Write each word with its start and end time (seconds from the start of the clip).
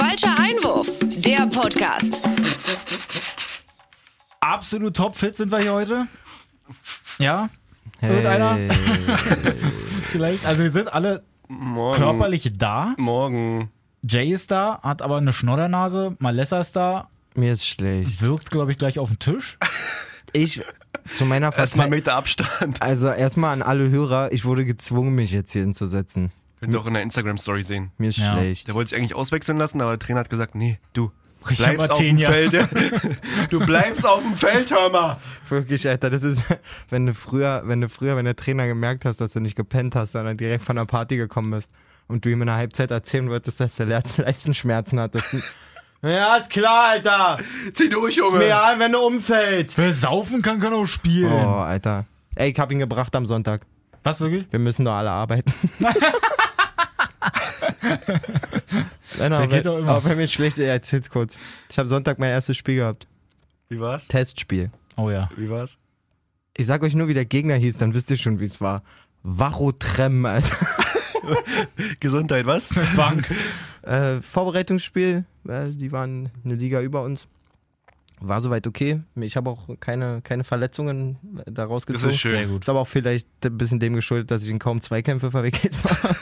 Falscher 0.00 0.34
Einwurf, 0.38 0.88
der 1.02 1.46
Podcast. 1.46 2.26
Absolut 4.40 4.96
topfit 4.96 5.36
sind 5.36 5.52
wir 5.52 5.58
hier 5.58 5.74
heute. 5.74 6.06
Ja? 7.18 7.50
Irgendeiner? 8.00 8.58
Vielleicht. 10.04 10.46
Also 10.46 10.62
wir 10.62 10.70
sind 10.70 10.90
alle 10.92 11.22
Morgen. 11.48 11.98
körperlich 11.98 12.48
da. 12.56 12.94
Morgen. 12.96 13.70
Jay 14.02 14.32
ist 14.32 14.50
da, 14.50 14.80
hat 14.82 15.02
aber 15.02 15.18
eine 15.18 15.34
Schnoddernase. 15.34 16.16
Malessa 16.18 16.60
ist 16.60 16.76
da, 16.76 17.08
Mir 17.34 17.52
ist 17.52 17.66
schlecht. 17.66 18.22
wirkt, 18.22 18.50
glaube 18.50 18.72
ich, 18.72 18.78
gleich 18.78 18.98
auf 18.98 19.10
den 19.10 19.18
Tisch. 19.18 19.58
Ich, 20.32 20.62
zu 21.12 21.26
meiner 21.26 21.46
Erstmal 21.48 21.66
Verteidigung. 21.66 21.90
Meter 21.90 22.14
Abstand. 22.14 22.80
Also 22.80 23.08
erstmal 23.10 23.52
an 23.52 23.60
alle 23.60 23.90
Hörer, 23.90 24.32
ich 24.32 24.46
wurde 24.46 24.64
gezwungen, 24.64 25.14
mich 25.14 25.30
jetzt 25.32 25.52
hier 25.52 25.62
hinzusetzen. 25.62 26.32
Könnt 26.60 26.72
ihr 26.74 26.78
auch 26.80 26.86
in 26.86 26.94
der 26.94 27.02
Instagram-Story 27.02 27.62
sehen. 27.62 27.90
Mir 27.98 28.10
ist 28.10 28.18
Ja. 28.18 28.32
schlecht. 28.34 28.68
Der 28.68 28.74
wollte 28.74 28.90
sich 28.90 28.98
eigentlich 28.98 29.14
auswechseln 29.14 29.58
lassen, 29.58 29.80
aber 29.80 29.92
der 29.92 29.98
Trainer 29.98 30.20
hat 30.20 30.30
gesagt, 30.30 30.54
nee, 30.54 30.78
du 30.92 31.10
bleibst 31.56 31.90
auf 31.90 31.98
dem. 31.98 32.18
Feld. 32.18 32.52
ja. 32.52 32.68
Du 33.48 33.64
bleibst 33.64 34.04
auf 34.06 34.20
dem 34.22 34.34
Feld, 34.36 34.70
hör 34.70 34.90
mal. 34.90 35.16
Wirklich, 35.48 35.88
Alter, 35.88 36.10
das 36.10 36.22
ist, 36.22 36.42
wenn 36.90 37.06
du 37.06 37.14
früher, 37.14 37.62
wenn 37.64 37.80
du 37.80 37.88
früher, 37.88 38.14
wenn 38.16 38.26
der 38.26 38.36
Trainer 38.36 38.66
gemerkt 38.66 39.04
hast, 39.06 39.20
dass 39.22 39.32
du 39.32 39.40
nicht 39.40 39.56
gepennt 39.56 39.94
hast, 39.96 40.12
sondern 40.12 40.36
direkt 40.36 40.64
von 40.64 40.76
der 40.76 40.84
Party 40.84 41.16
gekommen 41.16 41.50
bist 41.50 41.70
und 42.08 42.24
du 42.24 42.28
ihm 42.28 42.42
in 42.42 42.46
der 42.46 42.56
Halbzeit 42.56 42.90
erzählen 42.90 43.30
wolltest, 43.30 43.58
dass 43.60 43.76
der 43.76 43.86
Leist- 43.86 44.18
Leistenschmerzen 44.18 45.00
hat. 45.00 45.12
Ja, 46.02 46.36
ist 46.36 46.48
klar, 46.48 46.92
Alter. 46.92 47.36
Zieh 47.74 47.90
durch, 47.90 48.16
Ist 48.16 48.16
Junge. 48.16 48.38
mir 48.38 48.44
egal, 48.46 48.78
wenn 48.78 48.92
du 48.92 49.00
umfällst. 49.00 49.76
Wer 49.76 49.92
saufen 49.92 50.40
kann, 50.40 50.58
kann 50.58 50.72
auch 50.72 50.86
spielen. 50.86 51.30
Oh, 51.30 51.56
Alter. 51.58 52.06
Ey, 52.36 52.52
ich 52.52 52.58
hab 52.58 52.72
ihn 52.72 52.78
gebracht 52.78 53.14
am 53.14 53.26
Sonntag. 53.26 53.66
Was 54.02 54.18
wirklich? 54.22 54.46
Wir 54.50 54.60
müssen 54.60 54.86
doch 54.86 54.94
alle 54.94 55.10
arbeiten. 55.10 55.52
Nein, 59.18 59.30
Der 59.30 59.32
aber, 59.32 59.46
geht 59.48 59.66
doch 59.66 59.78
immer. 59.78 59.92
aber 59.92 60.10
wenn 60.10 60.16
mir 60.16 60.26
schlecht 60.26 60.58
ist, 60.58 60.64
erzähl's 60.64 61.10
kurz. 61.10 61.36
Ich 61.70 61.78
habe 61.78 61.88
Sonntag 61.88 62.18
mein 62.18 62.30
erstes 62.30 62.56
Spiel 62.56 62.76
gehabt. 62.76 63.06
Wie 63.68 63.80
war's? 63.80 64.08
Testspiel. 64.08 64.70
Oh 64.96 65.10
ja. 65.10 65.28
Wie 65.36 65.50
war's? 65.50 65.76
Ich 66.56 66.66
sag 66.66 66.82
euch 66.82 66.94
nur, 66.94 67.08
wie 67.08 67.14
der 67.14 67.24
Gegner 67.24 67.54
hieß, 67.54 67.78
dann 67.78 67.94
wisst 67.94 68.10
ihr 68.10 68.16
schon, 68.16 68.40
wie 68.40 68.44
es 68.44 68.60
war. 68.60 68.82
Varotrem, 69.22 70.24
Alter. 70.26 70.56
Gesundheit, 72.00 72.46
was? 72.46 72.70
Bank. 72.96 73.30
Äh, 73.82 74.20
Vorbereitungsspiel, 74.20 75.24
äh, 75.48 75.68
die 75.70 75.92
waren 75.92 76.30
eine 76.44 76.54
Liga 76.54 76.80
über 76.80 77.02
uns. 77.02 77.26
War 78.22 78.40
soweit 78.42 78.66
okay. 78.66 79.00
Ich 79.16 79.36
habe 79.36 79.48
auch 79.48 79.68
keine, 79.80 80.20
keine 80.22 80.44
Verletzungen 80.44 81.16
äh, 81.46 81.50
daraus 81.50 81.86
Das 81.86 81.94
gezogen. 81.94 82.10
ist 82.12 82.20
schön. 82.20 82.30
Sehr 82.32 82.46
gut. 82.46 82.62
Ist 82.62 82.68
aber 82.68 82.80
auch 82.80 82.88
vielleicht 82.88 83.26
ein 83.44 83.56
bisschen 83.56 83.80
dem 83.80 83.94
geschuldet, 83.94 84.30
dass 84.30 84.44
ich 84.44 84.50
in 84.50 84.58
kaum 84.58 84.80
Zweikämpfe 84.80 85.30
verwickelt 85.30 85.74
war. 85.84 86.16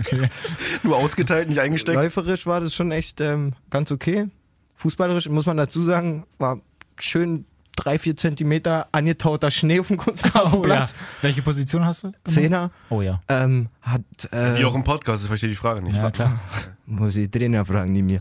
Okay. 0.00 0.28
Nur 0.82 0.96
ausgeteilt, 0.96 1.48
nicht 1.48 1.60
eingesteckt. 1.60 1.94
Läuferisch 1.94 2.46
war 2.46 2.60
das 2.60 2.74
schon 2.74 2.90
echt 2.90 3.20
ähm, 3.20 3.52
ganz 3.70 3.92
okay. 3.92 4.28
Fußballerisch 4.76 5.28
muss 5.28 5.46
man 5.46 5.56
dazu 5.56 5.84
sagen, 5.84 6.26
war 6.38 6.58
schön 6.98 7.46
drei, 7.76 7.98
vier 7.98 8.16
Zentimeter 8.16 8.88
angetauter 8.92 9.50
Schnee 9.50 9.80
auf 9.80 9.88
dem 9.88 9.98
Oh 9.98 10.00
ja. 10.00 10.04
Kunstrasenplatz. 10.04 10.94
Welche 11.22 11.42
Position 11.42 11.84
hast 11.84 12.04
du? 12.04 12.12
Zehner. 12.24 12.70
Oh 12.90 13.02
ja. 13.02 13.20
Ähm, 13.28 13.68
hat, 13.82 14.02
äh, 14.32 14.58
Wie 14.58 14.64
auch 14.64 14.74
im 14.74 14.84
Podcast, 14.84 15.24
ich 15.24 15.28
verstehe 15.28 15.50
die 15.50 15.56
Frage 15.56 15.82
nicht. 15.82 15.96
Ja, 15.96 16.10
klar. 16.10 16.40
muss 16.86 17.16
ich 17.16 17.30
Trainer 17.30 17.64
fragen, 17.64 17.92
nie 17.92 18.02
mir. 18.02 18.18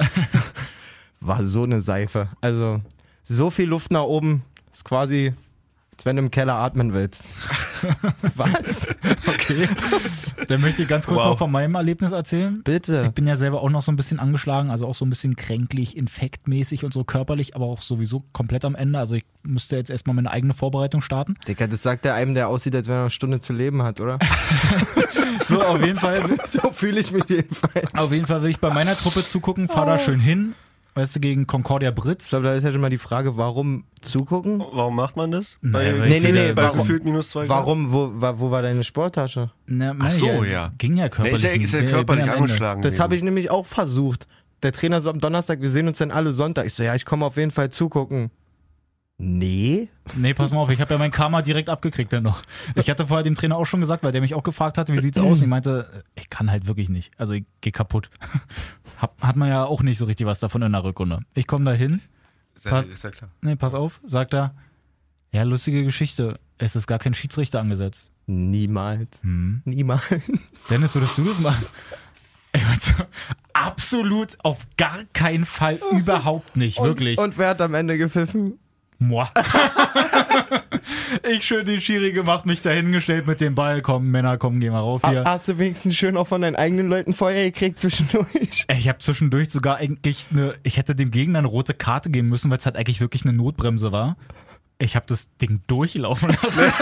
War 1.20 1.44
so 1.44 1.64
eine 1.64 1.82
Seife. 1.82 2.30
Also, 2.42 2.82
so 3.24 3.50
viel 3.50 3.68
Luft 3.68 3.92
nach 3.92 4.04
oben, 4.04 4.44
ist 4.74 4.86
quasi, 4.86 5.34
als 5.96 6.06
wenn 6.06 6.16
du 6.18 6.24
im 6.24 6.32
Keller 6.32 6.56
atmen 6.56 6.94
willst. 6.94 7.24
Was? 8.36 8.88
Okay. 9.28 9.68
Dann 10.48 10.62
möchte 10.62 10.82
ich 10.84 10.88
ganz 10.88 11.06
kurz 11.06 11.20
Wow. 11.20 11.28
noch 11.28 11.38
von 11.38 11.52
meinem 11.52 11.76
Erlebnis 11.76 12.12
erzählen. 12.12 12.56
Ich 12.58 12.64
Bitte. 12.64 13.12
bin 13.16 13.28
ja 13.28 13.36
selber 13.36 13.62
auch 13.62 13.70
noch 13.70 13.82
so 13.82 13.92
ein 13.92 13.96
bisschen 13.96 14.20
angeschlagen, 14.20 14.72
also 14.72 14.88
auch 14.88 14.96
so 14.96 15.06
ein 15.06 15.10
bisschen 15.10 15.36
kränklich, 15.36 15.96
infektmäßig 15.96 16.84
und 16.84 16.94
so 16.94 17.04
körperlich, 17.04 17.56
aber 17.56 17.66
auch 17.66 17.82
sowieso 17.82 18.24
komplett 18.34 18.66
am 18.66 18.76
Ende. 18.76 19.00
Also 19.00 19.16
ich 19.16 19.26
müsste 19.44 19.76
jetzt 19.78 19.90
erstmal 19.90 20.16
meine 20.16 20.32
eigene 20.32 20.54
Vorbereitung 20.54 21.02
starten. 21.02 21.36
Digga, 21.48 21.68
das 21.68 21.84
sagt 21.84 22.06
der 22.06 22.14
einem, 22.16 22.34
der 22.34 22.48
aussieht, 22.50 22.76
als 22.76 22.88
wenn 22.88 22.94
er 22.96 22.98
noch 22.98 23.04
eine 23.04 23.10
Stunde 23.12 23.40
zu 23.40 23.54
leben 23.54 23.84
hat, 23.84 24.00
oder? 24.02 24.20
So, 25.46 25.62
auf 25.62 25.84
jeden 25.84 26.00
Fall, 26.00 26.22
so 26.52 26.72
fühle 26.72 27.00
ich 27.02 27.12
mich 27.12 27.26
jedenfalls. 27.28 27.94
auf 27.96 28.12
jeden 28.14 28.26
Fall 28.28 28.42
will 28.44 28.50
ich 28.50 28.60
bei 28.60 28.74
meiner 28.74 28.96
Truppe 28.96 29.26
zugucken, 29.26 29.68
fahr 29.68 29.86
da 29.86 29.98
schön 29.98 30.20
hin. 30.22 30.54
Weißt 30.96 31.16
du, 31.16 31.20
gegen 31.20 31.48
Concordia 31.48 31.90
Britz. 31.92 32.26
Ich 32.26 32.30
glaube, 32.30 32.46
da 32.46 32.54
ist 32.54 32.64
ja 32.64 32.72
schon 32.72 32.82
mal 32.82 32.90
die 32.92 33.00
Frage, 33.00 33.36
warum 33.38 33.86
zugucken? 34.02 34.60
Warum 34.60 34.96
macht 34.96 35.16
man 35.18 35.32
das? 35.32 35.58
Naja, 35.62 36.00
weil 36.00 36.10
Nee, 36.10 36.20
nee, 36.20 36.32
nee, 36.32 36.54
bei 36.54 36.64
warum? 36.64 36.78
gefühlt 36.80 37.04
minus 37.04 37.32
zwei 37.32 37.48
Grad? 37.48 37.58
Warum? 37.66 37.92
Wo, 37.92 38.12
wo 38.14 38.52
war 38.52 38.62
deine 38.62 38.84
Sporttasche? 38.84 39.50
Na, 39.66 39.96
Ach 40.00 40.12
so, 40.12 40.28
ja, 40.28 40.44
ja. 40.46 40.72
Ging 40.78 40.96
ja 40.96 41.06
Nee, 41.06 41.10
körperlich. 41.10 41.44
ist 41.44 41.44
ja, 41.44 41.52
ist 41.52 41.74
ja 41.74 41.82
körperlich 41.84 42.30
angeschlagen. 42.30 42.82
Das 42.84 43.00
habe 43.00 43.16
ich 43.16 43.24
nämlich 43.24 43.50
auch 43.50 43.66
versucht. 43.66 44.28
Der 44.62 44.72
Trainer 44.72 45.02
so 45.02 45.10
am 45.10 45.20
Donnerstag, 45.20 45.62
wir 45.62 45.70
sehen 45.70 45.88
uns 45.88 45.98
dann 45.98 46.12
alle 46.12 46.32
Sonntag. 46.32 46.66
Ich 46.68 46.74
so, 46.76 46.84
ja, 46.84 46.94
ich 46.96 47.06
komme 47.06 47.26
auf 47.26 47.38
jeden 47.38 47.52
Fall 47.52 47.70
zugucken. 47.72 48.30
Nee? 49.26 49.88
Nee, 50.18 50.34
pass 50.34 50.52
mal 50.52 50.60
auf, 50.60 50.70
ich 50.70 50.82
habe 50.82 50.94
ja 50.94 50.98
mein 50.98 51.12
Karma 51.12 51.42
direkt 51.42 51.70
abgekriegt 51.70 52.12
dann 52.12 52.24
noch. 52.24 52.44
Ich 52.76 52.90
hatte 52.90 53.08
vorher 53.08 53.24
dem 53.24 53.36
Trainer 53.36 53.56
auch 53.56 53.66
schon 53.66 53.80
gesagt, 53.80 54.04
weil 54.04 54.12
der 54.12 54.20
mich 54.20 54.36
auch 54.36 54.44
gefragt 54.44 54.78
hatte, 54.78 54.92
wie 54.94 55.00
sieht's 55.00 55.18
aus? 55.18 55.38
Und 55.38 55.44
ich 55.44 55.50
meinte, 55.50 56.04
ich 56.16 56.30
kann 56.30 56.52
halt 56.52 56.68
wirklich 56.68 56.90
nicht. 56.90 57.12
Also 57.18 57.34
ich 57.34 57.46
gehe 57.62 57.72
kaputt. 57.72 58.10
Hab, 58.98 59.22
hat 59.22 59.38
man 59.38 59.48
ja 59.48 59.64
auch 59.64 59.82
nicht 59.82 59.98
so 59.98 60.06
richtig 60.06 60.28
was 60.28 60.42
davon 60.42 60.62
in 60.62 60.74
der 60.74 60.84
Rückrunde. 60.84 61.20
Ich 61.36 61.48
komme 61.48 61.64
da 61.64 61.72
hin, 61.72 62.02
Ist 62.54 62.66
ja, 62.66 62.80
ist 62.80 63.04
ja 63.04 63.12
klar. 63.12 63.30
nee, 63.42 63.56
pass 63.56 63.74
auf, 63.74 64.02
sagt 64.06 64.34
er, 64.34 64.54
ja, 65.32 65.44
lustige 65.44 65.86
Geschichte, 65.86 66.38
es 66.58 66.76
ist 66.76 66.86
gar 66.86 67.00
kein 67.00 67.14
Schiedsrichter 67.14 67.62
angesetzt. 67.62 68.12
Niemals. 68.28 69.22
Hm. 69.22 69.62
Niemals. 69.64 70.14
Dennis, 70.70 70.96
würdest 70.96 71.18
du 71.18 71.24
das 71.24 71.40
machen? 71.40 71.66
Ich 72.52 72.64
meinte 72.66 72.86
so, 72.86 73.04
absolut 73.54 74.38
auf 74.44 74.68
gar 74.78 75.06
keinen 75.14 75.46
Fall, 75.46 75.80
überhaupt 75.92 76.56
nicht, 76.58 76.82
wirklich. 76.82 77.18
Und 77.18 77.38
wer 77.38 77.50
hat 77.50 77.62
am 77.62 77.74
Ende 77.74 77.98
gepfiffen? 77.98 78.60
Moi. 79.00 79.26
ich 81.30 81.46
schön 81.46 81.66
den 81.66 81.82
Schiri 81.82 82.12
gemacht, 82.12 82.46
mich 82.46 82.62
dahingestellt 82.62 83.28
mit 83.28 83.42
dem 83.42 83.56
Ball. 83.56 83.82
Komm, 83.82 84.12
Männer, 84.12 84.38
komm, 84.38 84.60
geh 84.60 84.70
mal 84.70 84.80
rauf 84.80 85.02
hier. 85.08 85.24
Ha- 85.24 85.32
Hast 85.32 85.48
du 85.48 85.58
wenigstens 85.58 85.96
schön 85.96 86.16
auch 86.18 86.28
von 86.28 86.42
deinen 86.42 86.56
eigenen 86.56 86.88
Leuten 86.90 87.14
Feuer 87.14 87.44
gekriegt 87.46 87.80
zwischendurch? 87.80 88.66
Ich 88.78 88.88
habe 88.88 89.00
zwischendurch 89.00 89.50
sogar 89.50 89.78
eigentlich 89.78 90.28
eine, 90.32 90.56
ich 90.64 90.78
hätte 90.78 90.96
dem 90.96 91.12
Gegner 91.12 91.40
eine 91.40 91.48
rote 91.48 91.74
Karte 91.74 92.10
geben 92.10 92.30
müssen, 92.30 92.50
weil 92.52 92.58
es 92.58 92.66
halt 92.66 92.76
eigentlich 92.78 93.02
wirklich 93.02 93.24
eine 93.26 93.34
Notbremse 93.34 93.92
war. 93.92 94.16
Ich 94.80 94.96
habe 94.96 95.06
das 95.08 95.30
Ding 95.38 95.62
durchlaufen 95.68 96.30
lassen. 96.42 96.62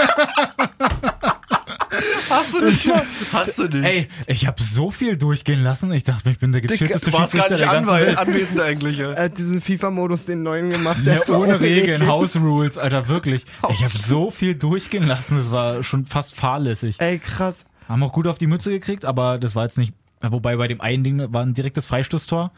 Hast 2.29 2.53
du 2.53 2.65
nicht? 2.65 2.89
Hast 3.33 3.57
du 3.57 3.63
nicht? 3.67 3.85
Ey, 3.85 4.07
ich 4.27 4.47
habe 4.47 4.61
so 4.61 4.91
viel 4.91 5.17
durchgehen 5.17 5.63
lassen. 5.63 5.91
Ich 5.91 6.03
dachte, 6.03 6.29
ich 6.29 6.39
bin 6.39 6.51
der 6.51 6.61
gechillteste 6.61 7.11
du 7.11 7.17
warst 7.17 7.33
gar 7.33 7.43
Schiedsrichter 7.47 7.75
nicht 7.81 7.87
der 7.89 7.95
ganzen 7.95 8.07
Welt. 8.07 8.17
anwesend 8.17 8.59
eigentlich. 8.61 8.97
Ja. 8.97 9.11
Er 9.13 9.25
hat 9.25 9.37
diesen 9.37 9.61
FIFA-Modus, 9.61 10.25
den 10.25 10.43
neuen 10.43 10.69
gemacht. 10.69 10.99
Ja, 11.05 11.27
ohne 11.35 11.59
Regeln. 11.59 12.07
House 12.07 12.35
Rules, 12.35 12.77
Alter, 12.77 13.07
wirklich. 13.07 13.45
Ich 13.69 13.83
habe 13.83 13.97
so 13.97 14.31
viel 14.31 14.55
durchgehen 14.55 15.07
lassen, 15.07 15.37
das 15.37 15.51
war 15.51 15.83
schon 15.83 16.05
fast 16.05 16.35
fahrlässig. 16.35 16.95
Ey, 16.99 17.19
krass. 17.19 17.65
Haben 17.87 18.03
auch 18.03 18.13
gut 18.13 18.27
auf 18.27 18.37
die 18.37 18.47
Mütze 18.47 18.69
gekriegt, 18.71 19.05
aber 19.05 19.37
das 19.37 19.55
war 19.55 19.63
jetzt 19.63 19.77
nicht. 19.77 19.93
Wobei 20.21 20.55
bei 20.55 20.67
dem 20.67 20.81
einen 20.81 21.03
Ding 21.03 21.33
war 21.33 21.41
ein 21.41 21.53
direktes 21.53 21.87
Freistoßtor. 21.87 22.51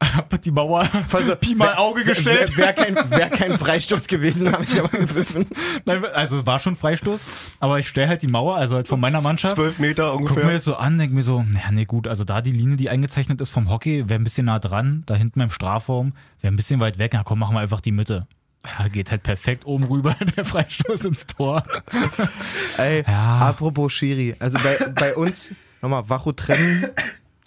Hab 0.00 0.40
die 0.42 0.50
Mauer 0.52 0.88
Also, 1.12 1.34
Pi 1.40 1.54
mal 1.56 1.68
wär- 1.68 1.80
Auge 1.80 2.04
gestellt. 2.04 2.56
Wäre 2.56 2.68
wär 2.68 2.72
kein, 2.72 3.10
wär 3.10 3.30
kein 3.30 3.58
Freistoß 3.58 4.06
gewesen, 4.06 4.52
habe 4.52 4.62
ich 4.64 4.78
aber 4.78 4.88
gepfiffen. 4.96 5.44
Nein, 5.84 6.04
also 6.14 6.46
war 6.46 6.60
schon 6.60 6.76
Freistoß, 6.76 7.24
aber 7.58 7.78
ich 7.80 7.88
stelle 7.88 8.06
halt 8.08 8.22
die 8.22 8.28
Mauer, 8.28 8.56
also 8.56 8.76
halt 8.76 8.86
von 8.86 9.00
meiner 9.00 9.20
Mannschaft. 9.20 9.56
Zwölf 9.56 9.78
Meter 9.80 10.12
Guck 10.12 10.20
mir 10.22 10.28
ungefähr. 10.30 10.52
das 10.52 10.64
so 10.64 10.76
an, 10.76 10.98
denk 10.98 11.12
mir 11.12 11.22
so, 11.24 11.44
ja, 11.52 11.72
nee, 11.72 11.84
gut, 11.84 12.06
also 12.06 12.22
da 12.24 12.40
die 12.42 12.52
Linie, 12.52 12.76
die 12.76 12.90
eingezeichnet 12.90 13.40
ist 13.40 13.50
vom 13.50 13.68
Hockey, 13.70 14.08
wäre 14.08 14.20
ein 14.20 14.24
bisschen 14.24 14.46
nah 14.46 14.60
dran, 14.60 15.02
da 15.06 15.14
hinten 15.16 15.40
beim 15.40 15.50
Strafraum, 15.50 16.12
wäre 16.40 16.52
ein 16.52 16.56
bisschen 16.56 16.78
weit 16.78 16.98
weg, 16.98 17.10
na 17.14 17.24
komm, 17.24 17.40
machen 17.40 17.56
wir 17.56 17.60
einfach 17.60 17.80
die 17.80 17.92
Mitte. 17.92 18.26
Ja, 18.78 18.86
geht 18.88 19.10
halt 19.10 19.22
perfekt 19.24 19.66
oben 19.66 19.84
rüber, 19.84 20.14
der 20.36 20.44
Freistoß 20.44 21.06
ins 21.06 21.26
Tor. 21.26 21.64
Ey, 22.76 23.02
Ja. 23.06 23.38
apropos 23.48 23.92
Schiri. 23.92 24.34
Also 24.38 24.58
bei, 24.62 24.76
bei 24.94 25.14
uns, 25.16 25.52
nochmal, 25.82 26.08
Wacho 26.08 26.32
trennen, 26.32 26.86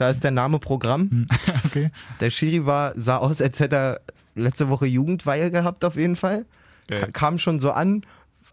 da 0.01 0.09
ist 0.09 0.23
der 0.23 0.31
Name 0.31 0.59
Programm. 0.59 1.27
Okay. 1.65 1.91
Der 2.19 2.29
Schiri 2.29 2.65
war, 2.65 2.93
sah 2.95 3.17
aus, 3.17 3.41
als 3.41 3.59
hätte 3.59 3.75
er 3.75 4.01
letzte 4.35 4.67
Woche 4.67 4.85
Jugendweihe 4.87 5.51
gehabt, 5.51 5.85
auf 5.85 5.95
jeden 5.95 6.15
Fall. 6.15 6.45
Ka 6.87 6.95
Geil. 6.95 7.11
kam 7.13 7.37
schon 7.37 7.59
so 7.59 7.71
an. 7.71 8.01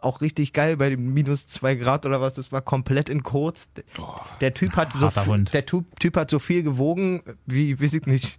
Auch 0.00 0.20
richtig 0.20 0.52
geil 0.52 0.76
bei 0.76 0.90
dem 0.90 1.12
minus 1.12 1.48
zwei 1.48 1.74
Grad 1.74 2.06
oder 2.06 2.20
was, 2.20 2.34
das 2.34 2.52
war 2.52 2.60
komplett 2.60 3.08
in 3.08 3.24
kurz. 3.24 3.68
Der, 4.40 4.54
Typ 4.54 4.76
hat 4.76 4.92
so 4.92 5.06
harter 5.06 5.22
viel, 5.22 5.32
Hund. 5.32 5.54
der 5.54 5.66
typ, 5.66 5.98
typ 5.98 6.16
hat 6.16 6.30
so 6.30 6.38
viel 6.38 6.62
gewogen, 6.62 7.22
wie, 7.46 7.80
weiß 7.80 7.94
ich 7.94 8.06
nicht, 8.06 8.38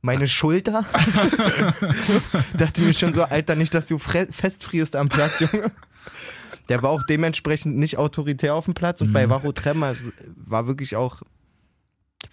meine 0.00 0.28
Schulter. 0.28 0.86
so, 1.98 2.20
dachte 2.56 2.80
mir 2.82 2.94
schon 2.94 3.12
so, 3.12 3.24
Alter, 3.24 3.56
nicht, 3.56 3.74
dass 3.74 3.88
du 3.88 3.98
festfrierst 3.98 4.96
am 4.96 5.10
Platz, 5.10 5.40
Junge. 5.40 5.72
Der 6.68 6.82
war 6.82 6.90
auch 6.90 7.02
dementsprechend 7.02 7.76
nicht 7.76 7.98
autoritär 7.98 8.54
auf 8.54 8.64
dem 8.64 8.74
Platz 8.74 9.00
und 9.00 9.12
bei 9.12 9.28
Varro 9.28 9.52
Trem 9.52 9.82
also, 9.82 10.04
war 10.36 10.66
wirklich 10.66 10.96
auch, 10.96 11.22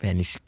wäre 0.04 0.14
nicht, 0.14 0.40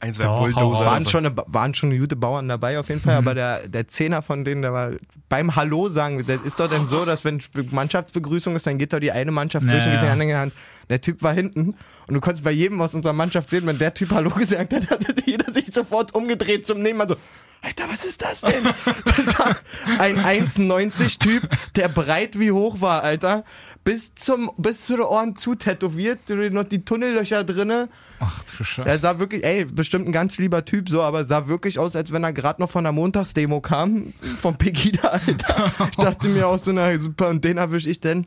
Ein, 0.00 0.14
zwei 0.14 0.24
Doch, 0.24 0.38
Bulldozer. 0.38 0.84
Waren 0.84 0.94
Also. 0.94 1.10
schon, 1.10 1.26
eine, 1.26 1.34
waren 1.46 1.74
schon 1.74 1.98
gute 1.98 2.14
Bauern 2.14 2.46
dabei 2.46 2.78
auf 2.78 2.88
jeden 2.88 3.00
Fall, 3.00 3.16
aber 3.16 3.34
der, 3.34 3.66
der 3.66 3.88
Zehner 3.88 4.22
von 4.22 4.44
denen, 4.44 4.62
der 4.62 4.72
war 4.72 4.92
beim 5.28 5.56
Hallo 5.56 5.88
sagen, 5.88 6.24
das 6.24 6.40
ist 6.42 6.60
doch 6.60 6.70
dann 6.70 6.86
so, 6.86 7.04
dass 7.04 7.24
wenn 7.24 7.42
Mannschaftsbegrüßung 7.72 8.54
ist, 8.54 8.66
dann 8.66 8.78
geht 8.78 8.92
doch 8.92 9.00
die 9.00 9.10
eine 9.10 9.32
Mannschaft 9.32 9.66
durch 9.66 9.84
und 9.84 9.90
geht 9.90 10.02
die 10.02 10.06
andere 10.06 10.38
Hand. 10.38 10.52
Der 10.88 11.00
Typ 11.00 11.22
war 11.22 11.32
hinten 11.32 11.74
und 12.06 12.14
du 12.14 12.20
konntest 12.20 12.44
bei 12.44 12.52
jedem 12.52 12.80
aus 12.80 12.94
unserer 12.94 13.12
Mannschaft 13.12 13.50
sehen, 13.50 13.66
wenn 13.66 13.78
der 13.78 13.92
Typ 13.92 14.12
Hallo 14.12 14.30
gesagt 14.30 14.72
hat, 14.72 14.88
hat 14.90 15.26
jeder 15.26 15.52
sich 15.52 15.72
sofort 15.72 16.14
umgedreht 16.14 16.64
zum 16.64 16.80
Nebenmann 16.80 17.08
so, 17.08 17.16
Alter, 17.60 17.88
was 17.88 18.04
ist 18.04 18.22
das 18.22 18.40
denn? 18.40 18.64
Das 19.04 19.38
war 19.38 19.56
ein 19.98 20.18
1,90 20.18 21.18
Typ, 21.18 21.48
der 21.74 21.88
breit 21.88 22.38
wie 22.38 22.52
hoch 22.52 22.80
war, 22.80 23.02
Alter. 23.02 23.44
Bis, 23.84 24.14
zum, 24.14 24.50
bis 24.56 24.84
zu 24.84 24.96
den 24.96 25.06
Ohren 25.06 25.36
zu 25.36 25.54
tätowiert, 25.54 26.20
noch 26.28 26.64
die 26.64 26.84
Tunnellöcher 26.84 27.42
drinne. 27.42 27.88
Ach 28.20 28.42
du 28.44 28.62
Scheiße. 28.62 28.88
Er 28.88 28.98
sah 28.98 29.18
wirklich, 29.18 29.44
ey, 29.44 29.64
bestimmt 29.64 30.06
ein 30.06 30.12
ganz 30.12 30.38
lieber 30.38 30.64
Typ, 30.64 30.88
so, 30.88 31.02
aber 31.02 31.24
sah 31.24 31.48
wirklich 31.48 31.78
aus, 31.78 31.96
als 31.96 32.12
wenn 32.12 32.22
er 32.22 32.32
gerade 32.32 32.60
noch 32.60 32.70
von 32.70 32.84
der 32.84 32.92
Montagsdemo 32.92 33.60
kam, 33.60 34.12
vom 34.40 34.56
Pegida, 34.56 35.08
Alter. 35.08 35.72
Ich 35.90 35.96
dachte 35.96 36.28
mir 36.28 36.46
auch 36.46 36.58
so, 36.58 36.72
na 36.72 36.96
super, 36.98 37.28
und 37.28 37.44
den 37.44 37.56
erwische 37.56 37.90
ich 37.90 38.00
denn. 38.00 38.26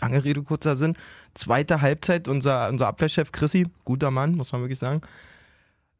Lange 0.00 0.22
Rede, 0.24 0.42
kurzer 0.42 0.76
Sinn. 0.76 0.96
Zweite 1.34 1.80
Halbzeit, 1.80 2.26
unser, 2.28 2.68
unser 2.68 2.88
Abwehrchef 2.88 3.32
Chrissy, 3.32 3.66
guter 3.84 4.10
Mann, 4.10 4.34
muss 4.34 4.52
man 4.52 4.62
wirklich 4.62 4.78
sagen, 4.78 5.02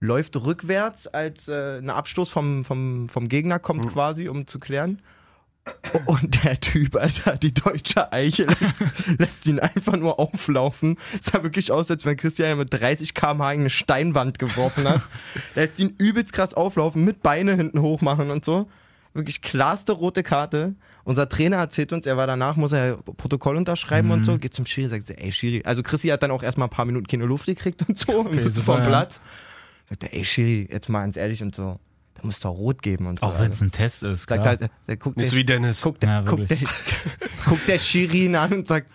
läuft 0.00 0.37
rückwärts, 0.37 1.06
als 1.06 1.49
äh, 1.49 1.79
ein 1.79 1.91
Abstoß 1.91 2.31
vom, 2.31 2.64
vom, 2.64 3.08
vom 3.08 3.29
Gegner 3.29 3.58
kommt 3.58 3.88
quasi, 3.88 4.29
um 4.29 4.47
zu 4.47 4.58
klären. 4.58 5.00
Und 6.06 6.43
der 6.43 6.58
Typ, 6.58 6.97
Alter, 6.97 7.37
die 7.37 7.52
deutsche 7.52 8.11
Eiche 8.12 8.44
lässt, 8.44 9.19
lässt 9.19 9.47
ihn 9.47 9.61
einfach 9.61 9.97
nur 9.97 10.19
auflaufen. 10.19 10.97
Sah 11.20 11.43
wirklich 11.43 11.70
aus, 11.70 11.91
als 11.91 12.06
wenn 12.06 12.17
Christian 12.17 12.56
mit 12.58 12.73
30 12.73 13.14
km/h 13.14 13.49
eine 13.49 13.70
Steinwand 13.70 14.38
geworfen 14.38 14.88
hat. 14.88 15.02
lässt 15.55 15.79
ihn 15.79 15.94
übelst 15.99 16.32
krass 16.32 16.55
auflaufen, 16.55 17.05
mit 17.05 17.23
Beine 17.23 17.55
hinten 17.55 17.82
hoch 17.82 18.00
machen 18.00 18.31
und 18.31 18.44
so. 18.44 18.69
Wirklich 19.12 19.43
klarste 19.43 19.93
rote 19.93 20.23
Karte. 20.23 20.76
Unser 21.05 21.29
Trainer 21.29 21.56
erzählt 21.56 21.93
uns, 21.93 22.06
er 22.06 22.17
war 22.17 22.26
danach, 22.26 22.56
muss 22.56 22.73
er 22.73 22.97
Protokoll 22.97 23.56
unterschreiben 23.56 24.11
und 24.12 24.25
so, 24.25 24.38
geht 24.38 24.55
zum 24.55 24.67
Schiri, 24.67 24.88
sagt, 24.88 25.11
ey 25.11 25.32
Schiri, 25.32 25.62
also 25.64 25.82
Chrissy 25.82 26.08
hat 26.08 26.23
dann 26.23 26.31
auch 26.31 26.44
erstmal 26.44 26.69
ein 26.69 26.70
paar 26.70 26.85
Minuten 26.85 27.06
keine 27.06 27.26
Luft 27.26 27.47
gekriegt 27.47 27.85
und 27.88 27.99
so, 27.99 28.20
und 28.20 28.31
bist 28.31 28.44
du 28.44 28.62
super, 28.62 28.85
vom 28.85 28.93
ja. 28.93 29.08
Sagt 29.90 30.04
er, 30.04 30.14
ey 30.14 30.25
Schiri, 30.25 30.69
jetzt 30.70 30.88
mal 30.88 31.00
ganz 31.00 31.16
ehrlich 31.16 31.42
und 31.42 31.54
so, 31.54 31.78
da 32.14 32.20
muss 32.22 32.40
doch 32.40 32.50
rot 32.52 32.81
geben 32.82 33.06
und 33.06 33.20
so. 33.20 33.26
Auch 33.26 33.34
wenn 33.40 33.46
es 33.50 33.56
Also, 33.60 33.64
ein 33.66 33.72
Test 33.72 34.02
ist. 34.04 34.28
sagt 34.28 34.42
Klar. 34.42 34.58
halt, 34.58 34.70
der 34.87 34.96
guckt 34.96 35.16
Nicht 35.16 35.32
der, 35.32 35.38
wie 35.38 35.44
Dennis. 35.44 35.81
guckt, 35.82 36.02
der, 36.02 36.08
Ja, 36.10 36.20
guckt, 36.22 36.48
der, 36.50 36.58
guckt 37.46 37.69
der 37.69 37.78
Schiri 37.78 38.25
ihn 38.25 38.37
an 38.37 38.52
und 38.54 38.69
sagt, 38.69 38.88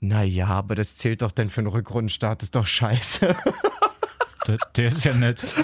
naja, 0.00 0.46
aber 0.46 0.76
das 0.76 0.96
zählt 0.96 1.20
doch 1.22 1.30
denn 1.32 1.50
für 1.50 1.60
einen 1.60 1.66
Rückrundenstart, 1.68 2.42
ist 2.42 2.54
doch 2.54 2.66
scheiße. 2.66 3.34
der, 4.46 4.56
der 4.76 4.88
ist 4.88 5.04
ja 5.04 5.12
nett. 5.14 5.44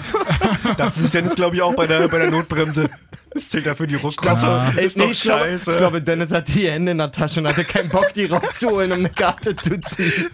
Das 0.77 0.97
ist 0.97 1.13
Dennis, 1.13 1.33
glaube 1.35 1.55
ich, 1.55 1.61
auch 1.61 1.73
bei 1.75 1.87
der, 1.87 2.07
bei 2.07 2.19
der 2.19 2.29
Notbremse. 2.29 2.89
Das 3.31 3.49
zählt 3.49 3.65
dafür 3.65 3.87
die 3.87 3.95
Rückrunde. 3.95 4.41
Ja. 4.41 4.69
Ist 4.71 4.99
doch 4.99 5.09
ich, 5.09 5.21
glaube, 5.21 5.43
scheiße. 5.45 5.71
ich 5.71 5.77
glaube, 5.77 6.01
Dennis 6.01 6.31
hatte 6.31 6.51
die 6.51 6.69
Hände 6.69 6.91
in 6.91 6.97
der 6.97 7.11
Tasche 7.11 7.39
und 7.39 7.47
hatte 7.47 7.63
keinen 7.63 7.89
Bock, 7.89 8.13
die 8.13 8.25
rauszuholen, 8.25 8.91
um 8.91 8.99
eine 8.99 9.09
Karte 9.09 9.55
zu 9.55 9.79
ziehen. 9.81 10.27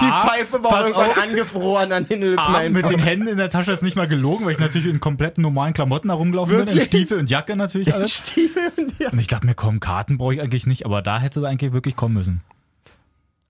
Die 0.00 0.04
Ah, 0.04 0.26
Pfeife 0.26 0.62
war 0.62 0.80
irgendwann 0.82 1.06
auf. 1.10 1.22
angefroren 1.22 1.92
an 1.92 2.06
den 2.06 2.20
Lippen. 2.22 2.38
Ah, 2.38 2.68
mit 2.68 2.88
den 2.90 2.98
Händen 2.98 3.28
in 3.28 3.36
der 3.38 3.48
Tasche 3.50 3.72
ist 3.72 3.82
nicht 3.82 3.96
mal 3.96 4.08
gelogen, 4.08 4.44
weil 4.44 4.52
ich 4.52 4.58
natürlich 4.58 4.86
in 4.88 5.00
kompletten 5.00 5.42
normalen 5.42 5.72
Klamotten 5.74 6.08
herumgelaufen 6.10 6.50
bin, 6.56 6.60
in 6.60 6.66
Wirklich? 6.68 6.84
Stiefel 6.86 7.18
und 7.18 7.30
Jacke 7.30 7.56
natürlich 7.56 7.92
alles. 7.94 8.12
Stiefel 8.14 8.70
und 8.76 8.98
ja. 8.98 9.10
Und 9.10 9.18
ich 9.18 9.26
dachte 9.28 9.46
mir, 9.46 9.54
komm, 9.54 9.80
Karten 9.80 10.18
brauche 10.18 10.34
ich 10.34 10.40
eigentlich 10.40 10.66
nicht, 10.66 10.84
aber 10.84 11.02
da 11.02 11.20
hätte 11.20 11.40
er 11.40 11.48
eigentlich 11.48 11.72
wirklich 11.72 11.96
kommen 11.96 12.14
müssen. 12.14 12.40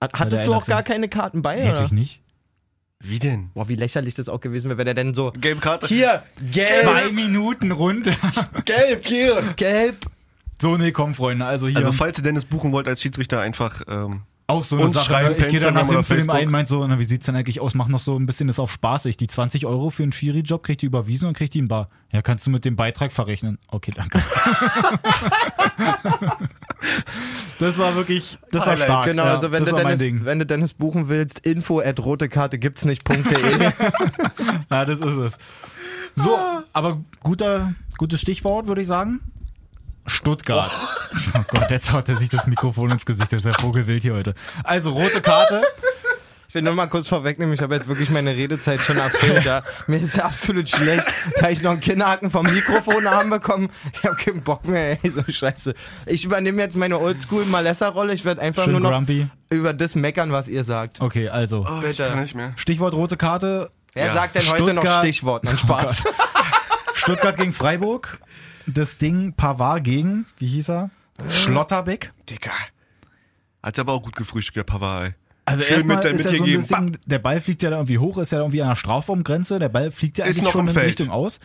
Hattest 0.01 0.47
du 0.47 0.53
auch 0.53 0.65
gar 0.65 0.83
keine 0.83 1.09
Karten 1.09 1.41
bei? 1.41 1.55
Nee, 1.55 1.61
oder? 1.63 1.69
natürlich 1.71 1.91
nicht. 1.91 2.21
Wie 3.01 3.19
denn? 3.19 3.49
Boah, 3.53 3.69
wie 3.69 3.75
lächerlich 3.75 4.13
das 4.15 4.27
auch 4.27 4.41
gewesen 4.41 4.67
wäre, 4.69 4.77
wenn 4.77 4.87
er 4.87 4.93
denn 4.93 5.13
so. 5.13 5.31
Gelbe 5.31 5.61
Karte. 5.61 5.87
Hier, 5.87 6.23
gelb, 6.51 6.69
Zwei 6.83 7.11
Minuten 7.11 7.71
runter. 7.71 8.11
gelb, 8.65 9.05
hier, 9.05 9.41
gelb. 9.55 9.95
So, 10.61 10.75
nee, 10.75 10.91
komm, 10.91 11.15
Freunde, 11.15 11.45
also 11.45 11.67
hier. 11.69 11.77
Also 11.77 11.93
falls 11.93 12.17
ihr 12.19 12.23
Dennis 12.23 12.43
buchen 12.43 12.73
wollt 12.73 12.89
als 12.89 13.01
Schiedsrichter, 13.01 13.39
einfach 13.39 13.81
ähm, 13.87 14.23
auch 14.49 14.63
so 14.63 14.75
eine 14.75 14.85
uns 14.85 14.93
Sache. 14.93 15.05
schreiben 15.05 15.31
ne? 15.31 15.37
Ich 15.37 15.49
gehe 15.49 15.59
danach 15.59 15.81
Instagram 15.81 15.95
hin 15.95 16.03
zu 16.03 16.13
dem 16.13 16.17
Facebook. 16.17 16.35
einen, 16.35 16.51
meint 16.51 16.67
so, 16.67 16.85
na, 16.85 16.99
wie 16.99 17.03
sieht's 17.03 17.25
denn 17.25 17.35
eigentlich 17.35 17.59
aus? 17.59 17.75
Mach 17.75 17.87
noch 17.87 17.99
so 17.99 18.17
ein 18.17 18.25
bisschen 18.25 18.47
das 18.47 18.59
auf 18.59 18.71
spaßig. 18.71 19.17
Die 19.17 19.27
20 19.27 19.65
Euro 19.65 19.89
für 19.89 20.03
einen 20.03 20.11
Schiri-Job 20.11 20.63
kriegt 20.63 20.81
die 20.81 20.87
überwiesen 20.87 21.27
und 21.27 21.35
kriegt 21.37 21.53
die 21.53 21.59
in 21.59 21.67
Bar. 21.67 21.89
Ja, 22.11 22.21
kannst 22.21 22.47
du 22.47 22.51
mit 22.51 22.65
dem 22.65 22.75
Beitrag 22.75 23.11
verrechnen. 23.11 23.59
Okay, 23.69 23.91
danke. 23.95 24.19
das 27.59 27.77
war 27.77 27.95
wirklich, 27.95 28.39
das 28.51 28.65
war 28.65 28.73
Highlight, 28.73 28.87
stark. 28.87 29.05
Genau, 29.05 29.25
ja, 29.25 29.33
also 29.35 29.51
wenn 29.51 29.59
das 29.59 29.69
du, 29.69 29.75
war 29.75 29.83
mein 29.83 29.99
Dennis, 29.99 30.17
Ding. 30.17 30.25
wenn 30.25 30.39
du 30.39 30.45
Dennis 30.45 30.73
buchen 30.73 31.09
willst, 31.09 31.39
info 31.39 31.79
at 31.81 31.99
rotekarte 31.99 32.57
gibt's 32.57 32.85
nicht.de. 32.85 33.71
Ja, 34.71 34.85
das 34.85 34.99
ist 34.99 35.05
es. 35.05 35.37
So, 36.15 36.37
aber 36.73 37.01
guter, 37.21 37.73
gutes 37.97 38.21
Stichwort, 38.21 38.67
würde 38.67 38.81
ich 38.81 38.87
sagen. 38.87 39.19
Stuttgart. 40.05 40.71
Oh. 41.35 41.39
Gott, 41.49 41.69
jetzt 41.71 41.91
haut 41.91 42.09
er 42.09 42.15
sich 42.15 42.29
das 42.29 42.47
Mikrofon 42.47 42.91
ins 42.91 43.05
Gesicht. 43.05 43.31
Das 43.31 43.39
ist 43.39 43.45
ja 43.45 43.53
Vogelwild 43.53 44.01
hier 44.03 44.13
heute. 44.13 44.33
Also, 44.63 44.91
rote 44.91 45.21
Karte. 45.21 45.61
Ich 46.47 46.55
will 46.55 46.63
nur 46.63 46.73
mal 46.73 46.87
kurz 46.87 47.07
vorwegnehmen, 47.07 47.53
ich 47.53 47.61
habe 47.61 47.75
jetzt 47.75 47.87
wirklich 47.87 48.09
meine 48.09 48.31
Redezeit 48.35 48.81
schon 48.81 48.97
erfüllt. 48.97 49.45
Ja. 49.45 49.61
Mir 49.85 49.97
ist 49.99 50.19
absolut 50.19 50.67
schlecht, 50.67 51.05
da 51.39 51.49
ich 51.51 51.61
noch 51.61 51.71
einen 51.71 51.79
Kinderhaken 51.79 52.31
vom 52.31 52.43
Mikrofon 52.43 53.07
haben 53.07 53.29
bekommen. 53.29 53.69
Ich 53.93 54.03
habe 54.03 54.15
keinen 54.15 54.41
Bock 54.41 54.67
mehr, 54.67 54.97
ey, 55.03 55.11
so 55.11 55.21
scheiße. 55.31 55.75
Ich 56.07 56.25
übernehme 56.25 56.59
jetzt 56.59 56.75
meine 56.75 56.97
Oldschool-Malessa-Rolle. 56.99 58.13
Ich 58.15 58.25
werde 58.25 58.41
einfach 58.41 58.63
Schön 58.63 58.71
nur 58.71 58.81
noch 58.81 58.89
grumpy. 58.89 59.27
über 59.51 59.73
das 59.73 59.93
meckern, 59.93 60.31
was 60.31 60.47
ihr 60.47 60.63
sagt. 60.63 61.01
Okay, 61.01 61.29
also. 61.29 61.67
oh, 61.69 61.75
ich 61.81 61.97
Bitte. 61.97 62.09
kann 62.09 62.19
nicht 62.21 62.33
mehr. 62.33 62.53
Stichwort 62.55 62.95
rote 62.95 63.15
Karte. 63.15 63.69
Wer 63.93 64.07
Ja. 64.07 64.13
sagt 64.15 64.33
denn 64.33 64.47
heute 64.47 64.63
noch 64.73 64.81
Stuttgart- 64.81 64.99
Stichwort? 65.03 65.43
Nein, 65.43 65.57
Spaß. 65.59 66.03
Stuttgart 66.95 67.37
gegen 67.37 67.53
Freiburg. 67.53 68.19
Das 68.73 68.97
Ding 68.97 69.33
Pavard 69.33 69.83
gegen, 69.83 70.25
wie 70.37 70.47
hieß 70.47 70.69
er? 70.69 70.89
Schlotterbeck. 71.29 72.13
Digga. 72.29 72.51
Hat 73.63 73.77
aber 73.79 73.93
auch 73.93 74.03
gut 74.03 74.15
gefrühstückt, 74.15 74.57
der 74.57 74.63
Pavard, 74.63 75.07
ey. 75.09 75.13
Also 75.45 75.63
Schön 75.63 75.73
erstmal 75.75 75.95
mit 75.97 76.03
der- 76.05 76.11
ist 76.11 76.17
mit 76.25 76.31
ja 76.33 76.37
so 76.37 76.43
ein 76.43 76.55
bisschen, 76.55 76.97
der 77.07 77.19
Ball 77.19 77.41
fliegt 77.41 77.63
ja 77.63 77.71
da 77.71 77.77
irgendwie 77.77 77.97
hoch, 77.97 78.17
ist 78.19 78.31
ja 78.31 78.37
irgendwie 78.37 78.61
an 78.61 78.69
der 78.69 78.75
Strafraumgrenze, 78.75 79.57
der 79.59 79.69
Ball 79.69 79.91
fliegt 79.91 80.17
ja 80.19 80.25
eigentlich 80.25 80.43
noch 80.43 80.51
schon 80.51 80.67
in. 80.67 80.77
Richtung 80.77 81.09
aus. 81.09 81.39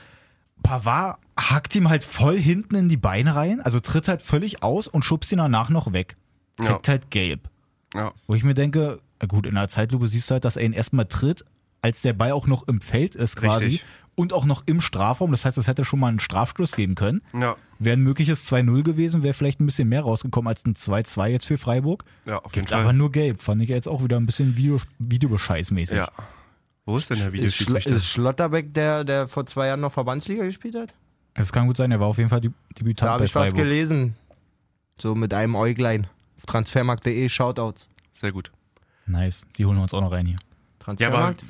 Pavard 0.63 1.19
hackt 1.39 1.75
ihm 1.75 1.89
halt 1.89 2.05
voll 2.05 2.39
hinten 2.39 2.75
in 2.77 2.89
die 2.89 2.97
Beine 2.97 3.35
rein, 3.35 3.61
also 3.61 3.81
tritt 3.81 4.09
halt 4.09 4.23
völlig 4.23 4.63
aus 4.63 4.89
und 4.89 5.05
schubst 5.05 5.33
ihn 5.33 5.39
danach 5.39 5.71
noch 5.71 5.93
weg. 5.93 6.17
Kriegt 6.59 6.89
halt 6.89 7.11
gelb. 7.11 7.49
Ja. 7.95 8.13
Wo 8.27 8.35
ich 8.35 8.45
mir 8.45 8.55
denke, 8.55 9.01
gut, 9.27 9.47
in 9.47 9.55
der 9.55 9.69
Zeitlupe 9.69 10.07
siehst 10.09 10.31
du 10.31 10.35
halt, 10.35 10.45
dass 10.45 10.57
er 10.57 10.65
ihn 10.65 10.73
erstmal 10.73 11.07
tritt, 11.07 11.45
als 11.83 12.03
der 12.03 12.13
Ball 12.13 12.33
auch 12.33 12.47
noch 12.47 12.69
im 12.69 12.81
Feld 12.81 13.15
ist 13.15 13.37
quasi 13.37 13.65
Richtig. 13.67 13.85
Und 14.17 14.33
auch 14.33 14.45
noch 14.45 14.63
im 14.67 14.81
Strafraum. 14.81 15.31
Das 15.31 15.45
heißt, 15.45 15.59
es 15.59 15.67
hätte 15.69 15.85
schon 15.85 16.01
mal 16.01 16.09
einen 16.09 16.21
Strafstoß 16.21 16.73
geben 16.73 16.95
können. 16.95 17.23
Ja. 17.39 17.57
Wäre 17.79 17.97
ein 17.97 18.03
mögliches 18.03 18.51
2-0 18.51 18.83
gewesen, 18.83 19.23
wäre 19.23 19.35
vielleicht 19.35 19.61
ein 19.61 19.67
bisschen 19.67 19.89
mehr 19.89 20.03
rausgekommen 20.03 20.49
als 20.49 20.65
ein 20.65 20.75
2-2 20.75 21.27
jetzt 21.29 21.47
für 21.47 21.59
Freiburg. 21.59 22.05
Ja, 22.25 22.39
auf 22.39 22.55
jeden 22.55 22.67
Gibt 22.67 22.73
aber 22.73 22.85
Fall. 22.85 22.93
nur 22.95 23.11
gelb. 23.13 23.41
Fand 23.43 23.61
ich 23.63 23.69
jetzt 23.69 23.89
auch 23.89 24.03
wieder 24.05 24.17
ein 24.17 24.27
bisschen 24.27 24.57
Video, 24.57 24.79
Videobescheißmäßig. 24.99 25.97
Ja. 25.97 26.11
Wo 26.87 26.99
ist 26.99 27.09
denn 27.11 27.19
der 27.19 27.29
Ist, 27.29 27.33
Videoschiedsrichter? 27.35 27.93
ist 27.93 28.07
Schlotterbeck 28.07 28.75
der, 28.75 29.05
der 29.05 29.27
vor 29.27 29.47
zwei 29.47 29.69
Jahren 29.69 29.81
noch 29.81 29.93
Verbandsliga 29.93 30.45
gespielt 30.45 30.75
hat? 30.77 30.93
Es 31.35 31.51
kann 31.53 31.67
gut 31.67 31.77
sein, 31.77 31.91
er 31.91 31.99
war 31.99 32.07
auf 32.09 32.19
jeden 32.19 32.31
Fall 32.31 32.41
Deb- 32.41 32.53
Da 32.69 32.75
Debütant 32.79 33.11
habe 33.11 33.25
ich 33.25 33.35
was 33.35 33.55
gelesen. 33.55 34.15
So 35.01 35.15
mit 35.15 35.35
einem 35.35 35.57
Äuglein. 35.57 36.07
Auf 36.37 36.47
transfermarkt.de, 36.47 37.29
Shoutouts. 37.29 37.89
Sehr 38.13 38.31
gut. 38.33 38.53
Nice, 39.07 39.45
die 39.59 39.65
holen 39.67 39.77
wir 39.79 39.83
uns 39.83 39.93
auch 39.95 40.01
noch 40.01 40.13
rein 40.13 40.27
hier. 40.27 40.37
Ja, 40.37 40.39
aber 40.39 40.85
Transfermarkt? 40.85 41.45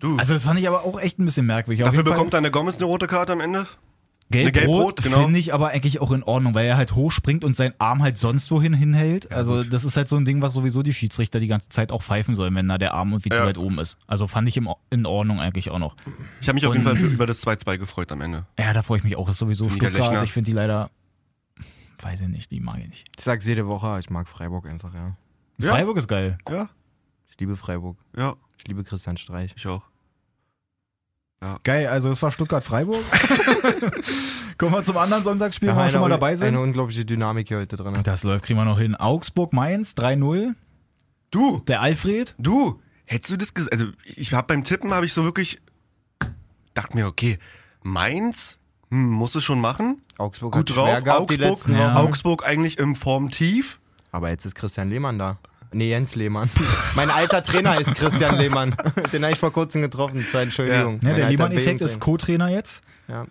Du, 0.00 0.16
Also 0.16 0.34
das 0.34 0.44
fand 0.44 0.58
ich 0.60 0.68
aber 0.68 0.84
auch 0.84 1.00
echt 1.00 1.18
ein 1.18 1.24
bisschen 1.24 1.46
merkwürdig. 1.46 1.82
Auf 1.84 1.88
dafür 1.88 1.98
jeden 1.98 2.08
Fall 2.08 2.16
bekommt 2.16 2.34
deine 2.34 2.50
Gomez 2.50 2.76
eine 2.76 2.84
rote 2.86 3.06
Karte 3.06 3.32
am 3.32 3.40
Ende? 3.40 3.66
Gelb-Rot 4.28 4.54
Gelb-Rot, 4.54 5.02
genau. 5.04 5.22
finde 5.22 5.38
ich 5.38 5.54
aber 5.54 5.68
eigentlich 5.68 6.00
auch 6.00 6.10
in 6.10 6.24
Ordnung, 6.24 6.52
weil 6.52 6.66
er 6.66 6.76
halt 6.76 6.96
hochspringt 6.96 7.44
und 7.44 7.54
seinen 7.54 7.74
Arm 7.78 8.02
halt 8.02 8.18
sonst 8.18 8.50
wohin 8.50 8.74
hinhält. 8.74 9.30
Also 9.30 9.62
das 9.62 9.84
ist 9.84 9.96
halt 9.96 10.08
so 10.08 10.16
ein 10.16 10.24
Ding, 10.24 10.42
was 10.42 10.52
sowieso 10.52 10.82
die 10.82 10.92
Schiedsrichter 10.92 11.38
die 11.38 11.46
ganze 11.46 11.68
Zeit 11.68 11.92
auch 11.92 12.02
pfeifen 12.02 12.34
sollen, 12.34 12.52
wenn 12.56 12.66
da 12.66 12.76
der 12.76 12.92
Arm 12.94 13.10
irgendwie 13.12 13.28
zu 13.28 13.38
Ja. 13.38 13.46
weit 13.46 13.56
oben 13.56 13.78
ist. 13.78 13.96
Also 14.08 14.26
fand 14.26 14.48
ich 14.48 14.56
im, 14.56 14.68
in 14.90 15.06
Ordnung 15.06 15.38
eigentlich 15.38 15.70
auch 15.70 15.78
noch. 15.78 15.94
Ich 16.40 16.48
habe 16.48 16.54
mich 16.56 16.66
auf 16.66 16.72
jeden 16.74 16.84
Fall 16.84 16.96
für, 16.96 17.06
über 17.06 17.28
das 17.28 17.46
2-2 17.46 17.78
gefreut 17.78 18.10
am 18.10 18.20
Ende. 18.20 18.46
Ja, 18.58 18.72
da 18.72 18.82
freue 18.82 18.98
ich 18.98 19.04
mich 19.04 19.14
auch. 19.16 19.26
Das 19.26 19.36
ist 19.36 19.38
sowieso 19.38 19.66
Niederlechner. 19.66 20.02
Stuttgart. 20.06 20.24
Ich 20.24 20.32
finde 20.32 20.50
die 20.50 20.54
leider, 20.56 20.90
weiß 22.00 22.20
ich 22.22 22.28
nicht, 22.28 22.50
die 22.50 22.58
mag 22.58 22.80
ich 22.80 22.88
nicht. 22.88 23.04
Ich 23.16 23.22
sag's 23.24 23.46
jede 23.46 23.68
Woche, 23.68 23.96
ich 24.00 24.10
mag 24.10 24.26
Freiburg 24.26 24.66
einfach, 24.66 24.92
ja. 24.92 25.16
Ja. 25.58 25.70
Freiburg 25.70 25.98
ist 25.98 26.08
geil. 26.08 26.36
Ja, 26.50 26.68
Ich 27.30 27.38
liebe 27.38 27.56
Freiburg. 27.56 27.96
ja, 28.16 28.34
Ich 28.58 28.66
liebe 28.66 28.84
Christian 28.84 29.16
Streich. 29.16 29.52
ich 29.56 29.66
auch. 29.66 29.82
Geil, 31.62 31.86
also 31.88 32.10
es 32.10 32.20
war 32.22 32.30
Stuttgart-Freiburg. 32.32 33.04
Kommen 34.58 34.72
wir 34.72 34.82
zum 34.82 34.96
anderen 34.96 35.22
Sonntagsspiel, 35.22 35.68
Wir 35.68 35.76
wo 35.76 35.80
wir 35.80 35.90
schon 35.90 36.00
mal 36.00 36.06
eine- 36.06 36.14
dabei 36.14 36.28
Eine 36.28 36.36
sind. 36.38 36.56
unglaubliche 36.56 37.04
Dynamik 37.04 37.48
hier 37.48 37.58
heute 37.58 37.76
drin. 37.76 37.94
Das 38.02 38.24
läuft, 38.24 38.44
kriegen 38.46 38.58
wir 38.58 38.64
noch 38.64 38.78
hin. 38.78 38.94
Augsburg-Mainz 38.96 39.92
3-0. 39.92 40.54
Du, 41.30 41.58
Der 41.68 41.82
Alfred. 41.82 42.34
du, 42.38 42.80
hättest 43.04 43.32
du 43.32 43.36
das 43.36 43.52
gesagt? 43.54 43.72
Also 43.72 43.88
ich 44.04 44.32
habe 44.32 44.46
beim 44.46 44.64
Tippen 44.64 44.92
habe 44.94 45.04
ich 45.06 45.12
so 45.12 45.24
wirklich 45.24 45.60
dachte 46.74 46.96
mir, 46.96 47.06
okay, 47.06 47.38
Mainz 47.82 48.58
hm, 48.90 49.10
muss 49.10 49.34
es 49.34 49.44
schon 49.44 49.60
machen. 49.60 50.02
Augsburg 50.18 50.52
Gut 50.54 50.70
hat 50.70 50.74
schwer 50.74 51.00
drauf. 51.02 51.20
Augsburg, 51.20 51.68
Ja. 51.68 51.96
Augsburg 51.96 52.44
eigentlich 52.46 52.78
im 52.78 52.94
Formtief. 52.94 53.78
Aber 54.10 54.30
jetzt 54.30 54.46
ist 54.46 54.54
Christian 54.54 54.88
Lehmann 54.88 55.18
da. 55.18 55.38
Nee, 55.76 55.90
Jens 55.90 56.14
Lehmann. 56.14 56.48
mein 56.94 57.10
alter 57.10 57.44
Trainer 57.44 57.78
ist 57.78 57.94
Christian 57.94 58.36
Lehmann. 58.38 58.74
Den 59.12 59.22
habe 59.22 59.34
ich 59.34 59.38
vor 59.38 59.52
kurzem 59.52 59.82
getroffen. 59.82 60.26
Zur 60.30 60.40
Entschuldigung. 60.40 61.00
Ja, 61.02 61.10
Mein 61.10 61.16
der 61.16 61.28
Lehmann-Effekt 61.28 61.82
ist. 61.82 62.00
Co-Trainer 62.00 62.48
jetzt. 62.48 62.82
Ja. 63.08 63.26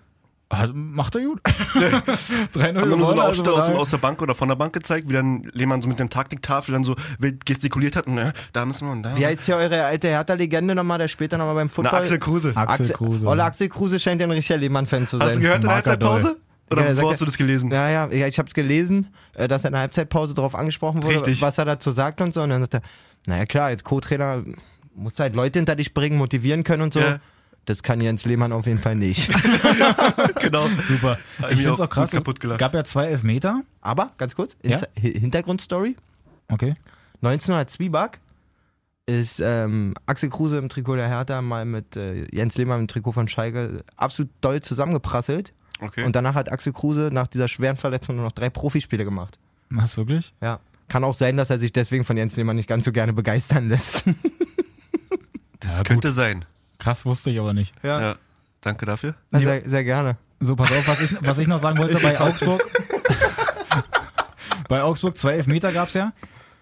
Macht 0.73 1.15
er 1.15 1.21
gut. 1.21 1.41
3-0 1.43 2.63
Haben 2.63 2.75
wir 2.75 2.85
nur 2.85 3.07
so 3.07 3.13
eine 3.13 3.23
also 3.23 3.41
Ausstellung 3.41 3.59
aus, 3.59 3.69
aus 3.69 3.89
der 3.89 3.97
Bank 3.97 4.21
oder 4.21 4.35
von 4.35 4.47
der 4.47 4.55
Bank 4.55 4.73
gezeigt, 4.73 5.09
wie 5.09 5.13
dann 5.13 5.41
Lehmann 5.53 5.81
so 5.81 5.87
mit 5.87 5.97
dem 5.97 6.11
Taktiktafel 6.11 6.73
dann 6.73 6.83
so 6.83 6.95
wild 7.17 7.47
gestikuliert 7.47 7.95
hat 7.95 8.05
und 8.05 8.13
ne, 8.13 8.31
da 8.53 8.63
müssen 8.63 8.87
wir 8.87 8.91
und 8.91 9.01
da. 9.01 9.17
Wie 9.17 9.25
heißt 9.25 9.47
hier 9.47 9.57
eure 9.57 9.83
alte 9.83 10.07
Hertha-Legende 10.09 10.75
nochmal, 10.75 10.99
der 10.99 11.07
später 11.07 11.39
nochmal 11.39 11.55
beim 11.55 11.67
Na, 11.67 11.73
Football... 11.73 11.99
Axel 11.99 12.19
Kruse. 12.19 12.51
Axel 12.55 12.89
Kruse. 12.89 13.25
Olle 13.25 13.43
Axel 13.43 13.69
Kruse 13.69 13.99
scheint 13.99 14.21
ja 14.21 14.27
ein 14.27 14.31
richtiger 14.31 14.59
Lehmann-Fan 14.59 15.07
zu 15.07 15.17
sein. 15.17 15.27
Hast 15.27 15.37
du 15.37 15.41
gehört 15.41 15.57
in 15.57 15.61
der. 15.63 15.75
Halbzeitpause? 15.77 16.37
Oder 16.71 16.83
Ja, 16.83 16.91
wo 16.91 16.95
sagt 16.95 17.11
hast 17.11 17.21
du 17.21 17.25
das 17.25 17.37
gelesen? 17.37 17.71
Ja, 17.71 17.89
ja, 17.89 18.07
ja 18.11 18.27
ich 18.27 18.39
habe 18.39 18.47
es 18.47 18.53
gelesen, 18.53 19.13
äh, 19.33 19.47
dass 19.47 19.63
er 19.63 19.67
in 19.69 19.73
der 19.73 19.81
Halbzeitpause 19.81 20.33
darauf 20.33 20.55
angesprochen 20.55 21.03
wurde, 21.03 21.15
Richtig. 21.15 21.41
was 21.41 21.57
er 21.57 21.65
dazu 21.65 21.91
sagt 21.91 22.21
und 22.21 22.33
so. 22.33 22.41
Und 22.41 22.49
dann 22.49 22.61
sagt 22.61 22.75
er, 22.75 22.81
naja 23.27 23.45
klar, 23.45 23.67
als 23.67 23.83
Co-Trainer 23.83 24.43
musst 24.95 25.19
du 25.19 25.23
halt 25.23 25.35
Leute 25.35 25.59
hinter 25.59 25.75
dich 25.75 25.93
bringen, 25.93 26.17
motivieren 26.17 26.63
können 26.63 26.81
und 26.83 26.93
so. 26.93 26.99
Ja. 26.99 27.19
Das 27.65 27.81
kann 27.81 27.99
Jens 27.99 28.25
Lehmann 28.25 28.51
auf 28.51 28.67
jeden 28.67 28.77
Fall 28.77 28.95
nicht. 28.95 29.27
genau. 30.39 30.67
Super. 30.83 31.17
Hab 31.41 31.51
Ich 31.51 31.57
finde 31.57 31.71
es 31.73 31.81
auch 31.81 31.89
krass. 31.89 32.13
Es 32.13 32.23
gab 32.57 32.73
ja 32.75 32.83
zwei 32.83 33.05
Elfmeter. 33.05 33.61
Aber, 33.81 34.11
ganz 34.17 34.35
kurz, 34.35 34.55
Ja? 34.61 34.79
Hintergrundstory. 34.95 35.95
Okay. 36.47 36.75
1900 37.23 37.69
Zwieback 37.71 38.19
ist 39.07 39.39
ähm, 39.39 39.95
Axel 40.05 40.29
Kruse 40.29 40.57
im 40.57 40.69
Trikot 40.69 40.95
der 40.95 41.07
Hertha 41.07 41.41
mal 41.41 41.65
mit 41.65 41.95
äh, 41.95 42.27
Jens 42.31 42.57
Lehmann 42.57 42.81
im 42.81 42.87
Trikot 42.87 43.13
von 43.13 43.27
Schalke 43.27 43.83
absolut 43.97 44.31
doll 44.41 44.61
zusammengeprasselt. 44.61 45.53
Okay. 45.81 46.03
Und 46.03 46.15
danach 46.15 46.35
hat 46.35 46.51
Axel 46.51 46.73
Kruse 46.73 47.09
nach 47.11 47.27
dieser 47.27 47.47
schweren 47.47 47.75
Verletzung 47.77 48.15
nur 48.15 48.25
noch 48.25 48.31
drei 48.31 48.49
Profispiele 48.49 49.03
gemacht. 49.03 49.37
Was 49.69 49.97
wirklich? 49.97 50.33
Ja. 50.41 50.59
Kann 50.87 51.03
auch 51.03 51.15
sein, 51.15 51.35
dass 51.37 51.49
er 51.49 51.57
sich 51.57 51.73
deswegen 51.73 52.05
von 52.05 52.15
Jens 52.15 52.35
Lehmann 52.35 52.55
nicht 52.55 52.69
ganz 52.69 52.85
so 52.85 52.91
gerne 52.91 53.11
begeistern 53.13 53.69
lässt. 53.69 54.05
das 55.59 55.77
Ja, 55.77 55.83
könnte 55.83 56.11
sein. 56.13 56.45
Krass 56.77 57.05
wusste 57.05 57.31
ich 57.31 57.39
aber 57.39 57.53
nicht. 57.53 57.73
Ja. 57.83 58.15
Danke 58.61 58.85
dafür. 58.85 59.15
Na, 59.31 59.39
sehr, 59.39 59.67
sehr 59.67 59.83
gerne. 59.83 60.17
So, 60.39 60.55
pass 60.55 60.71
auf, 60.71 60.87
was 60.87 61.01
ich, 61.01 61.15
was 61.25 61.37
ich 61.39 61.47
noch 61.47 61.59
sagen 61.59 61.77
wollte 61.77 61.99
bei 61.99 62.19
Augsburg. 62.19 62.61
bei 64.67 64.83
Augsburg 64.83 65.17
zwei 65.17 65.33
Elfmeter 65.33 65.71
gab 65.71 65.87
es 65.89 65.93
ja. 65.93 66.13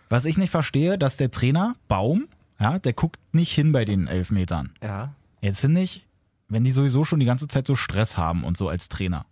Was 0.09 0.25
ich 0.25 0.37
nicht 0.37 0.51
verstehe, 0.51 0.97
dass 0.97 1.17
der 1.17 1.31
Trainer 1.31 1.75
Baum, 1.87 2.27
ja, 2.59 2.79
der 2.79 2.93
guckt 2.93 3.19
nicht 3.31 3.53
hin 3.53 3.71
bei 3.71 3.85
den 3.85 4.07
Elfmetern. 4.07 4.73
Ja. 4.83 5.13
Jetzt 5.41 5.59
finde 5.61 5.81
ich, 5.81 6.05
wenn 6.53 6.63
die 6.63 6.71
sowieso 6.71 7.03
schon 7.05 7.19
die 7.19 7.25
ganze 7.25 7.47
Zeit 7.47 7.67
so 7.67 7.75
Stress 7.75 8.17
haben 8.17 8.43
und 8.43 8.57
so 8.57 8.69
als 8.69 8.89
Trainer 8.89 9.25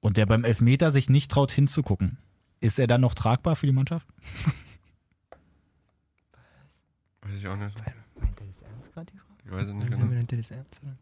und 0.00 0.16
der 0.16 0.26
beim 0.26 0.44
Elfmeter 0.44 0.90
sich 0.90 1.08
nicht 1.08 1.30
traut 1.30 1.52
hinzugucken, 1.52 2.18
ist 2.60 2.78
er 2.78 2.86
dann 2.86 3.00
noch 3.00 3.14
tragbar 3.14 3.56
für 3.56 3.66
die 3.66 3.72
Mannschaft? 3.72 4.06
Weiß 7.22 7.32
ich 7.38 7.46
auch 7.48 7.56
nicht. 7.56 7.74
Meint 7.76 8.40
er 8.40 8.46
das 8.46 8.62
ernst 8.62 8.92
gerade, 8.94 9.06
die 9.12 9.18
Frage? 9.18 9.40
Ich 9.44 9.50
weiß 9.52 9.62
es 9.68 9.74
nicht 9.74 9.90
Meint 9.90 10.00
genau. 10.00 10.20
er 10.32 10.36
das 10.38 10.50
ernst? 10.50 10.80
oder? 10.82 10.96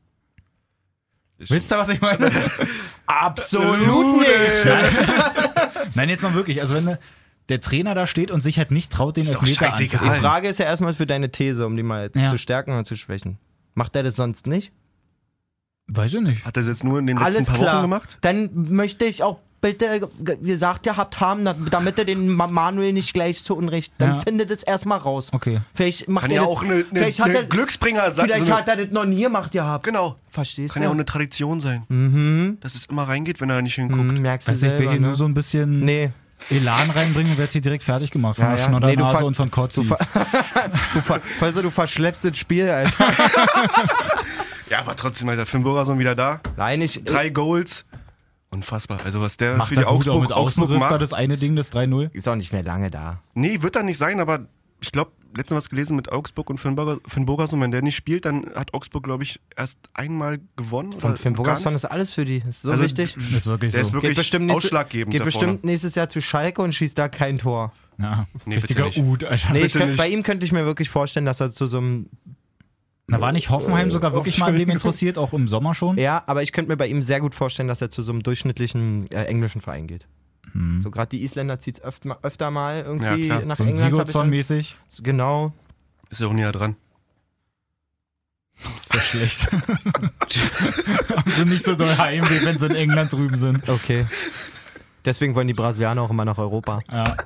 Ich- 1.39 1.51
Wisst 1.51 1.73
ihr, 1.73 1.79
was 1.79 1.89
ich 1.89 2.01
meine? 2.01 2.31
Absolut 3.07 4.21
nicht! 4.21 4.65
Nein. 4.65 4.95
Nein, 5.95 6.09
jetzt 6.09 6.23
mal 6.23 6.35
wirklich. 6.35 6.61
Also 6.61 6.75
wenn 6.77 6.87
der- 6.87 6.99
der 7.49 7.61
Trainer 7.61 7.95
da 7.97 8.07
steht 8.07 8.31
und 8.31 8.41
sich 8.41 8.59
halt 8.59 8.71
nicht 8.71 8.93
traut, 8.93 9.17
den 9.17 9.27
Elfmeter 9.27 9.71
scheißegal. 9.73 10.15
Die. 10.15 10.21
Frage 10.21 10.49
ist 10.49 10.59
ja 10.61 10.65
erstmal 10.67 10.95
für 10.95 11.07
deine 11.07 11.31
These, 11.33 11.67
um 11.67 11.77
die 11.77 11.83
mal 11.83 12.05
jetzt 12.05 12.17
Ja. 12.17 12.31
zu 12.31 12.39
stärken 12.39 12.71
oder 12.71 12.85
zu 12.85 12.95
schwächen. 12.97 13.39
Macht 13.75 13.97
er 13.97 14.05
das 14.05 14.15
sonst 14.15 14.47
nicht? 14.47 14.73
Weiß 15.95 16.15
ich 16.15 16.21
nicht. 16.21 16.45
Hat 16.45 16.57
er 16.57 16.63
das 16.63 16.69
jetzt 16.69 16.85
nur 16.85 16.99
in 16.99 17.07
den 17.07 17.17
letzten 17.19 17.37
Alles 17.37 17.49
paar 17.49 17.57
klar. 17.59 17.75
Wochen 17.77 17.83
gemacht? 17.83 18.19
Dann 18.23 18.51
möchte 18.55 19.05
ich 19.05 19.23
auch 19.23 19.39
bitte 19.61 20.09
ge- 20.21 20.37
gesagt 20.39 20.83
gehabt 20.83 21.21
haben, 21.21 21.45
dass- 21.45 21.57
damit 21.71 21.97
er 21.99 22.05
den 22.05 22.29
Ma- 22.29 22.49
Manuel 22.49 22.93
nicht 22.93 23.15
gleich 23.15 23.45
zu 23.45 23.57
Unrecht, 23.57 23.93
dann 23.99 24.17
Ja. 24.17 24.21
findet 24.21 24.51
es 24.51 24.65
erstmal 24.65 24.99
raus. 24.99 25.29
Okay. 25.33 25.61
Vielleicht 25.75 26.09
macht 26.09 26.23
Kann 26.23 26.31
er 26.33 26.37
ja 26.37 26.43
das, 26.43 26.51
auch 26.51 26.63
eine, 26.65 26.73
eine, 26.75 26.85
vielleicht 26.93 27.21
hat 27.21 27.29
eine 27.29 27.37
er, 27.39 27.45
Glücksbringer 27.45 28.11
sein. 28.11 28.25
vielleicht 28.27 28.45
so 28.45 28.53
eine, 28.53 28.61
hat 28.61 28.69
er 28.69 28.77
das 28.77 28.91
noch 28.91 29.05
nie 29.05 29.23
gemacht 29.23 29.53
gehabt. 29.53 29.85
Genau. 29.85 30.17
Verstehst 30.31 30.75
Kann 30.75 30.81
du? 30.83 30.87
ja 30.87 30.91
auch 30.91 30.95
eine 30.95 31.05
Tradition 31.05 31.61
sein, 31.61 31.85
mhm. 31.89 32.59
dass 32.61 32.75
es 32.75 32.87
immer 32.87 33.05
reingeht, 33.05 33.41
wenn 33.41 33.51
er 33.51 33.63
nicht 33.63 33.75
hinguckt. 33.77 34.03
Mhm, 34.03 34.21
merkst 34.23 34.49
du 34.49 34.53
Weiß 34.53 34.63
ich, 34.65 34.69
will 34.71 34.77
selber, 34.79 34.91
hier 34.93 35.01
ne? 35.01 35.07
nur 35.09 35.15
so 35.17 35.27
ein 35.27 35.35
bisschen 35.35 35.79
Nee, 35.85 36.11
Elan 36.51 36.91
reinbringen 36.91 37.31
und 37.31 37.39
wird 37.39 37.53
hier 37.53 37.61
direkt 37.61 37.85
fertig 37.85 38.11
gemacht 38.11 38.35
von 38.35 38.47
Ja, 38.47 38.51
der 38.55 38.59
ja. 38.59 38.67
Schnoddernase 38.69 38.97
Nee, 38.97 39.11
du 39.13 39.17
ver- 39.17 39.27
und 39.27 39.37
von 39.37 39.49
Kotzi. 39.53 39.81
du, 39.85 39.87
ver 39.87 39.99
du, 40.95 41.01
ver 41.53 41.63
du 41.63 41.71
verschleppst 41.71 42.25
das 42.25 42.37
Spiel, 42.37 42.69
Alter. 42.69 43.07
Ja, 44.73 44.79
aber 44.79 44.97
trotzdem, 44.97 45.29
Alter, 45.29 45.45
Finn 45.45 45.65
Burgerson 45.65 45.99
wieder 45.99 46.15
da. 46.15 46.41
Nein, 46.57 46.81
ich, 46.81 47.05
Drei 47.05 47.29
Goals. 47.29 47.85
Unfassbar. 48.49 48.97
Also 49.05 49.21
was 49.21 49.37
der 49.37 49.59
Macht 49.59 49.69
für 49.69 49.75
die 49.75 49.85
Augsburg, 49.85 50.23
mit 50.23 50.33
Augsburg 50.33 50.71
da 50.71 50.79
macht. 50.79 51.03
das 51.03 51.13
eine 51.13 51.37
Ding, 51.37 51.57
das 51.57 51.71
3-0. 51.75 52.11
ist 52.15 52.27
auch 52.27 52.37
nicht 52.37 52.55
mehr 52.55 52.63
lange 52.63 52.91
da. 52.91 53.21
Nee, 53.35 53.61
wird 53.61 53.77
er 53.77 53.83
nicht 53.83 53.99
sein, 53.99 54.19
aber 54.19 54.47
ich 54.81 54.91
glaube, 54.91 55.11
letztens 55.37 55.59
was 55.59 55.69
gelesen 55.69 55.95
mit 55.95 56.11
Augsburg 56.11 56.49
und 56.49 56.57
Finn, 56.57 56.75
Burger, 56.75 56.99
Finn 57.07 57.27
Burgerson. 57.27 57.61
Wenn 57.61 57.71
der 57.71 57.83
nicht 57.83 57.97
spielt, 57.97 58.25
dann 58.25 58.47
hat 58.55 58.73
Augsburg, 58.73 59.03
glaube 59.05 59.25
ich, 59.25 59.41
erst 59.59 59.79
einmal 59.93 60.41
gewonnen. 60.57 60.93
Von 60.93 61.19
Finn 61.19 61.35
nicht. 61.35 61.75
ist 61.75 61.85
alles 61.85 62.15
für 62.15 62.25
die. 62.25 62.43
Ist 62.49 62.63
so 62.63 62.71
Also, 62.71 62.83
wichtig. 62.83 63.15
Ist 63.17 63.47
wirklich 63.47 63.73
Der 63.73 63.83
ist 63.83 63.89
so. 63.89 63.93
wirklich 63.93 64.11
Geht 64.13 64.17
bestimmt, 64.17 64.47
nächste, 64.47 64.67
ausschlaggebend. 64.69 65.13
geht 65.13 65.21
da 65.21 65.25
bestimmt 65.27 65.61
vorne. 65.61 65.67
nächstes 65.71 65.95
Jahr 65.95 66.09
zu 66.09 66.23
Schalke 66.23 66.63
und 66.63 66.75
schießt 66.75 66.97
da 66.97 67.11
kein 67.11 67.37
Tor. 67.37 67.73
Ja. 67.99 68.27
Nee, 68.47 68.55
Richtiger. 68.57 68.87
Ud, 68.97 69.25
Alter. 69.25 69.53
Nee, 69.53 69.69
könnt, 69.69 69.97
bei 69.97 70.09
ihm 70.09 70.23
könnte 70.23 70.47
ich 70.47 70.53
mir 70.53 70.65
wirklich 70.65 70.89
vorstellen, 70.91 71.27
dass 71.27 71.41
er 71.41 71.53
zu 71.53 71.67
so 71.67 71.79
einem. 71.79 72.07
Da 73.09 73.21
war 73.21 73.33
nicht 73.33 73.51
Hoffenheim 73.51 73.91
sogar 73.91 74.15
wirklich 74.15 74.39
mal 74.39 74.47
an 74.47 74.57
dem 74.57 74.71
interessiert, 74.71 75.19
auch 75.19 75.33
im 75.33 75.49
Sommer 75.49 75.75
schon? 75.75 75.99
Ja, 75.99 76.23
aber 76.27 76.43
ich 76.43 76.53
könnte 76.53 76.71
mir 76.71 76.77
bei 76.77 76.87
ihm 76.87 77.03
sehr 77.03 77.21
gut 77.21 77.35
vorstellen, 77.35 77.69
dass 77.69 77.81
er 77.83 77.91
zu 77.91 78.01
so 78.03 78.13
einem 78.13 78.23
durchschnittlichen 78.23 79.11
äh, 79.11 79.25
englischen 79.25 79.61
Verein 79.61 79.87
geht. 79.87 80.07
Hm. 80.53 80.81
So 80.83 80.91
gerade 80.91 81.09
die 81.11 81.23
Isländer 81.25 81.59
zieht 81.59 81.79
es 81.79 81.85
öfter, 81.85 82.19
öfter 82.23 82.51
mal 82.51 82.83
irgendwie 82.83 83.27
Ja, 83.27 83.37
klar. 83.37 83.47
nach 83.47 83.57
So 83.57 83.65
ein 83.65 83.71
England. 83.71 84.09
Sigurdsson-mäßig. 84.09 84.77
Genau. 85.03 85.53
Ist 86.11 86.21
ja 86.21 86.27
auch 86.29 86.33
näher 86.33 86.53
dran. 86.53 86.77
Ist 88.77 88.95
ja 88.95 89.01
schlecht. 89.01 89.51
Haben 89.53 91.31
sie 91.37 91.45
nicht 91.47 91.65
so 91.65 91.75
doll 91.75 91.97
Heimweh, 91.99 92.45
wenn 92.45 92.59
sie 92.59 92.67
in 92.67 92.75
England 92.77 93.13
drüben 93.13 93.37
sind. 93.37 93.69
Okay. 93.69 94.07
Deswegen 95.05 95.35
wollen 95.35 95.49
die 95.49 95.55
Brasilianer 95.55 96.03
auch 96.03 96.11
immer 96.11 96.25
nach 96.25 96.39
Europa. 96.39 96.79
Ja. 96.91 97.17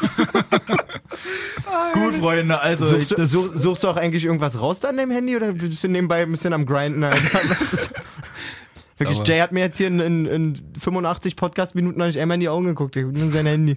Gut, 1.94 2.14
Freunde, 2.16 2.60
also 2.60 2.96
ich, 2.96 3.08
Suchst, 3.08 3.18
du, 3.18 3.26
such, 3.26 3.52
suchst 3.56 3.82
du 3.84 3.88
auch 3.88 3.96
eigentlich 3.96 4.24
irgendwas 4.24 4.58
raus 4.60 4.84
an 4.84 4.96
deinem 4.96 5.10
Handy 5.10 5.36
oder 5.36 5.52
bist 5.52 5.82
du 5.84 5.88
nebenbei 5.88 6.22
ein 6.22 6.30
bisschen 6.30 6.52
am 6.52 6.66
Grinden? 6.66 7.02
Wirklich. 8.98 9.28
Jay 9.28 9.40
hat 9.40 9.52
mir 9.52 9.60
jetzt 9.60 9.76
hier 9.76 9.88
in, 9.88 10.00
in, 10.00 10.26
in 10.26 10.72
85 10.80 11.36
Podcast-Minuten 11.36 11.98
noch 11.98 12.06
nicht 12.06 12.18
einmal 12.18 12.36
in 12.36 12.40
die 12.40 12.48
Augen 12.48 12.64
geguckt. 12.66 12.96
Er 12.96 13.02
guckt 13.04 13.14
nur 13.16 13.26
in 13.26 13.32
sein 13.32 13.44
Handy. 13.46 13.76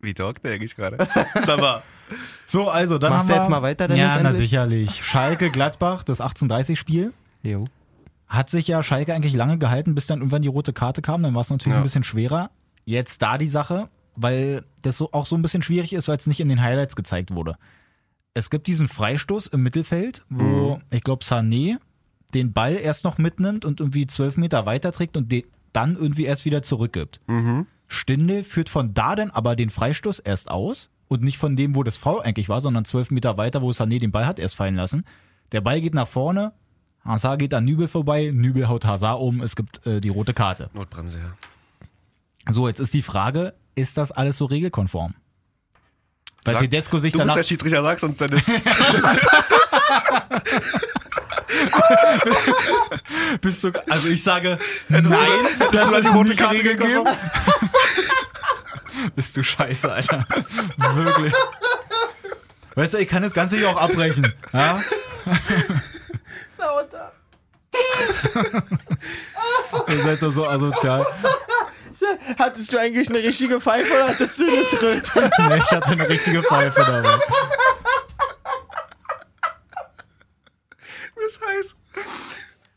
Wie 0.00 0.12
talkt 0.12 0.44
der 0.44 0.52
eigentlich 0.54 0.76
gerade? 0.76 0.98
Sag 1.46 1.58
mal. 1.58 1.82
so, 2.44 2.68
also 2.68 2.98
dann 2.98 3.12
Machst 3.12 3.22
haben 3.22 3.28
du 3.28 3.34
wir, 3.34 3.40
jetzt 3.40 3.50
mal 3.50 3.62
weiter, 3.62 3.86
Dennis, 3.88 4.00
Ja, 4.02 4.08
na 4.08 4.28
endlich? 4.28 4.36
sicherlich. 4.36 5.04
Schalke, 5.04 5.50
Gladbach, 5.50 6.02
das 6.02 6.20
1830-Spiel. 6.20 7.14
Jo. 7.42 7.64
Hat 8.28 8.50
sich 8.50 8.68
ja 8.68 8.82
Schalke 8.82 9.14
eigentlich 9.14 9.32
lange 9.34 9.56
gehalten, 9.56 9.94
bis 9.94 10.06
dann 10.06 10.18
irgendwann 10.18 10.42
die 10.42 10.48
rote 10.48 10.74
Karte 10.74 11.00
kam. 11.00 11.22
Dann 11.22 11.32
war 11.34 11.40
es 11.40 11.48
natürlich 11.50 11.72
Ja. 11.72 11.78
ein 11.80 11.84
bisschen 11.84 12.04
schwerer. 12.04 12.50
Jetzt 12.84 13.22
da 13.22 13.38
die 13.38 13.48
Sache, 13.48 13.88
weil 14.16 14.64
das 14.82 14.98
so, 14.98 15.12
auch 15.12 15.26
so 15.26 15.36
ein 15.36 15.42
bisschen 15.42 15.62
schwierig 15.62 15.92
ist, 15.92 16.08
weil 16.08 16.16
es 16.16 16.26
nicht 16.26 16.40
in 16.40 16.48
den 16.48 16.60
Highlights 16.60 16.96
gezeigt 16.96 17.34
wurde. 17.34 17.56
Es 18.34 18.50
gibt 18.50 18.66
diesen 18.66 18.88
Freistoß 18.88 19.46
im 19.48 19.62
Mittelfeld, 19.62 20.24
wo 20.28 20.78
ich 20.90 21.02
glaube 21.02 21.24
Sané 21.24 21.78
den 22.34 22.52
Ball 22.52 22.74
erst 22.74 23.04
noch 23.04 23.18
mitnimmt 23.18 23.64
und 23.64 23.80
irgendwie 23.80 24.06
zwölf 24.06 24.36
Meter 24.36 24.66
weiter 24.66 24.92
trägt 24.92 25.16
und 25.16 25.32
den 25.32 25.44
dann 25.72 25.96
irgendwie 25.96 26.24
erst 26.24 26.44
wieder 26.44 26.62
zurückgibt. 26.62 27.20
Mhm. 27.26 27.66
Stindel 27.88 28.44
führt 28.44 28.68
von 28.68 28.94
da 28.94 29.14
dann 29.14 29.30
aber 29.30 29.56
den 29.56 29.70
Freistoß 29.70 30.18
erst 30.18 30.50
aus 30.50 30.90
und 31.08 31.22
nicht 31.22 31.38
von 31.38 31.56
dem, 31.56 31.76
wo 31.76 31.82
das 31.82 31.96
Foul 31.96 32.22
eigentlich 32.22 32.48
war, 32.48 32.60
sondern 32.60 32.84
zwölf 32.84 33.10
Meter 33.10 33.36
weiter, 33.36 33.62
wo 33.62 33.70
Sané 33.70 34.00
den 34.00 34.10
Ball 34.10 34.26
hat 34.26 34.38
erst 34.38 34.56
fallen 34.56 34.74
lassen. 34.74 35.04
Der 35.52 35.60
Ball 35.60 35.80
geht 35.80 35.94
nach 35.94 36.08
vorne, 36.08 36.52
Hazard 37.04 37.38
geht 37.38 37.54
an 37.54 37.64
Nübel 37.64 37.88
vorbei, 37.88 38.30
Nübel 38.34 38.68
haut 38.68 38.84
Hazard 38.84 39.20
um, 39.20 39.40
es 39.40 39.54
gibt 39.54 39.86
äh, 39.86 40.00
die 40.00 40.08
rote 40.08 40.34
Karte. 40.34 40.70
Notbremse, 40.74 41.18
ja. 41.18 42.52
So, 42.52 42.68
jetzt 42.68 42.80
ist 42.80 42.94
die 42.94 43.02
Frage, 43.02 43.54
ist 43.76 43.96
das 43.96 44.10
alles 44.10 44.38
so 44.38 44.46
regelkonform? 44.46 45.14
Weil 46.44 46.54
Sag- 46.54 46.62
Tedesco 46.62 46.98
sich 46.98 47.12
Du 47.12 47.18
bist 47.18 47.28
danach... 47.28 47.34
der 47.36 47.44
Schiedsrichter, 47.44 47.82
sag's 47.82 48.02
uns 48.02 48.16
Dennis. 48.16 48.44
Bist 53.40 53.64
du, 53.64 53.70
also 53.88 54.08
ich 54.08 54.22
sage, 54.22 54.58
Hättest 54.88 55.12
du- 55.12 55.16
nein, 55.16 55.46
du 55.58 55.70
da 55.70 56.00
die 56.00 56.06
rote 56.08 56.36
Karte 56.36 56.62
gegeben? 56.62 57.04
Bist 59.14 59.36
du 59.36 59.42
scheiße, 59.42 59.92
Alter. 59.92 60.24
Wirklich. 60.94 61.32
Weißt 62.74 62.94
du, 62.94 62.98
ich 62.98 63.08
kann 63.08 63.22
das 63.22 63.34
Ganze 63.34 63.56
hier 63.56 63.68
auch 63.68 63.76
abbrechen. 63.80 64.32
Ja? 64.52 64.80
Ihr 69.88 70.02
seid 70.02 70.22
doch 70.22 70.30
so 70.30 70.48
asozial. 70.48 71.04
Hattest 72.38 72.72
du 72.72 72.78
eigentlich 72.78 73.08
eine 73.08 73.18
richtige 73.18 73.60
Pfeife 73.60 73.92
oder 73.92 74.08
hattest 74.08 74.38
du 74.38 74.46
eine 74.46 74.66
Tröte? 74.66 75.30
nee, 75.48 75.56
ich 75.56 75.70
hatte 75.70 75.92
eine 75.92 76.08
richtige 76.08 76.42
Pfeife 76.42 76.80
dabei. 76.80 77.18
Was 81.16 81.40
heißt, 81.48 81.76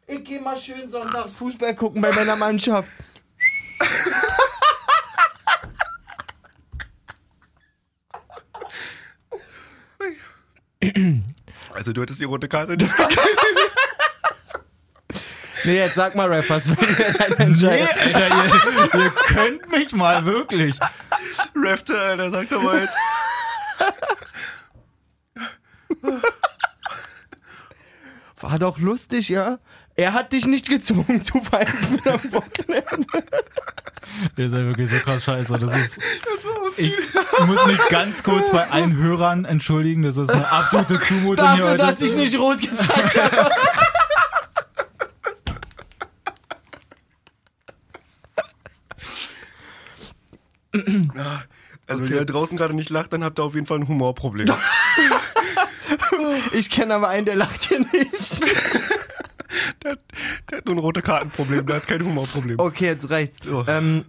ich 0.08 0.24
gehe 0.24 0.42
mal 0.42 0.58
schön 0.58 0.90
sonntags 0.90 1.34
Fußball 1.34 1.76
gucken 1.76 2.02
bei 2.02 2.12
meiner 2.12 2.36
Mannschaft. 2.36 2.90
Also 11.74 11.94
du 11.94 12.02
hattest 12.02 12.20
die 12.20 12.26
rote 12.26 12.48
Karte 12.48 12.76
nicht 12.76 12.96
gekriegt. 12.98 13.20
Nee, 15.66 15.78
jetzt 15.78 15.96
sag 15.96 16.16
mal, 16.16 16.28
Rap, 16.32 16.50
was 16.50 16.68
will 16.70 16.76
denn 16.76 17.36
deine 17.38 17.52
Nee? 17.52 17.82
Alter, 17.82 18.28
ihr, 18.28 19.00
ihr 19.02 19.10
könnt 19.12 19.72
mich 19.72 19.92
mal 19.94 20.26
wirklich. 20.26 20.80
Rafter, 21.56 22.00
Alter, 22.00 22.32
sag 22.32 22.50
doch 22.50 22.62
mal 22.64 22.80
jetzt. 22.80 22.94
War 28.40 28.58
doch 28.60 28.78
lustig, 28.78 29.30
ja? 29.30 29.60
Er 29.96 30.14
hat 30.14 30.32
dich 30.32 30.46
nicht 30.46 30.70
gezwungen 30.70 31.24
zu 31.24 31.42
pfeifen 31.42 32.00
am 32.06 32.24
Wochenende. 32.32 33.06
Ihr 34.38 34.50
seid 34.50 34.62
wirklich 34.66 34.90
so 34.90 34.98
krass 35.00 35.24
scheiße. 35.26 35.58
Das 35.60 35.76
ist, 35.76 36.00
Das 36.24 36.46
war 36.46 36.56
ich 36.78 36.94
muss 37.46 37.66
mich 37.66 37.78
ganz 37.90 38.24
kurz 38.24 38.50
bei 38.50 38.70
allen 38.70 38.96
Hörern 38.96 39.44
entschuldigen. 39.44 40.04
Das 40.04 40.16
ist 40.18 40.30
eine 40.32 40.50
absolute 40.50 41.00
Zumutung 41.02 41.54
hier 41.54 41.64
Dafür, 41.66 41.70
heute. 41.72 41.78
dass 41.78 42.02
ich 42.02 42.14
nicht 42.16 42.38
rot 42.40 42.62
gezeigt 42.62 43.18
habe. 43.22 43.52
Also 51.88 52.04
wenn 52.04 52.12
ihr 52.12 52.20
da 52.20 52.26
draußen 52.26 52.56
gerade 52.56 52.76
nicht 52.76 52.92
lacht, 52.92 53.14
dann 53.14 53.24
habt 53.24 53.40
ihr 53.40 53.44
auf 53.44 53.56
jeden 53.56 53.66
Fall 53.66 53.80
ein 53.80 53.88
Humorproblem. 53.88 54.46
Ich 56.54 56.70
kenne 56.70 56.94
aber 56.96 57.10
einen, 57.10 57.26
der 57.26 57.36
lacht 57.36 57.68
hier 57.68 57.80
nicht. 57.80 58.42
der, 59.84 59.92
hat, 59.94 60.00
der 60.50 60.58
hat 60.60 60.66
nur 60.66 60.76
ein 60.76 60.80
rote 60.80 61.02
Kartenproblem, 61.02 61.66
der 61.66 61.78
hat 61.78 61.88
kein 61.88 62.04
Humorproblem. 62.04 62.60
Okay, 62.60 62.86
jetzt 62.86 63.10
reicht's. 63.10 63.38
So. 63.44 63.66
Ähm, 63.68 64.06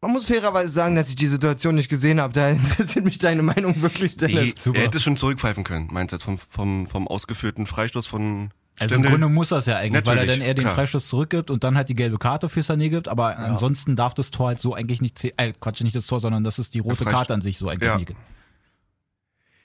man 0.00 0.10
muss 0.12 0.26
fairerweise 0.26 0.68
sagen, 0.70 0.96
dass 0.96 1.08
ich 1.08 1.16
die 1.16 1.26
Situation 1.28 1.74
nicht 1.76 1.88
gesehen 1.88 2.20
habe. 2.20 2.32
Da 2.34 2.48
interessiert 2.50 3.04
mich 3.04 3.18
deine 3.18 3.42
Meinung 3.42 3.80
wirklich, 3.80 4.16
Nee, 4.20 4.28
Dennis. 4.28 4.54
super. 4.58 4.78
er 4.78 4.84
hätte 4.86 5.00
schon 5.00 5.16
zurückpfeifen 5.16 5.64
können, 5.64 5.88
meinst 5.90 6.12
du 6.12 6.16
jetzt 6.16 6.24
vom, 6.24 6.36
vom, 6.36 6.86
vom 6.86 7.08
ausgeführten 7.08 7.66
Freistoß 7.66 8.06
von 8.06 8.50
Also 8.78 8.96
im 8.96 9.02
Stindl? 9.02 9.10
Grunde 9.20 9.28
muss 9.34 9.50
das 9.50 9.66
ja 9.66 9.76
eigentlich, 9.76 10.04
weil 10.06 10.18
er 10.18 10.26
dann 10.26 10.40
eher 10.40 10.54
den 10.54 10.64
klar. 10.64 10.74
Freistoß 10.74 11.08
zurückgibt 11.08 11.50
und 11.50 11.62
dann 11.62 11.76
halt 11.76 11.88
die 11.88 11.94
gelbe 11.94 12.18
Karte 12.18 12.48
für 12.48 12.60
Sané 12.60 12.88
gibt. 12.90 13.06
Aber 13.08 13.38
ansonsten 13.38 13.94
darf 13.94 14.14
das 14.14 14.30
Tor 14.32 14.48
halt 14.48 14.58
so 14.58 14.74
eigentlich 14.74 15.00
nicht 15.00 15.16
zählen. 15.18 15.34
Äh, 15.36 15.52
Quatsch, 15.60 15.82
nicht 15.82 15.94
das 15.94 16.06
Tor, 16.08 16.18
sondern 16.20 16.42
das 16.42 16.58
ist 16.58 16.74
die 16.74 16.80
rote 16.80 17.04
Karte 17.04 17.32
an 17.34 17.40
sich 17.40 17.56
so 17.56 17.68
eigentlich 17.68 17.88
Ja. 17.88 17.98
nicht. 17.98 18.14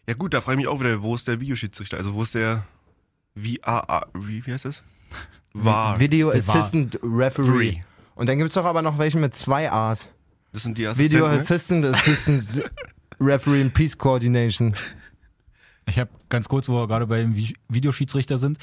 Ja 0.08 0.13
gut, 0.16 0.34
da 0.34 0.42
frage 0.42 0.54
ich 0.60 0.66
mich 0.66 0.68
auch 0.68 0.80
wieder, 0.80 1.01
wo 1.01 1.16
ist 1.16 1.28
der 1.28 1.39
Videoschiedsrichter? 1.39 1.98
Also 1.98 2.13
wo 2.13 2.24
ist 2.24 2.34
der 2.36 2.63
VAR, 3.36 4.08
wie, 4.13 4.46
wie 4.46 4.54
heißt 4.54 4.66
das? 4.66 4.84
VAR. 5.54 6.00
Video 6.00 6.32
Der 6.32 6.48
war- 6.48 6.56
Assistant 6.56 7.00
Referee. 7.04 7.48
Referee. 7.50 7.84
Und 8.16 8.28
dann 8.28 8.38
gibt's 8.38 8.56
doch 8.56 8.66
aber 8.66 8.82
noch 8.82 8.98
welche 8.98 9.18
mit 9.18 9.34
zwei 9.36 9.72
A's. 9.72 10.10
Das 10.51 10.63
sind 10.63 10.78
die 10.78 10.84
Video 10.98 11.25
Assistenten, 11.28 11.92
ne? 11.92 11.98
Assistant 11.98 12.39
Assistant 12.44 12.72
Referee 13.20 13.62
and 13.62 13.74
Peace 13.74 13.98
Coordination. 13.98 14.75
Ich 15.86 15.98
habe 16.00 16.10
ganz 16.30 16.48
kurz, 16.50 16.68
wo 16.70 16.74
wir 16.75 16.88
gerade 16.88 17.08
beim 17.08 17.34
Vi- 17.36 17.56
Videoschiedsrichter 17.68 18.38
sind, 18.38 18.58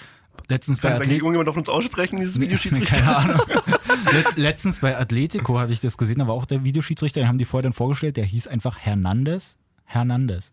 letztens 0.49 0.81
bei 0.81 0.89
Kann 0.89 0.97
eigentlich 0.99 1.07
Athlet 1.09 1.19
irgendjemand 1.19 1.49
auf 1.49 1.57
uns 1.57 1.69
aussprechen, 1.69 2.17
dieses 2.19 2.41
Videoschiedsrichter? 2.41 2.97
Keine 2.97 3.17
Ahnung. 3.17 3.41
Let- 4.13 4.37
Letztens 4.37 4.81
bei 4.81 4.97
Atletico 4.97 5.59
hatte 5.59 5.73
ich 5.73 5.81
das 5.81 5.97
gesehen, 5.99 6.19
da 6.21 6.27
war 6.27 6.35
auch 6.35 6.45
der 6.47 6.63
Videoschiedsrichter, 6.65 7.21
den 7.21 7.29
haben 7.29 7.39
die 7.39 7.45
vorher 7.45 7.63
dann 7.65 7.73
vorgestellt, 7.73 8.17
der 8.17 8.25
hieß 8.25 8.47
einfach 8.49 8.79
Hernandez. 8.79 9.57
Hernandez. 9.85 10.53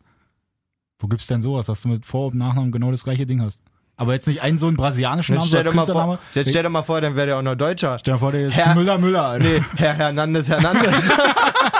Wo 0.99 1.07
gibt's 1.07 1.27
denn 1.27 1.41
sowas, 1.41 1.65
dass 1.65 1.81
du 1.81 1.89
mit 1.89 2.05
Vor- 2.05 2.27
und 2.27 2.35
Nachnamen 2.35 2.71
genau 2.71 2.91
das 2.91 3.03
gleiche 3.03 3.25
Ding 3.25 3.41
hast? 3.41 3.61
Aber 3.95 4.13
jetzt 4.13 4.27
nicht 4.27 4.41
einen 4.41 4.57
so 4.57 4.67
einen 4.67 4.75
brasilianischen 4.77 5.35
Namen, 5.35 5.43
Jetzt 5.47 5.51
so 5.51 5.57
stell, 5.57 5.67
als 5.67 5.69
dir 5.69 5.75
mal 5.75 5.81
Künstlername. 5.83 6.17
vor, 6.17 6.25
jetzt 6.41 6.49
stell 6.49 6.63
dir 6.63 6.69
mal 6.69 6.81
vor, 6.81 6.99
dann 7.01 7.15
wäre 7.15 7.27
der 7.27 7.37
auch 7.37 7.41
noch 7.43 7.53
Deutscher. 7.55 7.97
Stell 7.99 8.15
dir 8.15 8.19
vor, 8.19 8.31
der 8.31 8.47
ist 8.47 8.57
Herr- 8.57 8.73
Müller 8.73 8.97
Müller. 8.97 9.25
Alter. 9.27 9.45
Nee, 9.45 9.61
Herr 9.75 9.93
Hernandez 9.93 10.49
Hernandez. 10.49 11.11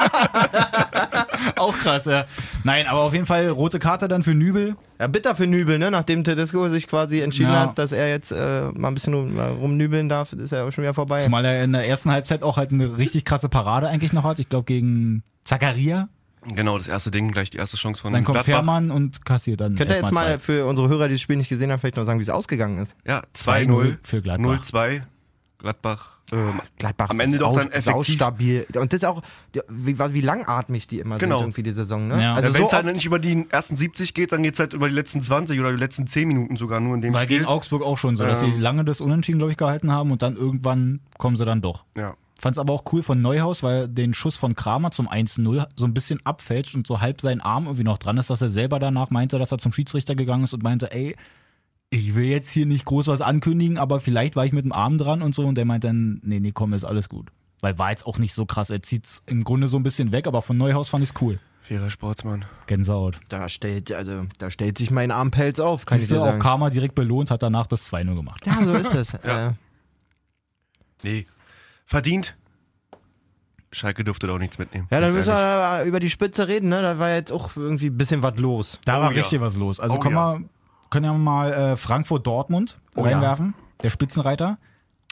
Auch 1.55 1.77
krass, 1.77 2.05
ja. 2.05 2.25
Nein, 2.63 2.88
aber 2.88 3.01
auf 3.01 3.13
jeden 3.13 3.25
Fall 3.25 3.47
rote 3.50 3.79
Karte 3.79 4.07
dann 4.07 4.23
für 4.23 4.33
Nübel. 4.33 4.75
ja, 5.00 5.07
bitter 5.07 5.35
für 5.35 5.47
Nübel, 5.47 5.79
ne? 5.79 5.91
Nachdem 5.91 6.23
Tedesco 6.23 6.67
sich 6.69 6.88
quasi 6.88 7.19
entschieden 7.21 7.51
Ja. 7.51 7.62
hat, 7.62 7.77
dass 7.77 7.91
er 7.91 8.09
jetzt 8.09 8.31
äh, 8.31 8.69
mal 8.73 8.89
ein 8.89 8.93
bisschen 8.93 9.13
rum, 9.13 9.38
rumnübeln 9.39 10.09
darf, 10.09 10.33
ist 10.33 10.51
er 10.51 10.65
auch 10.65 10.71
schon 10.71 10.83
wieder 10.83 10.93
vorbei. 10.93 11.17
Zumal 11.19 11.45
er 11.45 11.63
in 11.63 11.73
der 11.73 11.88
ersten 11.88 12.12
Halbzeit 12.12 12.43
auch 12.43 12.57
halt 12.57 12.71
eine 12.71 12.97
richtig 12.97 13.25
krasse 13.25 13.50
Parade 13.50 13.88
eigentlich 13.88 14.13
noch 14.13 14.23
hat. 14.23 14.39
Ich 14.39 14.50
glaube 14.50 14.65
gegen 14.65 15.23
Zakaria. 15.43 16.09
Genau, 16.55 16.77
das 16.77 16.89
erste 16.89 17.09
Ding, 17.09 17.31
gleich 17.31 17.50
die 17.51 17.57
erste 17.57 17.77
Chance 17.77 18.01
von 18.01 18.12
Dann 18.12 18.25
kommt 18.25 18.35
Gladbach. 18.35 18.53
Fährmann 18.55 18.91
und 18.91 19.23
kassiert 19.25 19.62
dann. 19.62 19.75
Könnt 19.75 19.89
ihr 19.91 19.95
jetzt 19.97 20.12
mal 20.12 20.25
zwei. 20.25 20.39
für 20.39 20.65
unsere 20.65 20.89
Hörer, 20.89 21.07
die 21.07 21.13
das 21.13 21.21
Spiel 21.21 21.38
nicht 21.38 21.47
gesehen 21.47 21.71
haben, 21.71 21.79
vielleicht 21.79 21.95
noch 21.95 22.03
sagen, 22.03 22.19
wie 22.19 22.23
es 22.23 22.29
ausgegangen 22.29 22.77
ist? 22.79 22.95
Ja, 23.07 23.21
2-0 23.33 23.67
2-0 23.67 23.97
für 24.03 24.21
Gladbach. 24.21 24.59
0-2. 24.62 25.01
Gladbach. 25.63 26.20
Ähm, 26.32 26.62
Gladbach 26.77 27.09
Am 27.09 27.20
Ende 27.20 27.37
doch 27.40 27.53
sau, 27.53 27.57
dann 27.59 27.72
effektiv. 27.72 28.16
stabil. 28.16 28.68
Und 28.75 28.94
das 28.94 28.98
ist 28.98 29.05
auch, 29.05 29.22
wie, 29.70 29.98
wie 29.98 30.22
langatmig 30.22 30.87
die 30.87 31.00
immer 31.00 31.18
Genau. 31.18 31.37
sind 31.37 31.46
irgendwie 31.46 31.64
die 31.64 31.72
Saison, 31.72 32.07
ne? 32.09 32.22
Ja. 32.22 32.35
Also 32.35 32.53
Wenn 32.53 32.61
so 32.61 32.68
es 32.68 32.74
halt 32.74 32.85
oft, 32.85 32.94
nicht 32.96 33.05
über 33.05 33.18
die 33.18 33.48
ersten 33.50 33.75
70 33.77 34.14
geht, 34.14 34.31
dann 34.33 34.44
geht 34.44 34.53
es 34.53 34.59
halt 34.59 34.74
über 34.74 34.90
die 34.90 34.94
letzten 34.96 35.22
20 35.22 35.59
oder 35.59 35.72
die 35.72 35.79
letzten 35.79 36.05
10 36.05 36.27
Minuten 36.27 36.55
sogar 36.57 36.79
nur 36.81 36.96
in 36.96 37.01
dem 37.01 37.14
War 37.14 37.22
Spiel. 37.22 37.37
gegen 37.40 37.48
Augsburg 37.50 37.81
auch 37.81 37.98
schon 37.98 38.16
so, 38.18 38.25
dass 38.25 38.42
sie 38.42 38.48
Ähm. 38.48 38.59
lange 38.59 38.85
das 38.85 39.01
Unentschieden, 39.01 39.40
glaube 39.40 39.51
ich, 39.51 39.57
gehalten 39.57 39.90
haben 39.92 40.11
und 40.11 40.22
dann 40.22 40.35
irgendwann 40.35 41.00
kommen 41.18 41.35
sie 41.37 41.46
dann 41.46 41.61
doch. 41.61 41.85
Ja. 41.98 42.14
Fand's 42.42 42.59
aber 42.59 42.74
auch 42.74 42.83
cool 42.92 43.01
von 43.03 43.22
Neuhaus, 43.22 43.64
weil 43.64 43.87
den 43.87 44.14
Schuss 44.14 44.35
von 44.35 44.53
Kramer 44.53 44.92
zum 44.92 45.07
1-0 45.07 45.66
so 45.77 45.85
ein 45.85 45.94
bisschen 45.94 46.20
abfälscht 46.25 46.75
und 46.75 46.85
so 46.85 47.00
halb 47.00 47.22
sein 47.22 47.40
Arm 47.40 47.66
irgendwie 47.66 47.85
noch 47.85 47.98
dran 48.00 48.18
ist, 48.18 48.29
dass 48.29 48.42
er 48.42 48.50
selber 48.50 48.79
danach 48.79 49.11
meinte, 49.11 49.40
dass 49.40 49.53
er 49.53 49.59
zum 49.59 49.72
Schiedsrichter 49.72 50.14
gegangen 50.16 50.44
ist 50.44 50.53
und 50.53 50.61
meinte, 50.61 50.92
ey, 50.92 51.16
ich 51.94 52.16
will 52.16 52.25
jetzt 52.25 52.50
hier 52.51 52.66
nicht 52.66 52.86
groß 52.86 53.08
was 53.08 53.22
ankündigen, 53.22 53.77
aber 53.77 54.00
vielleicht 54.00 54.36
war 54.36 54.46
ich 54.46 54.51
mit 54.51 54.66
dem 54.66 54.72
Arm 54.72 54.98
dran 54.98 55.22
und 55.22 55.36
so 55.36 55.46
und 55.46 55.56
der 55.56 55.66
meint 55.66 55.84
dann, 55.84 56.20
nee, 56.24 56.40
nee, 56.40 56.51
komm, 56.51 56.74
ist 56.74 56.84
alles 56.84 57.08
gut. 57.08 57.29
Weil 57.62 57.77
war 57.77 57.92
jetzt 57.92 58.08
auch 58.08 58.18
nicht 58.18 58.34
so 58.34 58.46
krass, 58.48 58.72
er 58.72 58.82
zieht's 58.82 59.22
im 59.27 59.44
Grunde 59.44 59.68
so 59.68 59.77
ein 59.77 59.84
bisschen 59.84 60.12
weg, 60.12 60.25
aber 60.25 60.42
von 60.42 60.58
Neuhaus 60.58 60.90
fand 60.90 61.03
ich's 61.03 61.14
cool. 61.22 61.40
Fairer 61.62 61.90
Sportsmann. 61.92 62.46
Gänsehaut. 62.68 63.20
da 63.29 63.48
stellt, 63.48 63.92
also, 63.94 64.25
da 64.40 64.50
stellt 64.50 64.77
sich 64.79 64.90
mein 64.92 65.12
Armpelz 65.12 65.60
auf, 65.60 65.86
kann 65.86 66.00
Siehst 66.00 66.12
ich 66.12 66.18
dir 66.18 66.22
auch 66.24 66.27
sagen. 66.27 66.40
Karma 66.40 66.70
direkt 66.72 66.96
belohnt, 66.96 67.29
hat 67.32 67.44
danach 67.44 67.68
das 67.68 67.90
2-0 67.94 68.16
gemacht. 68.16 68.46
Ja, 68.48 68.66
so 68.66 68.74
ist 68.74 68.94
es. 68.94 69.14
Ja. 69.24 69.50
Äh, 69.50 69.53
Nee. 71.03 71.25
Verdient. 71.86 72.36
Schalke 73.72 74.03
durfte 74.03 74.27
da 74.27 74.34
auch 74.34 74.40
nichts 74.40 74.58
mitnehmen. 74.58 74.88
ja, 74.92 75.00
dann 75.00 75.14
müssen 75.14 75.29
ehrlich. 75.29 75.84
wir 75.84 75.88
über 75.88 76.00
die 76.00 76.10
Spitze 76.10 76.48
reden, 76.48 76.70
ne? 76.70 76.82
Da 76.82 76.98
war 77.00 77.12
jetzt 77.12 77.32
auch 77.32 77.56
irgendwie 77.58 77.88
ein 77.88 77.98
bisschen 77.98 78.24
was 78.24 78.36
los. 78.38 78.79
Da 78.86 79.00
Oh 79.00 79.01
war 79.01 79.12
ja. 79.12 79.18
richtig 79.22 79.42
was 79.42 79.58
los. 79.58 79.79
Also 79.79 79.96
Oh 79.96 80.00
können, 80.00 80.16
ja. 80.16 80.40
wir, 80.40 80.50
können 80.94 81.06
ja 81.06 81.14
mal 81.14 81.51
äh, 81.51 81.75
Frankfurt-Dortmund 81.77 82.77
Oh 82.96 83.06
ja. 83.06 83.14
reinwerfen. 83.14 83.53
Der 83.82 83.90
Spitzenreiter. 83.90 84.58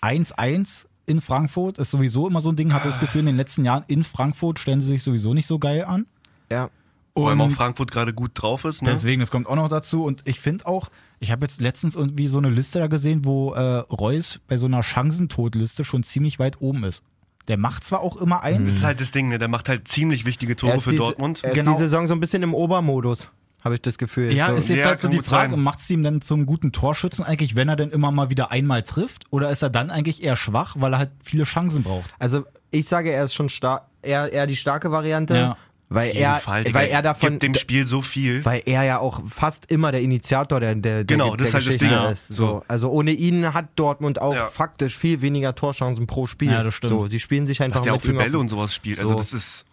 1-1 0.02 0.86
in 1.06 1.20
Frankfurt 1.22 1.78
ist 1.78 1.92
sowieso 1.92 2.28
immer 2.28 2.42
so 2.42 2.50
ein 2.52 2.56
Ding, 2.56 2.74
hatte 2.74 2.88
das 2.88 3.00
Gefühl, 3.00 3.22
in 3.22 3.26
den 3.28 3.38
letzten 3.38 3.66
Jahren 3.66 3.84
in 3.88 4.04
Frankfurt 4.04 4.60
stellen 4.60 4.82
sie 4.82 4.88
sich 4.88 5.04
sowieso 5.04 5.34
nicht 5.34 5.48
so 5.48 5.60
geil 5.60 5.84
an. 5.86 6.06
Ja. 6.50 6.70
Vor 7.14 7.28
allem 7.30 7.42
auch 7.42 7.52
Frankfurt 7.52 7.92
gerade 7.92 8.14
gut 8.14 8.32
drauf 8.36 8.64
ist. 8.64 8.82
Ne? 8.82 8.90
deswegen, 8.92 9.20
das 9.20 9.32
kommt 9.32 9.46
auch 9.48 9.56
noch 9.58 9.68
dazu. 9.68 10.06
Und 10.06 10.22
ich 10.26 10.40
finde 10.40 10.66
auch, 10.66 10.90
ich 11.20 11.32
habe 11.32 11.44
jetzt 11.44 11.60
letztens 11.60 11.96
irgendwie 11.96 12.28
so 12.28 12.38
eine 12.38 12.50
Liste 12.50 12.80
da 12.80 12.88
gesehen, 12.88 13.26
wo 13.26 13.54
äh, 13.54 13.60
Reus 13.92 14.40
bei 14.48 14.58
so 14.58 14.66
einer 14.68 14.82
Chancentotliste 14.82 15.84
schon 15.84 16.04
ziemlich 16.04 16.40
weit 16.40 16.62
oben 16.62 16.86
ist. 16.86 17.04
Der 17.50 17.58
macht 17.58 17.84
zwar 17.84 18.00
auch 18.00 18.16
immer 18.18 18.42
eins, 18.44 18.70
Das 18.70 18.78
ist 18.78 18.84
halt 18.86 19.02
das 19.02 19.12
Ding, 19.12 19.28
ne? 19.28 19.40
Der 19.40 19.50
macht 19.50 19.68
halt 19.68 19.88
ziemlich 19.90 20.24
wichtige 20.26 20.56
Tore 20.56 20.80
für 20.80 20.92
die, 20.92 20.98
Dortmund. 20.98 21.44
Er 21.44 21.52
ist 21.52 21.56
Genau. 21.56 21.74
die 21.74 21.80
Saison 21.80 22.08
so 22.08 22.14
ein 22.14 22.20
bisschen 22.22 22.44
im 22.44 22.54
Obermodus, 22.54 23.28
habe 23.64 23.76
ich 23.76 23.82
das 23.82 23.98
Gefühl. 23.98 24.32
Ja, 24.34 24.50
so. 24.50 24.56
ist 24.56 24.70
jetzt 24.70 24.80
Ja, 24.80 24.86
halt 24.88 25.00
so 25.00 25.08
die 25.08 25.20
Frage, 25.20 25.56
macht 25.58 25.80
es 25.80 25.90
ihm 25.90 26.04
denn 26.04 26.22
zum 26.22 26.46
guten 26.46 26.72
Torschützen 26.72 27.24
eigentlich, 27.24 27.56
wenn 27.56 27.70
er 27.70 27.76
denn 27.76 27.92
immer 27.92 28.12
mal 28.12 28.30
wieder 28.30 28.52
einmal 28.52 28.84
trifft? 28.84 29.26
Oder 29.30 29.50
ist 29.52 29.62
er 29.62 29.70
dann 29.70 29.90
eigentlich 29.92 30.24
eher 30.24 30.36
schwach, 30.36 30.76
weil 30.80 30.94
er 30.94 31.00
halt 31.00 31.12
viele 31.24 31.44
Chancen 31.44 31.84
braucht? 31.84 32.10
Also 32.20 32.46
ich 32.72 32.88
sage, 32.88 33.12
er 33.12 33.24
ist 33.26 33.34
schon 33.34 33.50
stark, 33.50 33.84
eher, 34.02 34.32
eher 34.32 34.48
die 34.48 34.56
starke 34.56 34.92
Variante, 34.92 35.36
Ja. 35.36 35.58
weil 35.90 36.16
er, 36.16 36.38
Fall, 36.38 36.66
weil 36.74 36.88
er 36.90 37.02
davon, 37.02 37.32
gibt 37.32 37.44
dem 37.44 37.54
Spiel 37.56 37.86
so 37.86 38.02
viel. 38.02 38.44
weil 38.46 38.64
er 38.66 38.84
ja 38.84 38.98
auch 39.00 39.22
fast 39.28 39.70
immer 39.70 39.92
der 39.92 40.02
Initiator 40.02 40.60
der, 40.60 40.74
der, 40.76 41.04
der, 41.04 41.06
Genau, 41.06 41.36
der 41.36 41.38
das 41.38 41.48
ist 41.50 41.54
halt 41.54 41.68
das 41.68 41.74
Geschichte 41.76 41.94
Ding. 42.00 42.12
ist. 42.14 42.30
Ja. 42.30 42.36
So. 42.36 42.64
Also 42.68 42.90
ohne 42.90 43.12
ihn 43.12 43.54
hat 43.54 43.66
Dortmund 43.76 44.20
auch 44.22 44.34
Ja. 44.34 44.48
faktisch 44.48 44.98
viel 44.98 45.22
weniger 45.22 45.54
Torchancen 45.54 46.08
pro 46.08 46.26
Spiel. 46.28 46.50
Ja, 46.52 46.64
das 46.64 46.74
stimmt. 46.74 46.92
So, 46.94 47.08
sie 47.08 47.20
spielen 47.20 47.46
sich 47.46 47.62
einfach 47.62 47.80
Was 47.82 47.84
der 47.84 47.94
auch 47.94 48.02
für 48.02 48.14
Bälle 48.14 48.40
und 48.40 48.48
sowas 48.48 48.74
spielt. 48.74 49.00
Also 49.00 49.12
So. 49.12 49.18
das 49.18 49.34
ist. 49.34 49.66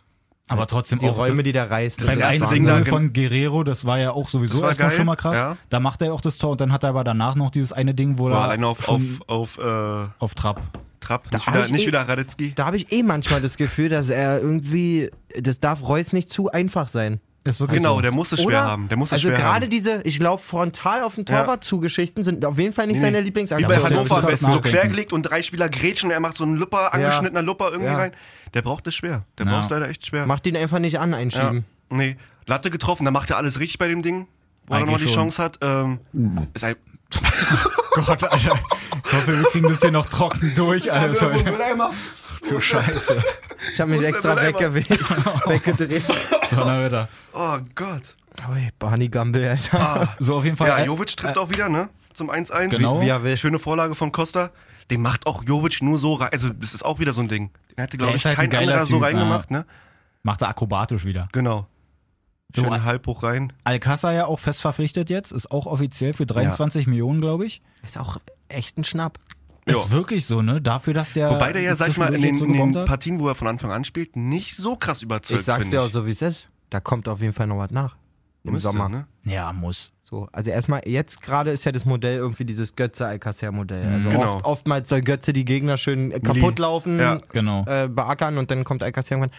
Aber 0.48 0.66
trotzdem 0.66 0.98
die 0.98 1.08
auch 1.08 1.16
Räume, 1.18 1.42
die 1.42 1.52
der 1.52 1.70
reißt. 1.70 2.04
Beim 2.06 2.18
da 2.18 2.30
gen- 2.30 2.84
von 2.84 3.12
Guerrero, 3.12 3.64
das 3.64 3.84
war 3.84 3.98
ja 3.98 4.12
auch 4.12 4.28
sowieso 4.28 4.62
erstmal 4.64 4.88
geil, 4.88 4.96
schon 4.96 5.06
mal 5.06 5.16
krass. 5.16 5.38
ja. 5.38 5.56
Da 5.68 5.80
macht 5.80 6.02
er 6.02 6.12
auch 6.14 6.20
das 6.20 6.38
Tor 6.38 6.50
und 6.52 6.61
dann 6.61 6.72
hat 6.72 6.82
er 6.84 6.90
aber 6.90 7.04
danach 7.04 7.34
noch 7.34 7.50
dieses 7.50 7.72
eine 7.72 7.94
Ding, 7.94 8.18
wo 8.18 8.30
War 8.30 8.46
er 8.46 8.50
einer 8.52 8.68
auf, 8.68 8.88
auf, 8.88 9.02
auf 9.26 9.58
äh, 9.58 10.06
auf 10.18 10.34
Trab. 10.34 10.62
Trapp. 11.00 11.32
Nicht 11.32 11.46
hab 11.46 11.54
wieder, 11.54 11.64
ich 11.66 11.70
nicht 11.72 11.84
eh- 11.84 11.87
wieder 11.87 12.00
Radetzky. 12.08 12.52
Da 12.56 12.66
habe 12.66 12.76
ich 12.76 12.90
eh 12.92 13.02
manchmal 13.04 13.40
das 13.40 13.56
Gefühl, 13.56 13.88
dass 13.88 14.08
er 14.08 14.40
irgendwie, 14.40 15.11
das 15.40 15.61
darf 15.61 15.87
Reus 15.87 16.12
nicht 16.12 16.28
zu 16.28 16.50
einfach 16.50 16.88
sein. 16.88 17.20
Genau, 17.44 17.94
so. 17.96 18.01
der 18.03 18.11
muss 18.12 18.31
es 18.33 18.40
schwer 18.40 18.46
Oder? 18.48 18.64
haben. 18.64 18.88
Der 18.88 18.98
muss 18.98 19.09
es 19.09 19.12
also 19.14 19.29
schwer 19.29 19.38
gerade 19.38 19.64
haben. 19.66 19.70
diese, 19.70 20.03
ich 20.03 20.18
laufe 20.18 20.46
frontal 20.46 21.03
auf 21.03 21.14
den 21.14 21.24
Ja. 21.27 21.40
Torwart 21.40 21.64
zugeschichten 21.64 22.22
sind 22.24 22.44
auf 22.44 22.59
jeden 22.59 22.74
Fall 22.74 22.87
nicht 22.87 22.96
Nee, 22.96 23.01
seine 23.01 23.12
nee. 23.18 23.20
Wie 23.20 23.24
Lieblingsaktion. 23.27 23.68
bei 23.68 23.77
ja 23.79 23.85
Hannover 23.85 24.18
am 24.18 24.24
besten 24.27 24.53
so 24.53 24.61
quergelegt 24.61 25.12
und 25.14 25.22
drei 25.22 25.42
Spieler 25.42 25.68
grätschen 25.70 26.09
und 26.11 26.14
er 26.14 26.20
macht 26.20 26.37
so 26.37 26.44
einen 26.44 26.57
Lupper, 26.57 26.92
angeschnittener 26.92 27.42
Lupper 27.42 27.70
irgendwie 27.70 27.90
Ja. 27.90 27.96
rein. 27.96 28.12
Der 28.55 28.62
braucht 28.62 28.87
es 28.87 28.94
schwer. 28.94 29.24
Der 29.38 29.46
Ja. 29.46 29.53
braucht 29.53 29.64
es 29.64 29.70
leider 29.70 29.88
echt 29.88 30.05
schwer. 30.07 30.27
Macht 30.27 30.46
ihn 30.46 30.57
einfach 30.57 30.79
nicht 30.79 30.98
an, 30.98 31.12
ja. 31.12 31.16
einschieben. 31.18 31.64
Nee. 31.90 32.16
Latte 32.46 32.70
getroffen, 32.70 33.05
da 33.07 33.11
macht 33.11 33.31
er 33.31 33.37
alles 33.38 33.61
richtig 33.61 33.79
bei 33.79 33.88
dem 33.88 34.03
Ding. 34.03 34.27
Wo 34.66 34.74
er 34.74 34.81
nochmal 34.81 34.98
die. 35.01 35.07
Chance 35.07 35.42
hat. 35.42 35.59
Ähm, 35.62 36.01
ist 36.53 36.64
ein 36.64 36.74
Gott, 37.94 38.25
Alter. 38.25 38.59
Ich 39.05 39.12
hoffe, 39.12 39.38
wir 39.38 39.44
kriegen 39.51 39.68
das 39.68 39.81
hier 39.81 39.90
noch 39.90 40.07
trocken 40.07 40.53
durch. 40.55 40.92
Alter. 40.92 41.40
du 42.49 42.61
Scheiße. 42.61 43.23
Ich 43.73 43.81
habe 43.81 43.90
mich 43.90 44.03
extra 44.03 44.37
weggedreht. 45.47 46.05
Donnerwetter. 46.51 47.09
Oh 47.33 47.59
Gott. 47.75 48.16
Ui, 48.51 48.68
Barney 48.79 49.09
Gumble, 49.09 49.49
Alter. 49.51 49.81
Ah. 49.81 50.09
So, 50.18 50.37
auf 50.37 50.44
jeden 50.44 50.57
Fall. 50.57 50.68
Ja, 50.68 50.79
äh, 50.79 50.87
Jovic 50.87 51.16
trifft 51.16 51.38
auch 51.38 51.51
wieder, 51.51 51.68
ne? 51.68 51.88
Zum 52.14 52.31
1-1. 52.31 52.68
Genau. 52.68 53.01
Wie 53.01 53.07
will. 53.23 53.37
Schöne 53.37 53.59
Vorlage 53.59 53.94
von 53.94 54.12
Costa. 54.12 54.51
Den 54.90 55.03
macht 55.03 55.27
auch 55.27 55.44
Jovic 55.44 55.83
nur 55.83 55.99
so 55.99 56.14
rein. 56.14 56.31
Also, 56.33 56.51
das 56.51 56.75
ist 56.75 56.85
auch 56.85 56.99
wieder 56.99 57.12
so 57.12 57.21
ein 57.21 57.29
Ding. 57.29 57.51
Den 57.71 57.83
hätte, 57.83 57.97
glaube 57.99 58.12
Er 58.12 58.16
ich, 58.16 58.25
halt 58.25 58.38
ein 58.38 58.42
kein 58.42 58.51
geiler 58.51 58.73
anderer 58.73 58.85
so 58.87 58.94
Typ, 58.94 59.03
reingemacht, 59.05 59.51
ne? 59.51 59.66
macht 60.23 60.42
er 60.42 60.49
akrobatisch 60.49 61.05
wieder. 61.05 61.29
Genau. 61.33 61.66
So, 62.54 62.64
Schön 62.64 62.84
halb 62.84 63.06
hoch 63.06 63.22
rein. 63.22 63.52
Alcázar 63.64 64.14
ja 64.14 64.24
auch 64.24 64.38
fest 64.38 64.62
verpflichtet 64.62 65.11
jetzt, 65.11 65.32
ist 65.32 65.50
auch 65.50 65.66
offiziell 65.66 66.14
für 66.14 66.24
23 66.24 66.87
Millionen, 66.87 67.20
glaube 67.20 67.44
ich. 67.44 67.61
Ist 67.82 67.98
auch 67.98 68.18
echt 68.48 68.78
ein 68.78 68.84
Schnapp. 68.84 69.18
Ja. 69.68 69.74
Ist 69.76 69.90
wirklich 69.90 70.24
so, 70.24 70.40
ne? 70.40 70.62
Dafür, 70.62 70.94
dass 70.94 71.12
der. 71.12 71.28
Wobei 71.30 71.52
der 71.52 71.61
ja, 71.61 71.76
sag 71.76 71.88
ich 71.88 71.98
mal, 71.98 72.14
in 72.14 72.22
den, 72.22 72.34
so 72.34 72.46
in 72.46 72.54
den. 72.72 72.84
Partien, 72.87 73.18
wo 73.20 73.28
er 73.28 73.34
von 73.34 73.48
Anfang 73.48 73.70
an 73.70 73.84
spielt, 73.84 74.16
nicht 74.16 74.56
so 74.56 74.76
krass 74.76 75.02
überzeugt, 75.02 75.40
Ich 75.40 75.46
sag's 75.46 75.68
dir 75.68 75.82
auch 75.82 75.90
so, 75.90 76.06
wie 76.06 76.12
es 76.12 76.22
ist. 76.22 76.48
Da 76.70 76.80
kommt 76.80 77.06
auf 77.06 77.20
jeden 77.20 77.34
Fall 77.34 77.46
noch 77.46 77.58
was 77.58 77.70
nach. 77.70 77.96
Im 78.44 78.52
Müsste, 78.52 78.68
Sommer. 78.70 78.88
Ne? 78.88 79.06
Ja, 79.26 79.52
muss. 79.52 79.92
So, 80.00 80.26
also 80.32 80.50
erstmal, 80.50 80.88
jetzt 80.88 81.20
gerade 81.20 81.50
ist 81.50 81.66
ja 81.66 81.72
das 81.72 81.84
Modell 81.84 82.16
irgendwie 82.16 82.46
dieses 82.46 82.76
Götze-Alcacer-Modell. 82.76 83.87
Also 83.92 84.08
Genau. 84.08 84.37
oft, 84.37 84.44
oftmals 84.46 84.88
soll 84.88 85.02
Götze 85.02 85.34
die 85.34 85.44
Gegner 85.44 85.76
schön 85.76 86.11
kaputt 86.22 86.58
laufen, 86.58 86.98
Ja. 86.98 87.20
Genau. 87.32 87.66
äh, 87.66 87.88
beackern 87.88 88.38
und 88.38 88.50
dann 88.50 88.64
kommt 88.64 88.82
Alcacer 88.82 89.16
irgendwann. 89.16 89.38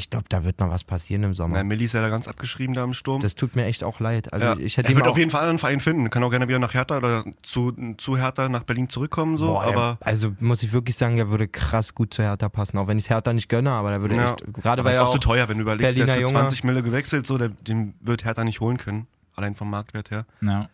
Ich 0.00 0.08
glaube, 0.08 0.24
da 0.30 0.44
wird 0.44 0.60
noch 0.60 0.70
was 0.70 0.82
passieren 0.82 1.22
im 1.24 1.34
Sommer. 1.34 1.58
Na, 1.58 1.62
Milli 1.62 1.84
ist 1.84 1.92
ja 1.92 2.00
da 2.00 2.08
ganz 2.08 2.26
abgeschrieben 2.26 2.74
da 2.74 2.82
im 2.82 2.94
Sturm. 2.94 3.20
Das 3.20 3.34
tut 3.34 3.54
mir 3.54 3.66
echt 3.66 3.84
auch 3.84 4.00
leid. 4.00 4.32
Also 4.32 4.46
ja. 4.46 4.56
ich 4.56 4.78
hätte 4.78 4.88
er 4.88 4.96
wird 4.96 5.06
auf 5.06 5.18
jeden 5.18 5.30
Fall 5.30 5.46
einen 5.46 5.58
Verein 5.58 5.78
finden. 5.80 6.08
Kann 6.08 6.24
auch 6.24 6.30
gerne 6.30 6.48
wieder 6.48 6.58
nach 6.58 6.72
Hertha 6.72 6.96
oder 6.96 7.24
zu, 7.42 7.72
zu 7.98 8.16
Hertha 8.16 8.48
nach 8.48 8.62
Berlin 8.62 8.88
zurückkommen, 8.88 9.36
so. 9.36 9.48
Boah, 9.48 9.64
aber 9.64 9.98
der, 10.00 10.06
also 10.06 10.32
muss 10.40 10.62
ich 10.62 10.72
wirklich 10.72 10.96
sagen, 10.96 11.18
er 11.18 11.30
würde 11.30 11.48
krass 11.48 11.94
gut 11.94 12.14
zu 12.14 12.22
Hertha 12.22 12.48
passen. 12.48 12.78
Auch 12.78 12.86
wenn 12.86 12.96
ich 12.96 13.10
Hertha 13.10 13.34
nicht 13.34 13.50
gönne, 13.50 13.70
aber 13.72 13.90
der 13.90 14.00
würde 14.00 14.16
Ja. 14.16 14.32
echt, 14.32 14.54
gerade 14.54 14.80
aber 14.80 14.84
weil 14.84 14.94
ist 14.94 15.00
er 15.00 15.08
auch 15.08 15.12
zu 15.12 15.18
teuer, 15.18 15.48
wenn 15.50 15.58
du 15.58 15.62
überlegst, 15.62 15.84
der 15.84 15.90
ist 15.90 16.06
Berliner 16.06 16.14
für 16.14 16.32
Junge. 16.32 16.40
20 16.48 16.64
Mille 16.64 16.82
gewechselt, 16.82 17.26
so, 17.26 17.36
der, 17.36 17.50
den 17.50 17.92
wird 18.00 18.24
Hertha 18.24 18.42
nicht 18.42 18.60
holen 18.60 18.78
können. 18.78 19.06
Allein 19.36 19.54
vom 19.54 19.68
Marktwert 19.68 20.10
her. 20.10 20.24
Ja. 20.40 20.68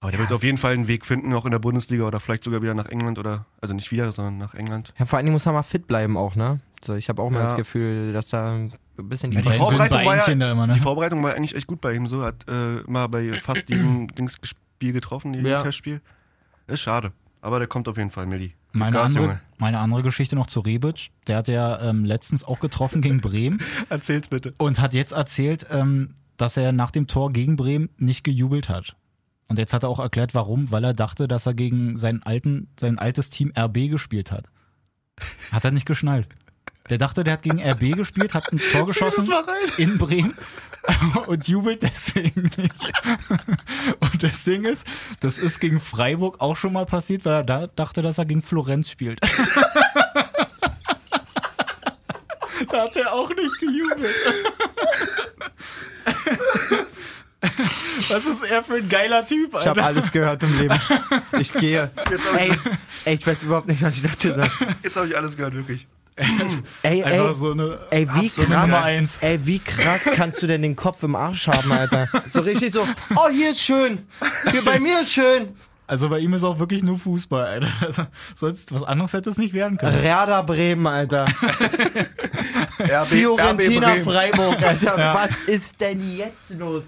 Aber 0.00 0.12
der 0.12 0.20
wird 0.20 0.32
auf 0.32 0.44
jeden 0.44 0.58
Fall 0.58 0.74
einen 0.74 0.86
Weg 0.86 1.04
finden, 1.04 1.32
auch 1.34 1.44
in 1.44 1.50
der 1.50 1.58
Bundesliga 1.58 2.04
oder 2.04 2.20
vielleicht 2.20 2.44
sogar 2.44 2.62
wieder 2.62 2.74
nach 2.74 2.86
England 2.86 3.18
oder, 3.18 3.46
also 3.60 3.74
nicht 3.74 3.90
wieder, 3.90 4.12
sondern 4.12 4.38
nach 4.38 4.54
England. 4.54 4.92
ja, 4.98 5.06
vor 5.06 5.16
allen 5.16 5.26
Dingen 5.26 5.32
muss 5.32 5.44
er 5.46 5.52
mal 5.52 5.64
fit 5.64 5.86
bleiben 5.88 6.16
auch, 6.16 6.36
ne? 6.36 6.60
So, 6.82 6.94
ich 6.94 7.08
habe 7.08 7.20
auch 7.20 7.30
mal 7.30 7.40
Ja. 7.40 7.46
das 7.46 7.56
Gefühl, 7.56 8.12
dass 8.12 8.28
da 8.28 8.52
ein 8.54 8.72
bisschen 8.96 9.32
die 9.32 9.38
dünnen 9.42 9.54
Vorbereitung 9.56 10.04
war 10.04 10.16
ja- 10.16 10.26
immer, 10.52 10.66
ne? 10.68 10.74
Die 10.74 10.78
Vorbereitung 10.80 11.20
war 11.24 11.34
eigentlich 11.34 11.56
echt 11.56 11.66
gut 11.66 11.80
bei 11.80 11.94
ihm, 11.94 12.06
so. 12.06 12.22
Hat 12.22 12.46
äh, 12.48 12.82
mal 12.86 13.08
bei 13.08 13.32
fast 13.40 13.68
jedem 13.70 14.06
Dings 14.08 14.38
Spiel 14.42 14.92
getroffen, 14.92 15.34
jedem 15.34 15.50
Ja. 15.50 15.62
Testspiel. 15.62 16.00
Ist 16.68 16.80
schade. 16.80 17.12
Aber 17.40 17.58
der 17.58 17.66
kommt 17.66 17.88
auf 17.88 17.96
jeden 17.96 18.10
Fall, 18.10 18.26
Milli. 18.26 18.54
Meine 18.72 18.92
Gas, 18.92 19.08
andere, 19.10 19.24
Junge. 19.24 19.40
meine 19.58 19.78
andere 19.80 20.02
Geschichte 20.02 20.36
noch 20.36 20.46
zu 20.46 20.60
Rebic. 20.60 21.10
Der 21.26 21.38
hat 21.38 21.48
ja 21.48 21.80
ähm, 21.80 22.04
letztens 22.04 22.44
auch 22.44 22.60
getroffen 22.60 23.02
gegen 23.02 23.20
Bremen 23.20 23.60
Erzähl's 23.88 24.28
bitte. 24.28 24.54
und 24.58 24.78
hat 24.80 24.94
jetzt 24.94 25.12
erzählt, 25.12 25.66
ähm, 25.70 26.10
dass 26.36 26.56
er 26.56 26.70
nach 26.72 26.90
dem 26.92 27.06
Tor 27.08 27.32
gegen 27.32 27.56
Bremen 27.56 27.88
nicht 27.96 28.22
gejubelt 28.22 28.68
hat. 28.68 28.94
Und 29.48 29.58
jetzt 29.58 29.72
hat 29.72 29.82
er 29.82 29.88
auch 29.88 29.98
erklärt, 29.98 30.34
warum, 30.34 30.70
weil 30.70 30.84
er 30.84 30.94
dachte, 30.94 31.26
dass 31.26 31.46
er 31.46 31.54
gegen 31.54 31.96
seinen 31.96 32.22
alten, 32.22 32.68
sein 32.78 32.98
altes 32.98 33.30
Team 33.30 33.52
RB 33.58 33.90
gespielt 33.90 34.30
hat. 34.30 34.48
Hat 35.50 35.64
er 35.64 35.70
nicht 35.70 35.86
geschnallt. 35.86 36.28
Der 36.90 36.98
dachte, 36.98 37.24
der 37.24 37.34
hat 37.34 37.42
gegen 37.42 37.60
RB 37.60 37.96
gespielt, 37.96 38.34
hat 38.34 38.50
ein 38.52 38.60
Tor 38.72 38.86
geschossen 38.86 39.28
in 39.76 39.98
Bremen 39.98 40.34
und 41.26 41.48
jubelt 41.48 41.82
deswegen 41.82 42.50
nicht. 42.56 42.92
Und 44.00 44.22
das 44.22 44.44
Ding 44.44 44.64
ist, 44.64 44.86
das 45.20 45.38
ist 45.38 45.60
gegen 45.60 45.80
Freiburg 45.80 46.40
auch 46.40 46.56
schon 46.56 46.72
mal 46.72 46.86
passiert, 46.86 47.24
weil 47.24 47.34
er 47.34 47.44
da 47.44 47.66
dachte, 47.66 48.00
dass 48.00 48.18
er 48.18 48.26
gegen 48.26 48.42
Florenz 48.42 48.90
spielt. 48.90 49.20
Da 52.70 52.82
hat 52.82 52.96
er 52.96 53.12
auch 53.12 53.30
nicht 53.30 53.58
gejubelt. 53.60 54.14
Was 58.08 58.26
ist 58.26 58.42
er 58.50 58.62
für 58.62 58.74
ein 58.76 58.88
geiler 58.88 59.24
Typ, 59.24 59.50
Ich 59.58 59.66
habe 59.66 59.82
Alter? 59.82 59.98
alles 59.98 60.12
gehört 60.12 60.42
im 60.42 60.58
Leben. 60.58 60.80
Ich 61.38 61.52
gehe. 61.52 61.90
Ey, 62.36 62.52
ey, 63.04 63.14
ich 63.14 63.26
weiß 63.26 63.42
überhaupt 63.42 63.68
nicht, 63.68 63.82
was 63.82 63.96
ich 63.96 64.02
dazu 64.02 64.28
sage. 64.28 64.50
Jetzt 64.82 64.96
habe 64.96 65.06
ich 65.08 65.16
alles 65.16 65.36
gehört, 65.36 65.54
wirklich. 65.54 65.86
Ey, 66.82 67.02
ey, 67.02 67.32
so 67.32 67.52
eine, 67.52 67.78
ey, 67.90 68.04
wie 68.06 68.10
absolute 68.26 68.50
krass, 68.50 68.66
Nummer 68.66 68.82
eins. 68.82 69.18
ey, 69.20 69.38
wie 69.46 69.60
krass 69.60 70.00
kannst 70.16 70.42
du 70.42 70.48
denn 70.48 70.62
den 70.62 70.74
Kopf 70.74 71.02
im 71.04 71.14
Arsch 71.14 71.46
haben, 71.46 71.70
Alter? 71.70 72.08
So 72.30 72.40
richtig 72.40 72.72
so, 72.74 72.86
oh, 73.14 73.28
hier 73.30 73.52
ist 73.52 73.60
schön. 73.60 74.04
Hier 74.50 74.64
bei 74.64 74.80
mir 74.80 75.02
ist 75.02 75.12
schön. 75.12 75.54
Also 75.86 76.08
bei 76.08 76.18
ihm 76.18 76.34
ist 76.34 76.42
auch 76.44 76.58
wirklich 76.58 76.82
nur 76.82 76.98
Fußball, 76.98 77.46
Alter. 77.46 77.68
Also, 77.80 78.06
sonst 78.34 78.74
was 78.74 78.82
anderes 78.82 79.12
hätte 79.12 79.30
es 79.30 79.38
nicht 79.38 79.54
werden 79.54 79.78
können. 79.78 80.02
Werder 80.02 80.42
Bremen, 80.42 80.86
Alter. 80.88 81.24
RB, 82.80 83.06
Fiorentina 83.06 83.88
Bremen. 83.90 84.04
Freiburg, 84.04 84.62
Alter. 84.62 84.96
Was 85.14 85.30
ist 85.46 85.80
denn 85.80 86.16
jetzt 86.16 86.50
los? 86.58 86.82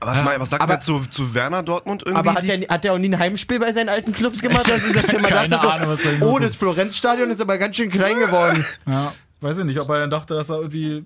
Was, 0.00 0.22
mal, 0.24 0.38
was 0.40 0.50
sagt 0.50 0.62
Aber- 0.62 0.74
er 0.74 0.80
zu, 0.80 1.00
zu 1.08 1.34
Werner 1.34 1.62
Dortmund 1.62 2.02
irgendwie? 2.04 2.18
Aber 2.28 2.34
hat 2.34 2.44
der, 2.46 2.60
hat 2.68 2.84
der 2.84 2.92
auch 2.92 2.98
nie 2.98 3.08
ein 3.08 3.18
Heimspiel 3.18 3.58
bei 3.58 3.72
seinen 3.72 3.88
alten 3.88 4.12
Clubs 4.12 4.40
gemacht? 4.42 4.70
Also, 4.70 4.92
dass 4.92 5.06
der 5.06 5.20
mal 5.20 5.28
Keine 5.28 5.48
dachte 5.48 5.66
so, 5.66 5.72
Ahnung, 5.72 5.88
was 5.90 6.02
bei 6.02 6.12
ihm 6.12 6.22
oh, 6.22 6.38
das. 6.38 6.56
Florenzstadion 6.56 7.30
ist 7.30 7.40
aber 7.40 7.58
ganz 7.58 7.76
schön 7.76 7.90
klein 7.90 8.18
geworden. 8.18 8.64
Ja, 8.86 9.12
weiß 9.40 9.58
ich 9.58 9.64
nicht, 9.64 9.78
ob 9.80 9.88
er 9.90 10.00
dann 10.00 10.10
dachte, 10.10 10.34
dass 10.34 10.50
er 10.50 10.56
irgendwie 10.58 11.04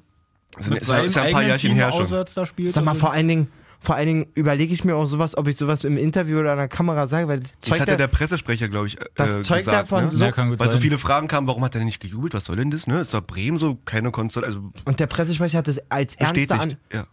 Also, 0.56 0.70
mit 0.70 0.82
ist 0.82 0.88
ja- 0.88 0.94
seinem 0.96 1.06
ist 1.06 1.14
ja 1.16 1.22
ein 1.22 1.32
paar 1.32 1.54
Team 1.56 1.74
her 1.74 1.92
schon. 1.92 2.02
auswärts 2.02 2.34
da 2.34 2.46
spielt. 2.46 2.72
Sag 2.72 2.84
mal, 2.84 2.94
so. 2.94 3.00
vor 3.00 3.12
allen 3.12 3.28
Dingen, 3.28 3.48
vor 3.80 3.94
allen 3.94 4.06
Dingen 4.06 4.26
überlege 4.34 4.74
ich 4.74 4.84
mir 4.84 4.96
auch 4.96 5.06
sowas, 5.06 5.36
ob 5.38 5.46
ich 5.46 5.56
sowas 5.56 5.84
im 5.84 5.96
Interview 5.96 6.40
oder 6.40 6.50
an 6.52 6.58
der 6.58 6.66
Kamera 6.68 7.06
sage, 7.06 7.28
weil 7.28 7.38
das 7.38 7.52
Das 7.60 7.68
zeugt, 7.68 7.80
hatte 7.82 7.90
ja, 7.92 7.96
der 7.96 8.08
Pressesprecher, 8.08 8.68
glaube 8.68 8.88
ich, 8.88 9.00
äh, 9.00 9.04
das 9.14 9.42
zeugt 9.42 9.60
gesagt, 9.66 9.76
davon 9.92 10.06
ne? 10.06 10.10
so. 10.10 10.24
ja, 10.24 10.36
Weil 10.36 10.58
so 10.58 10.72
sein. 10.72 10.80
viele 10.80 10.98
Fragen 10.98 11.28
kamen, 11.28 11.46
warum 11.46 11.62
hat 11.64 11.76
er 11.76 11.78
denn 11.78 11.86
nicht 11.86 12.00
gejubelt? 12.00 12.34
Was 12.34 12.46
soll 12.46 12.56
denn 12.56 12.72
das? 12.72 12.88
Ne? 12.88 13.00
Ist 13.00 13.14
doch 13.14 13.22
Bremen 13.22 13.60
so 13.60 13.76
keine 13.84 14.10
Konstellation. 14.10 14.64
Also 14.72 14.80
Und 14.84 14.98
der 14.98 15.06
Pressesprecher 15.06 15.58
hat 15.58 15.68
das 15.68 15.78
als 15.90 16.16
bestätigt. 16.16 16.50
an. 16.50 16.76
Ja. 16.92 17.06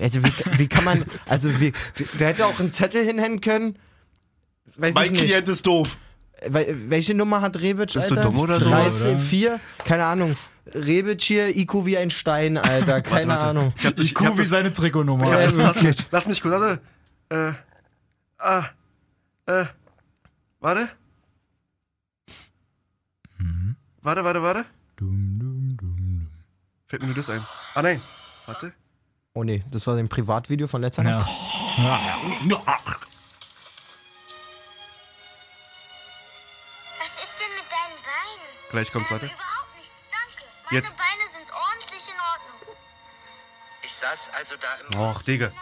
Also 0.00 0.22
wie, 0.24 0.32
wie 0.58 0.68
kann 0.68 0.84
man, 0.84 1.04
also 1.26 1.60
wie, 1.60 1.72
wie, 1.96 2.04
der 2.18 2.28
hätte 2.28 2.46
auch 2.46 2.58
einen 2.60 2.72
Zettel 2.72 3.04
hinhängen 3.04 3.40
können. 3.40 3.78
Weiß 4.76 4.94
Mein 4.94 5.06
ich 5.06 5.10
nicht. 5.12 5.24
Klient 5.24 5.48
ist 5.48 5.66
doof. 5.66 5.96
Wel- 6.46 6.88
Welche 6.88 7.14
Nummer 7.14 7.40
hat 7.40 7.60
Rebic, 7.60 7.92
Bist 7.94 8.10
du 8.10 8.14
Alter? 8.14 8.28
dumm 8.30 8.38
oder 8.38 8.60
so, 8.60 8.70
13, 8.70 9.10
oder? 9.16 9.18
4? 9.18 9.60
Keine 9.84 10.04
Ahnung. 10.04 10.36
Rebic 10.72 11.20
hier, 11.22 11.56
IQ 11.56 11.84
wie 11.86 11.98
ein 11.98 12.10
Stein, 12.10 12.58
Alter. 12.58 13.00
Keine 13.00 13.26
warte. 13.32 13.44
Ahnung. 13.46 13.72
Ich 13.76 13.86
hab, 13.86 13.98
Ich 13.98 14.14
gucke 14.14 14.30
hab 14.30 14.36
wie 14.36 14.42
das, 14.42 14.50
seine 14.50 14.72
Trikotnummer. 14.72 15.32
das 15.32 15.56
Ja, 15.56 15.62
passt 15.64 15.82
nicht. 15.82 16.06
Lass 16.12 16.26
mich 16.26 16.40
kurz, 16.40 16.60
warte. 16.60 16.80
Äh, 17.30 17.52
ah, 18.38 18.64
äh, 19.46 19.64
warte. 20.60 20.88
Warte, 24.02 24.24
warte, 24.24 24.42
warte. 24.42 24.64
Dum, 24.96 25.38
dum, 25.40 25.76
dum, 25.76 25.96
dum. 25.96 26.26
Fällt 26.86 27.02
mir 27.02 27.08
nur 27.08 27.16
das 27.16 27.28
ein. 27.30 27.40
Ah, 27.74 27.82
nein. 27.82 28.00
Warte. 28.46 28.72
Oh 29.38 29.44
nee, 29.44 29.62
das 29.70 29.86
war 29.86 29.94
ein 29.96 30.08
Privatvideo 30.08 30.66
von 30.66 30.82
letzter 30.82 31.04
Ja. 31.04 31.18
Nacht. 31.18 31.30
Was 36.98 37.22
ist 37.22 37.38
denn 37.38 37.54
mit 37.54 37.70
deinen 37.70 38.02
Beinen? 38.02 38.48
Gleich 38.72 38.90
kommt's, 38.90 39.12
warte. 39.12 39.26
Ähm, 39.26 39.32
überhaupt 39.32 39.76
nichts, 39.76 39.92
danke. 40.10 40.44
Meine 40.64 40.76
Jetzt. 40.76 40.96
Beine 40.96 41.28
sind 41.30 41.46
ordentlich 41.54 42.08
in 42.08 42.18
Ordnung. 42.18 42.76
Ich 43.82 43.92
saß 43.94 44.30
also 44.34 44.56
da 44.56 44.74
im 44.90 44.98
Och, 44.98 45.22
Digga. 45.22 45.52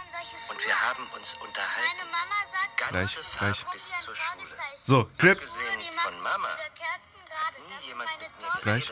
Und 0.48 0.64
wir 0.64 0.80
haben 0.88 1.06
uns 1.14 1.34
unterhalten. 1.34 1.96
Meine 1.98 2.10
Mama 2.10 2.38
sagt, 2.50 2.76
Ganze 2.78 2.92
Gleich, 3.20 3.26
Fahrt 3.28 3.60
gleich. 3.60 3.72
bis 3.74 3.88
zur 3.98 4.16
Schule. 4.16 4.54
So, 4.86 5.04
Clip. 5.18 5.36
Abgesehen 5.36 5.80
von 6.02 6.18
Mama 6.22 6.48
gerade, 6.48 7.60
nie 7.68 7.88
jemand 7.88 8.08
mit 8.20 8.40
mir 8.40 8.60
Gleich. 8.62 8.88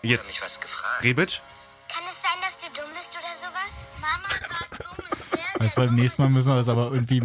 Jetzt. 0.00 0.20
Oder 0.22 0.28
mich 0.28 0.40
was 0.40 0.58
gefragt. 0.62 1.02
Rebic. 1.02 1.42
Du, 5.64 5.80
der 5.80 5.86
beim 5.86 5.94
nächsten 5.96 6.22
Mal 6.22 6.30
müssen 6.30 6.48
wir 6.48 6.56
das 6.56 6.68
aber 6.68 6.92
irgendwie 6.92 7.22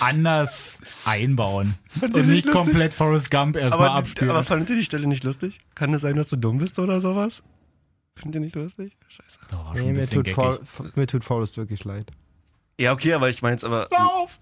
anders 0.00 0.78
einbauen. 1.04 1.74
Und 2.00 2.14
nicht 2.16 2.26
nicht 2.28 2.50
komplett 2.50 2.94
Forrest 2.94 3.30
Gump 3.30 3.56
erstmal 3.56 3.88
abspielen. 3.90 4.30
aber 4.30 4.44
fandet 4.44 4.70
ihr 4.70 4.76
die 4.76 4.84
Stelle 4.84 5.06
nicht 5.06 5.24
lustig? 5.24 5.60
Kann 5.74 5.92
es 5.94 6.02
sein, 6.02 6.16
dass 6.16 6.28
du 6.30 6.36
dumm 6.36 6.58
bist 6.58 6.78
oder 6.78 7.00
sowas? 7.00 7.42
Findet 8.16 8.36
ihr 8.36 8.40
nicht 8.40 8.56
lustig? 8.56 8.96
Scheiße. 9.08 9.38
Doch, 9.50 9.64
war 9.66 9.76
schon 9.76 9.82
Nee, 9.84 9.90
ein 9.90 9.96
mir 9.96 10.06
tut. 10.06 10.28
For, 10.30 10.58
mir 10.94 11.06
tut 11.06 11.24
Forrest 11.24 11.56
wirklich 11.56 11.84
leid. 11.84 12.10
Ja, 12.80 12.92
okay, 12.92 13.12
aber 13.14 13.28
ich 13.30 13.42
meine 13.42 13.54
jetzt 13.54 13.64
aber. 13.64 13.88
auf! 13.92 14.40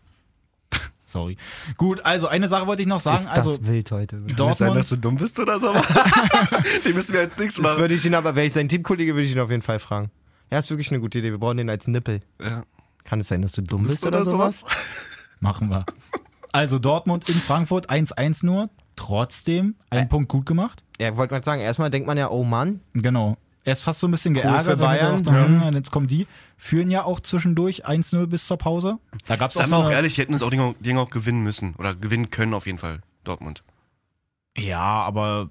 Sorry. 1.05 1.37
Gut, 1.77 2.01
also 2.07 2.27
eine 2.29 2.49
Sache 2.49 2.67
wollte 2.67 2.81
ich 2.81 2.89
noch 2.89 2.99
sagen. 3.01 3.21
Ist 3.21 3.29
Also 3.29 3.59
das 3.59 3.67
wild 3.67 3.91
heute. 3.91 4.23
Kann 4.23 4.49
es 4.51 4.59
sein, 4.59 4.73
dass 4.75 4.89
Dortmund, 4.89 4.91
du 4.91 4.97
dumm 4.97 5.17
bist 5.17 5.39
oder 5.39 5.61
sowas? 5.61 5.85
die 6.87 6.93
müssen 6.95 7.13
wir 7.13 7.21
als 7.21 7.37
nichts 7.37 7.57
Das 7.57 7.63
machen. 7.63 7.79
würde 7.79 7.95
ich 7.95 8.05
ihn 8.07 8.15
aber, 8.15 8.35
wäre 8.35 8.47
ich 8.47 8.55
sein 8.55 8.67
Teamkollege, 8.69 9.15
würde 9.15 9.27
ich 9.27 9.33
ihn 9.33 9.39
auf 9.41 9.51
jeden 9.51 9.63
Fall 9.63 9.79
fragen. 9.79 10.11
Ja, 10.51 10.59
ist 10.59 10.71
wirklich 10.71 10.91
eine 10.91 11.01
gute 11.01 11.19
Idee. 11.19 11.31
Wir 11.31 11.39
brauchen 11.39 11.59
den 11.59 11.69
als 11.69 11.87
Nippel. 11.87 12.21
Ja. 12.41 12.65
Kann 13.05 13.21
es 13.21 13.29
sein, 13.29 13.43
dass 13.43 13.53
du 13.53 13.63
dumm 13.63 13.87
bist 13.87 14.05
oder, 14.07 14.25
sowas? 14.25 14.65
machen 15.41 15.69
wir. 15.71 15.85
Also 16.53 16.79
Dortmund 16.79 17.29
in 17.29 17.35
Frankfurt 17.37 17.91
1-1 17.91 18.45
nur. 18.45 18.71
Trotzdem 18.97 19.75
einen 19.91 20.09
Punkt 20.09 20.29
gut 20.29 20.47
gemacht. 20.47 20.85
Ja, 20.99 21.17
wollte 21.17 21.35
mal 21.35 21.43
sagen, 21.43 21.61
erstmal 21.63 21.91
denkt 21.91 22.07
man 22.07 22.19
ja, 22.19 22.31
oh 22.31 22.45
Mann, 22.45 22.81
Genau. 22.95 23.37
Er 23.65 23.75
ist 23.75 23.83
fast 23.83 24.01
so 24.01 24.09
ein 24.09 24.11
bisschen 24.11 24.35
Cool 24.35 24.43
geärgert, 24.43 24.65
für 24.65 24.71
er 24.71 24.77
Bayern. 24.77 25.23
dachte, 25.23 25.45
hm, 25.47 25.73
jetzt 25.75 25.93
kommen 25.93 26.09
die. 26.09 26.27
Führen 26.57 26.91
ja 26.91 27.05
auch 27.05 27.21
zwischendurch 27.21 27.87
1-0 27.87 28.27
bis 28.27 28.47
zur 28.49 28.57
Pause. 28.57 28.99
Da 29.27 29.37
gab 29.37 29.51
es 29.51 29.57
auch 29.57 29.61
Sagen 29.61 29.71
so 29.71 29.77
wir 29.79 29.87
auch 29.87 29.91
ehrlich, 29.93 30.17
die 30.17 30.21
hätten 30.23 30.33
uns 30.33 30.43
auch 30.43 30.51
Dinge, 30.51 30.75
Dinge 30.81 31.01
auch 31.01 31.11
gewinnen 31.11 31.45
müssen. 31.45 31.75
Oder 31.77 31.95
gewinnen 31.95 32.31
können 32.31 32.55
auf 32.55 32.67
jeden 32.67 32.79
Fall. 32.79 33.03
Dortmund. 33.23 33.63
Ja, 34.59 34.81
aber 34.83 35.49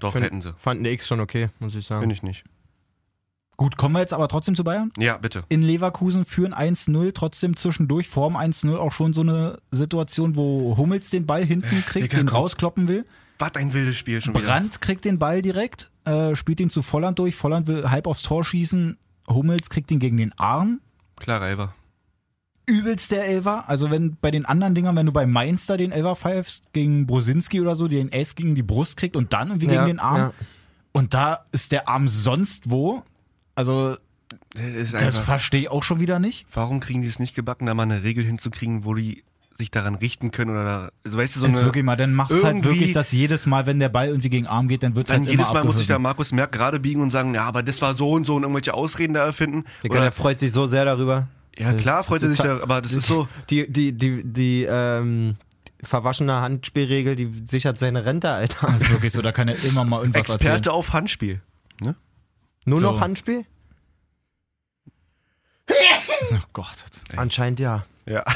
Doch, 0.00 0.12
Find- 0.14 0.24
hätten 0.24 0.40
sie. 0.40 0.52
fand 0.58 0.80
eine 0.80 0.90
X 0.90 1.06
schon 1.06 1.20
okay, 1.20 1.48
muss 1.60 1.76
ich 1.76 1.86
sagen. 1.86 2.00
Finde 2.00 2.14
ich 2.16 2.24
nicht. 2.24 2.42
Gut, 3.56 3.76
kommen 3.76 3.94
wir 3.94 4.00
jetzt 4.00 4.12
aber 4.12 4.26
trotzdem 4.28 4.56
zu 4.56 4.64
Bayern? 4.64 4.90
Ja, 4.98 5.16
bitte. 5.16 5.44
In 5.48 5.62
Leverkusen 5.62 6.24
führen 6.24 6.52
1-0, 6.52 7.12
trotzdem 7.14 7.56
zwischendurch 7.56 8.08
vorm 8.08 8.36
1-0 8.36 8.74
auch 8.76 8.92
schon 8.92 9.12
so 9.14 9.20
eine 9.20 9.58
Situation, 9.70 10.34
wo 10.34 10.76
Hummels 10.76 11.10
den 11.10 11.24
Ball 11.26 11.44
hinten 11.44 11.84
kriegt, 11.86 12.12
Digga, 12.12 12.16
den 12.22 12.26
komm. 12.26 12.38
rauskloppen 12.38 12.88
will. 12.88 13.04
Was 13.38 13.54
ein 13.54 13.72
wildes 13.72 13.96
Spiel 13.96 14.20
schon 14.20 14.34
wieder. 14.34 14.46
Brandt 14.46 14.80
kriegt 14.80 15.04
den 15.04 15.18
Ball 15.18 15.40
direkt, 15.42 15.88
äh, 16.04 16.34
spielt 16.34 16.60
ihn 16.60 16.70
zu 16.70 16.82
Volland 16.82 17.18
durch. 17.18 17.36
Volland 17.36 17.66
will 17.66 17.90
halb 17.90 18.06
aufs 18.06 18.22
Tor 18.22 18.44
schießen. 18.44 18.96
Hummels 19.28 19.70
kriegt 19.70 19.90
ihn 19.90 19.98
gegen 20.00 20.16
den 20.16 20.32
Arm. 20.38 20.80
Klarer 21.16 21.48
Elfer. 21.48 21.74
Übelst 22.66 23.10
der 23.12 23.26
Elfer. 23.26 23.68
Also 23.68 23.90
wenn 23.90 24.16
bei 24.20 24.30
den 24.30 24.46
anderen 24.46 24.74
Dingern, 24.74 24.96
wenn 24.96 25.06
du 25.06 25.12
bei 25.12 25.26
Mainz 25.26 25.66
da 25.66 25.76
den 25.76 25.92
Elfer 25.92 26.16
pfeifst, 26.16 26.64
gegen 26.72 27.06
Brosinski 27.06 27.60
oder 27.60 27.76
so, 27.76 27.88
den 27.88 28.10
Ace 28.12 28.34
gegen 28.34 28.54
die 28.54 28.62
Brust 28.62 28.96
kriegt 28.96 29.16
und 29.16 29.32
dann 29.32 29.48
irgendwie 29.48 29.66
Ja, 29.66 29.72
gegen 29.84 29.86
den 29.86 30.00
Arm. 30.00 30.16
ja. 30.16 30.32
Und 30.92 31.12
da 31.12 31.44
ist 31.52 31.72
der 31.72 31.88
Arm 31.88 32.08
sonst 32.08 32.70
wo. 32.70 33.02
Also 33.54 33.96
Das 34.54 34.92
das 34.92 35.18
verstehe 35.18 35.62
ich 35.62 35.70
auch 35.70 35.82
schon 35.82 36.00
wieder 36.00 36.18
nicht. 36.18 36.46
warum 36.52 36.80
kriegen 36.80 37.02
die 37.02 37.08
es 37.08 37.18
nicht 37.18 37.34
gebacken, 37.34 37.66
da 37.66 37.74
mal 37.74 37.84
eine 37.84 38.02
Regel 38.02 38.24
hinzukriegen, 38.24 38.84
wo 38.84 38.94
die 38.94 39.24
sich 39.56 39.70
daran 39.70 39.94
richten 39.94 40.32
können 40.32 40.50
oder 40.50 40.64
da, 40.64 40.88
also 41.04 41.16
weißt 41.16 41.36
du, 41.36 41.40
so 41.40 41.46
Ist 41.46 41.56
eine, 41.58 41.66
wirklich 41.66 41.84
mal, 41.84 41.94
dann 41.96 42.12
macht 42.12 42.32
es 42.32 42.42
halt 42.42 42.64
wirklich, 42.64 42.92
dass 42.92 43.12
jedes 43.12 43.46
Mal, 43.46 43.66
wenn 43.66 43.78
der 43.78 43.88
Ball 43.88 44.08
irgendwie 44.08 44.28
gegen 44.28 44.48
Arm 44.48 44.66
geht, 44.66 44.82
dann 44.82 44.96
wird 44.96 45.06
es 45.06 45.12
dann 45.12 45.20
halt 45.22 45.30
jedes 45.30 45.48
immer 45.50 45.60
Mal 45.60 45.64
muss 45.66 45.76
sich 45.76 45.86
der 45.86 45.94
abgehoben. 45.96 46.02
Markus 46.02 46.32
Merck 46.32 46.50
gerade 46.50 46.80
biegen 46.80 47.00
und 47.00 47.10
sagen, 47.10 47.34
ja, 47.34 47.44
aber 47.44 47.62
das 47.62 47.80
war 47.80 47.94
so 47.94 48.10
und 48.12 48.24
so 48.24 48.34
und 48.34 48.42
irgendwelche 48.42 48.74
Ausreden 48.74 49.14
da 49.14 49.24
erfinden. 49.24 49.64
Der 49.84 50.10
freut 50.10 50.40
sich 50.40 50.52
so 50.52 50.66
sehr 50.66 50.84
darüber. 50.84 51.28
ja, 51.56 51.72
klar 51.74 52.02
freut 52.02 52.22
er 52.22 52.30
sich 52.30 52.38
da, 52.38 52.60
aber 52.60 52.82
das 52.82 52.94
ist 52.94 53.06
so, 53.06 53.28
Die, 53.48 53.70
die, 53.70 53.92
die, 53.92 54.24
die, 54.24 54.66
ähm, 54.68 55.36
verwaschene 55.84 56.40
Handspielregel, 56.40 57.14
die 57.14 57.30
sichert 57.48 57.78
seine 57.78 58.04
Rente, 58.04 58.30
Alter. 58.30 58.66
Das 58.66 58.82
ist 58.82 58.90
wirklich 58.90 59.12
so, 59.12 59.22
da 59.22 59.32
kann 59.32 59.48
er 59.48 59.62
immer 59.64 59.84
mal 59.84 60.00
irgendwas 60.00 60.22
Experte 60.22 60.50
erzählen. 60.50 60.74
auf 60.74 60.92
Handspiel. 60.92 61.42
Ne? 61.80 61.94
Nur 62.64 62.78
So. 62.78 62.92
noch 62.92 63.00
Handspiel? 63.00 63.44
Oh 66.32 66.38
Gott. 66.54 66.84
Anscheinend 67.16 67.60
ja. 67.60 67.84
Ja. 68.06 68.24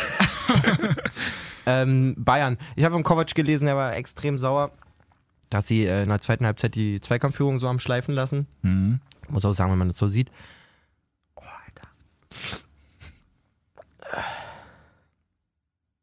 Ähm, 1.66 2.14
Bayern. 2.16 2.56
Ich 2.76 2.84
habe 2.84 2.94
von 2.94 3.02
Kovac 3.02 3.34
gelesen, 3.34 3.66
der 3.66 3.76
war 3.76 3.94
extrem 3.94 4.38
sauer, 4.38 4.70
dass 5.50 5.66
sie 5.68 5.84
äh, 5.84 6.02
in 6.02 6.08
der 6.08 6.18
zweiten 6.22 6.46
Halbzeit 6.46 6.74
die 6.74 6.98
Zweikampfführung 6.98 7.58
so 7.58 7.68
am 7.68 7.78
Schleifen 7.78 8.14
lassen. 8.14 8.46
Mhm. 8.62 9.00
Muss 9.28 9.44
auch 9.44 9.52
sagen, 9.52 9.70
wenn 9.70 9.78
man 9.78 9.88
das 9.88 9.98
so 9.98 10.08
sieht. 10.08 10.30
Oh, 11.36 11.42
Alter. 11.66 11.88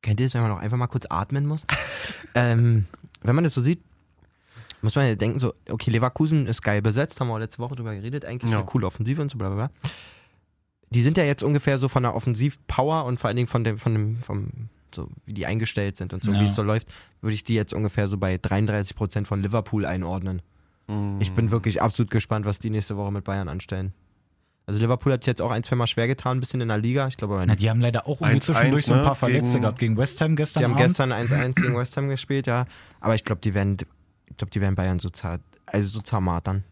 Kennt 0.03 0.19
ihr 0.19 0.27
das, 0.27 0.35
wenn 0.35 0.43
man 0.43 0.51
auch 0.51 0.59
einfach 0.59 0.77
mal 0.77 0.85
kurz 0.85 1.07
atmen 1.09 1.47
muss? 1.47 1.65
ähm, 2.35 2.85
wenn 3.23 3.33
man 3.33 3.43
das 3.43 3.55
so 3.55 3.61
sieht, 3.61 3.81
muss 4.85 4.95
man 4.95 5.07
ja 5.07 5.15
denken, 5.15 5.39
so, 5.39 5.53
okay, 5.69 5.91
Leverkusen 5.91 6.47
ist 6.47 6.61
geil 6.61 6.81
besetzt, 6.81 7.19
haben 7.19 7.27
wir 7.27 7.33
auch 7.33 7.39
letzte 7.39 7.59
Woche 7.59 7.75
drüber 7.75 7.93
geredet, 7.93 8.23
eigentlich 8.23 8.51
Ja. 8.51 8.59
eine 8.59 8.65
coole 8.65 8.87
Offensive 8.87 9.21
und 9.21 9.29
so, 9.29 9.37
bla 9.37 9.49
bla 9.49 9.55
bla. 9.67 9.71
Die 10.91 11.01
sind 11.01 11.17
ja 11.17 11.23
jetzt 11.23 11.43
ungefähr 11.43 11.77
so 11.77 11.89
von 11.89 12.03
der 12.03 12.15
Offensivpower 12.15 13.05
und 13.05 13.19
vor 13.19 13.27
allen 13.27 13.35
Dingen 13.35 13.47
von 13.47 13.63
dem, 13.63 13.77
von 13.77 13.93
dem, 13.93 14.21
vom, 14.21 14.47
so 14.93 15.09
wie 15.25 15.33
die 15.33 15.45
eingestellt 15.45 15.97
sind 15.97 16.13
und 16.13 16.23
so, 16.23 16.31
Ja. 16.31 16.39
wie 16.39 16.45
es 16.45 16.55
so 16.55 16.63
läuft, 16.63 16.87
würde 17.21 17.33
ich 17.33 17.43
die 17.43 17.55
jetzt 17.55 17.73
ungefähr 17.73 18.07
so 18.07 18.17
bei 18.17 18.35
33% 18.37 19.25
von 19.27 19.41
Liverpool 19.41 19.85
einordnen. 19.85 20.41
Ich 21.19 21.31
Mhm. 21.31 21.35
bin 21.35 21.51
wirklich 21.51 21.81
absolut 21.81 22.11
gespannt, 22.11 22.45
was 22.45 22.59
die 22.59 22.69
nächste 22.69 22.95
Woche 22.95 23.11
mit 23.11 23.23
Bayern 23.23 23.49
anstellen. 23.49 23.93
Also 24.67 24.79
Liverpool 24.79 25.11
hat 25.13 25.23
sich 25.23 25.27
jetzt 25.27 25.41
auch 25.41 25.51
ein, 25.51 25.63
zwei 25.63 25.75
Mal 25.75 25.85
schwer 25.87 26.07
getan, 26.07 26.37
ein 26.37 26.39
bisschen 26.39 26.61
in 26.61 26.67
der 26.69 26.77
Liga. 26.79 27.07
Ich 27.07 27.17
glaube, 27.17 27.35
aber 27.35 27.45
Na, 27.45 27.55
die 27.55 27.69
haben 27.69 27.81
leider 27.81 28.07
auch 28.07 28.21
irgendwie 28.21 28.37
1-1, 28.37 28.41
zwischendurch 28.41 28.85
so 28.85 28.93
ein 28.93 28.99
ne? 28.99 29.05
paar 29.05 29.15
Verletzte 29.15 29.51
Gegen- 29.53 29.61
gehabt. 29.61 29.79
Gegen 29.79 29.97
West 29.97 30.21
Ham 30.21 30.35
gestern 30.35 30.59
die 30.61 30.63
haben 30.65 30.71
Abend. 30.73 30.87
gestern 30.87 31.11
1-1 31.11 31.55
gegen 31.61 31.75
West 31.75 31.97
Ham 31.97 32.07
gespielt, 32.09 32.47
ja. 32.47 32.65
Aber 32.99 33.13
ich 33.15 33.23
glaube, 33.23 33.41
die 33.41 33.53
werden, 33.53 33.77
ich 34.29 34.37
glaube, 34.37 34.51
die 34.51 34.61
werden 34.61 34.75
Bayern 34.75 34.99
so 34.99 35.09
zart, 35.09 35.41
also 35.65 35.87
so 35.87 36.01
zermartern. 36.01 36.63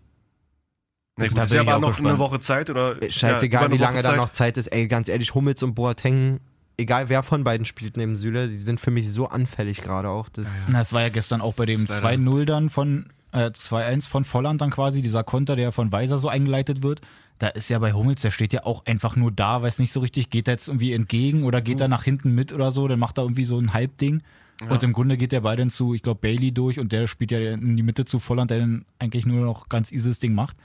Na 1.18 1.28
gut, 1.28 1.38
Da 1.38 1.42
das 1.42 1.52
ist 1.52 1.56
ja 1.56 1.62
aber 1.62 1.76
auch 1.76 1.80
noch 1.82 1.88
gespannt. 1.90 2.10
eine 2.10 2.20
Woche 2.20 2.40
Zeit 2.40 2.70
oder 2.70 2.96
Scheißegal, 3.08 3.66
ja, 3.66 3.72
wie 3.72 3.78
lange 3.78 4.02
da 4.02 4.16
noch 4.16 4.30
Zeit 4.30 4.58
ist. 4.58 4.68
Ey, 4.68 4.88
ganz 4.88 5.08
ehrlich, 5.10 5.34
Hummels 5.36 5.62
und 5.62 5.76
Boateng, 5.76 6.40
egal 6.78 7.10
wer 7.10 7.22
von 7.22 7.44
beiden 7.44 7.66
spielt 7.66 7.98
neben 7.98 8.16
Süle, 8.16 8.48
die 8.48 8.58
sind 8.58 8.80
für 8.80 8.90
mich 8.92 9.12
so 9.12 9.28
anfällig 9.28 9.82
gerade 9.82 10.10
auch. 10.10 10.30
Das, 10.30 10.48
Na, 10.68 10.82
es 10.82 10.92
war 10.92 11.02
ja 11.02 11.10
gestern 11.10 11.42
auch 11.42 11.54
bei 11.54 11.66
dem 11.68 11.86
Das 11.86 11.98
ist 11.98 12.04
leider- 12.04 12.22
2-0 12.24 12.46
dann 12.46 12.70
von, 12.72 13.06
äh, 13.32 13.52
2-1 13.52 14.08
von 14.08 14.24
Volland 14.24 14.62
dann 14.62 14.72
quasi, 14.72 15.04
dieser 15.04 15.24
Konter, 15.24 15.56
der 15.56 15.72
von 15.72 15.92
Weiser 15.92 16.18
so 16.18 16.30
eingeleitet 16.30 16.82
wird. 16.82 17.02
Da 17.38 17.48
ist 17.50 17.70
ja 17.70 17.78
bei 17.78 17.94
Hummels, 17.94 18.22
der 18.24 18.32
steht 18.32 18.54
ja 18.54 18.64
auch 18.66 18.86
einfach 18.88 19.16
nur 19.16 19.32
da, 19.32 19.62
weiß 19.62 19.78
nicht 19.80 19.92
so 19.92 20.00
richtig, 20.00 20.32
geht 20.32 20.48
er 20.48 20.54
jetzt 20.56 20.68
irgendwie 20.68 20.94
entgegen 20.94 21.44
oder 21.44 21.62
geht 21.62 21.80
er 21.82 21.88
nach 21.90 22.04
hinten 22.04 22.34
mit 22.34 22.54
oder 22.54 22.72
so, 22.72 22.88
dann 22.88 23.00
macht 23.00 23.20
er 23.20 23.24
irgendwie 23.24 23.46
so 23.46 23.60
ein 23.60 23.74
Halbding. 23.74 24.24
Und 24.70 24.84
im 24.84 24.94
Grunde 24.94 25.18
geht 25.18 25.32
der 25.32 25.42
Ball 25.42 25.58
dann 25.58 25.70
zu, 25.70 25.94
ich 25.94 26.02
glaube, 26.04 26.22
Bailey 26.22 26.52
durch 26.52 26.80
und 26.80 26.92
der 26.92 27.08
spielt 27.08 27.32
ja 27.32 27.40
in 27.54 27.76
die 27.76 27.84
Mitte 27.84 28.06
zu 28.06 28.20
Volland, 28.20 28.52
der 28.52 28.60
dann 28.60 28.86
eigentlich 29.00 29.26
nur 29.26 29.46
noch 29.46 29.68
ganz 29.68 29.92
eases 29.92 30.20
Ding 30.20 30.34
macht. 30.34 30.56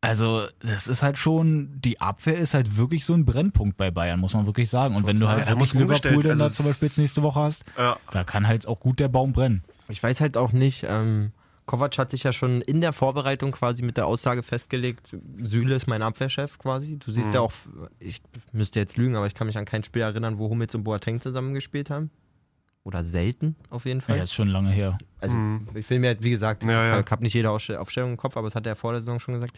Also, 0.00 0.42
das 0.60 0.86
ist 0.86 1.02
halt 1.02 1.16
schon, 1.16 1.80
die 1.80 1.98
Abwehr 2.00 2.36
ist 2.36 2.52
halt 2.52 2.76
wirklich 2.76 3.06
so 3.06 3.14
ein 3.14 3.24
Brennpunkt 3.24 3.78
bei 3.78 3.90
Bayern, 3.90 4.20
muss 4.20 4.34
man 4.34 4.44
wirklich 4.44 4.68
sagen. 4.68 4.94
Und 4.96 5.06
wenn 5.06 5.18
du 5.18 5.26
halt 5.28 5.38
Ja, 5.40 5.44
da 5.46 5.50
wirklich 5.52 5.72
Liverpool 5.72 6.22
dann 6.22 6.38
da 6.38 6.44
also 6.44 6.56
zum 6.56 6.66
Beispiel 6.66 6.88
jetzt 6.88 6.98
nächste 6.98 7.22
Woche 7.22 7.40
hast, 7.40 7.64
Ja. 7.78 7.96
da 8.12 8.22
kann 8.22 8.46
halt 8.46 8.68
auch 8.68 8.80
gut 8.80 9.00
der 9.00 9.08
Baum 9.08 9.32
brennen. 9.32 9.64
Ich 9.88 10.02
weiß 10.02 10.20
halt 10.20 10.36
auch 10.36 10.52
nicht, 10.52 10.84
ähm, 10.86 11.32
Kovac 11.64 11.96
hat 11.96 12.10
sich 12.10 12.22
ja 12.24 12.34
schon 12.34 12.60
in 12.60 12.82
der 12.82 12.92
Vorbereitung 12.92 13.52
quasi 13.52 13.82
mit 13.82 13.96
der 13.96 14.06
Aussage 14.06 14.42
festgelegt, 14.42 15.16
Süle 15.42 15.74
ist 15.74 15.86
mein 15.86 16.02
Abwehrchef 16.02 16.58
quasi. 16.58 16.98
Du 16.98 17.10
siehst 17.10 17.32
ja 17.32 17.40
auch, 17.40 17.52
ich 17.98 18.20
müsste 18.52 18.80
jetzt 18.80 18.98
lügen, 18.98 19.16
aber 19.16 19.26
ich 19.26 19.32
kann 19.34 19.46
mich 19.46 19.56
an 19.56 19.64
kein 19.64 19.82
Spiel 19.84 20.02
erinnern, 20.02 20.36
wo 20.36 20.50
Hummels 20.50 20.74
und 20.74 20.84
Boateng 20.84 21.22
zusammengespielt 21.22 21.88
haben. 21.88 22.10
Oder 22.84 23.02
selten, 23.02 23.56
auf 23.70 23.86
jeden 23.86 24.02
Fall. 24.02 24.18
Ja, 24.18 24.22
ist 24.24 24.34
schon 24.34 24.48
lange 24.48 24.70
her. 24.70 24.98
Also, 25.18 25.34
ich 25.74 25.88
will 25.88 25.98
mir, 25.98 26.16
wie 26.22 26.30
gesagt, 26.30 26.62
Ja, 26.64 26.86
ja. 26.86 27.00
ich 27.00 27.10
habe 27.10 27.22
nicht 27.22 27.32
jede 27.32 27.50
Aufstellung 27.50 28.10
im 28.10 28.16
Kopf, 28.18 28.36
aber 28.36 28.46
das 28.48 28.54
hat 28.54 28.66
er 28.66 28.76
vor 28.76 28.92
der 28.92 29.00
Saison 29.00 29.18
schon 29.20 29.34
gesagt. 29.34 29.56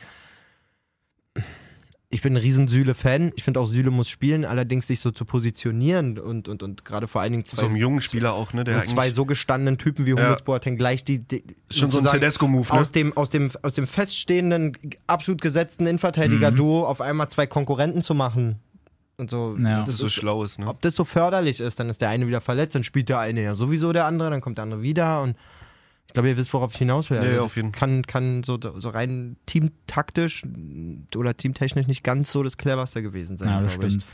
Ich 2.09 2.23
bin 2.23 2.35
ein 2.35 2.37
riesen 2.37 2.69
Süle-Fan. 2.69 3.33
Ich 3.35 3.43
finde 3.43 3.59
auch, 3.59 3.67
Süle 3.67 3.91
muss 3.91 4.09
spielen, 4.09 4.45
allerdings 4.45 4.87
sich 4.87 5.01
so 5.01 5.11
zu 5.11 5.25
positionieren 5.25 6.21
und, 6.21 6.49
und, 6.49 6.63
und 6.63 6.85
gerade 6.85 7.09
vor 7.09 7.21
allen 7.21 7.33
Dingen 7.33 7.47
zwei, 7.47 7.63
So 7.63 7.67
einem 7.67 7.75
jungen 7.75 8.01
Spieler 8.01 8.33
auch, 8.33 8.53
ne? 8.53 8.63
Der 8.63 8.79
und 8.79 8.87
zwei 8.87 9.11
so 9.11 9.27
gestandenen 9.27 9.77
Typen 9.77 10.07
wie 10.07 10.11
Ja. 10.11 10.17
Hummels 10.17 10.43
Boateng 10.43 10.77
gleich 10.77 11.03
die, 11.03 11.19
die 11.19 11.43
schon 11.69 11.91
so 11.91 11.99
ein 11.99 12.05
Tedesco-Move, 12.07 12.73
ne? 12.73 12.81
aus 12.81 12.93
dem, 12.93 13.17
aus 13.17 13.29
dem, 13.31 13.51
aus 13.63 13.75
dem 13.75 13.89
feststehenden, 13.89 14.77
absolut 15.09 15.43
gesetzten 15.43 15.85
Innenverteidiger-Duo 15.87 16.85
auf 16.87 17.01
einmal 17.01 17.29
zwei 17.29 17.49
Konkurrenten 17.49 18.03
zu 18.03 18.15
machen. 18.15 18.61
Und 19.19 19.31
so. 19.31 19.57
Ja. 19.59 19.85
Das 19.85 19.97
so 19.97 20.09
schlau 20.09 20.45
ist, 20.45 20.59
ne? 20.59 20.67
Ob 20.69 20.81
das 20.83 20.95
so 20.95 21.05
förderlich 21.05 21.61
ist, 21.61 21.81
dann 21.81 21.89
ist 21.89 22.01
der 22.03 22.11
eine 22.11 22.27
wieder 22.27 22.41
verletzt, 22.43 22.75
dann 22.75 22.85
spielt 22.85 23.09
der 23.09 23.19
eine 23.21 23.43
ja 23.43 23.55
sowieso 23.55 23.93
der 23.93 24.05
andere, 24.05 24.31
dann 24.31 24.41
kommt 24.43 24.59
der 24.59 24.65
andere 24.65 24.83
wieder 24.83 25.23
und 25.23 25.37
ich 26.07 26.13
glaube, 26.13 26.29
ihr 26.29 26.37
wisst, 26.37 26.53
worauf 26.53 26.73
ich 26.73 26.79
hinaus 26.79 27.11
will. 27.11 27.17
Ja, 27.17 27.23
Also 27.23 27.33
ja, 27.33 27.37
das 27.39 27.45
auf 27.47 27.57
jeden 27.57 27.73
kann, 27.73 28.03
kann 28.07 28.43
so, 28.45 28.59
so 28.61 28.89
rein 28.91 29.37
teamtaktisch 29.47 30.43
oder 31.17 31.37
teamtechnisch 31.37 31.87
nicht 31.89 32.05
ganz 32.05 32.31
so 32.31 32.43
das 32.43 32.57
cleverste 32.59 33.03
gewesen 33.03 33.39
sein. 33.39 33.49
Ja, 33.49 33.61
das 33.61 33.73
glaube 33.73 33.87
ich. 33.89 33.93
stimmt. 33.95 34.07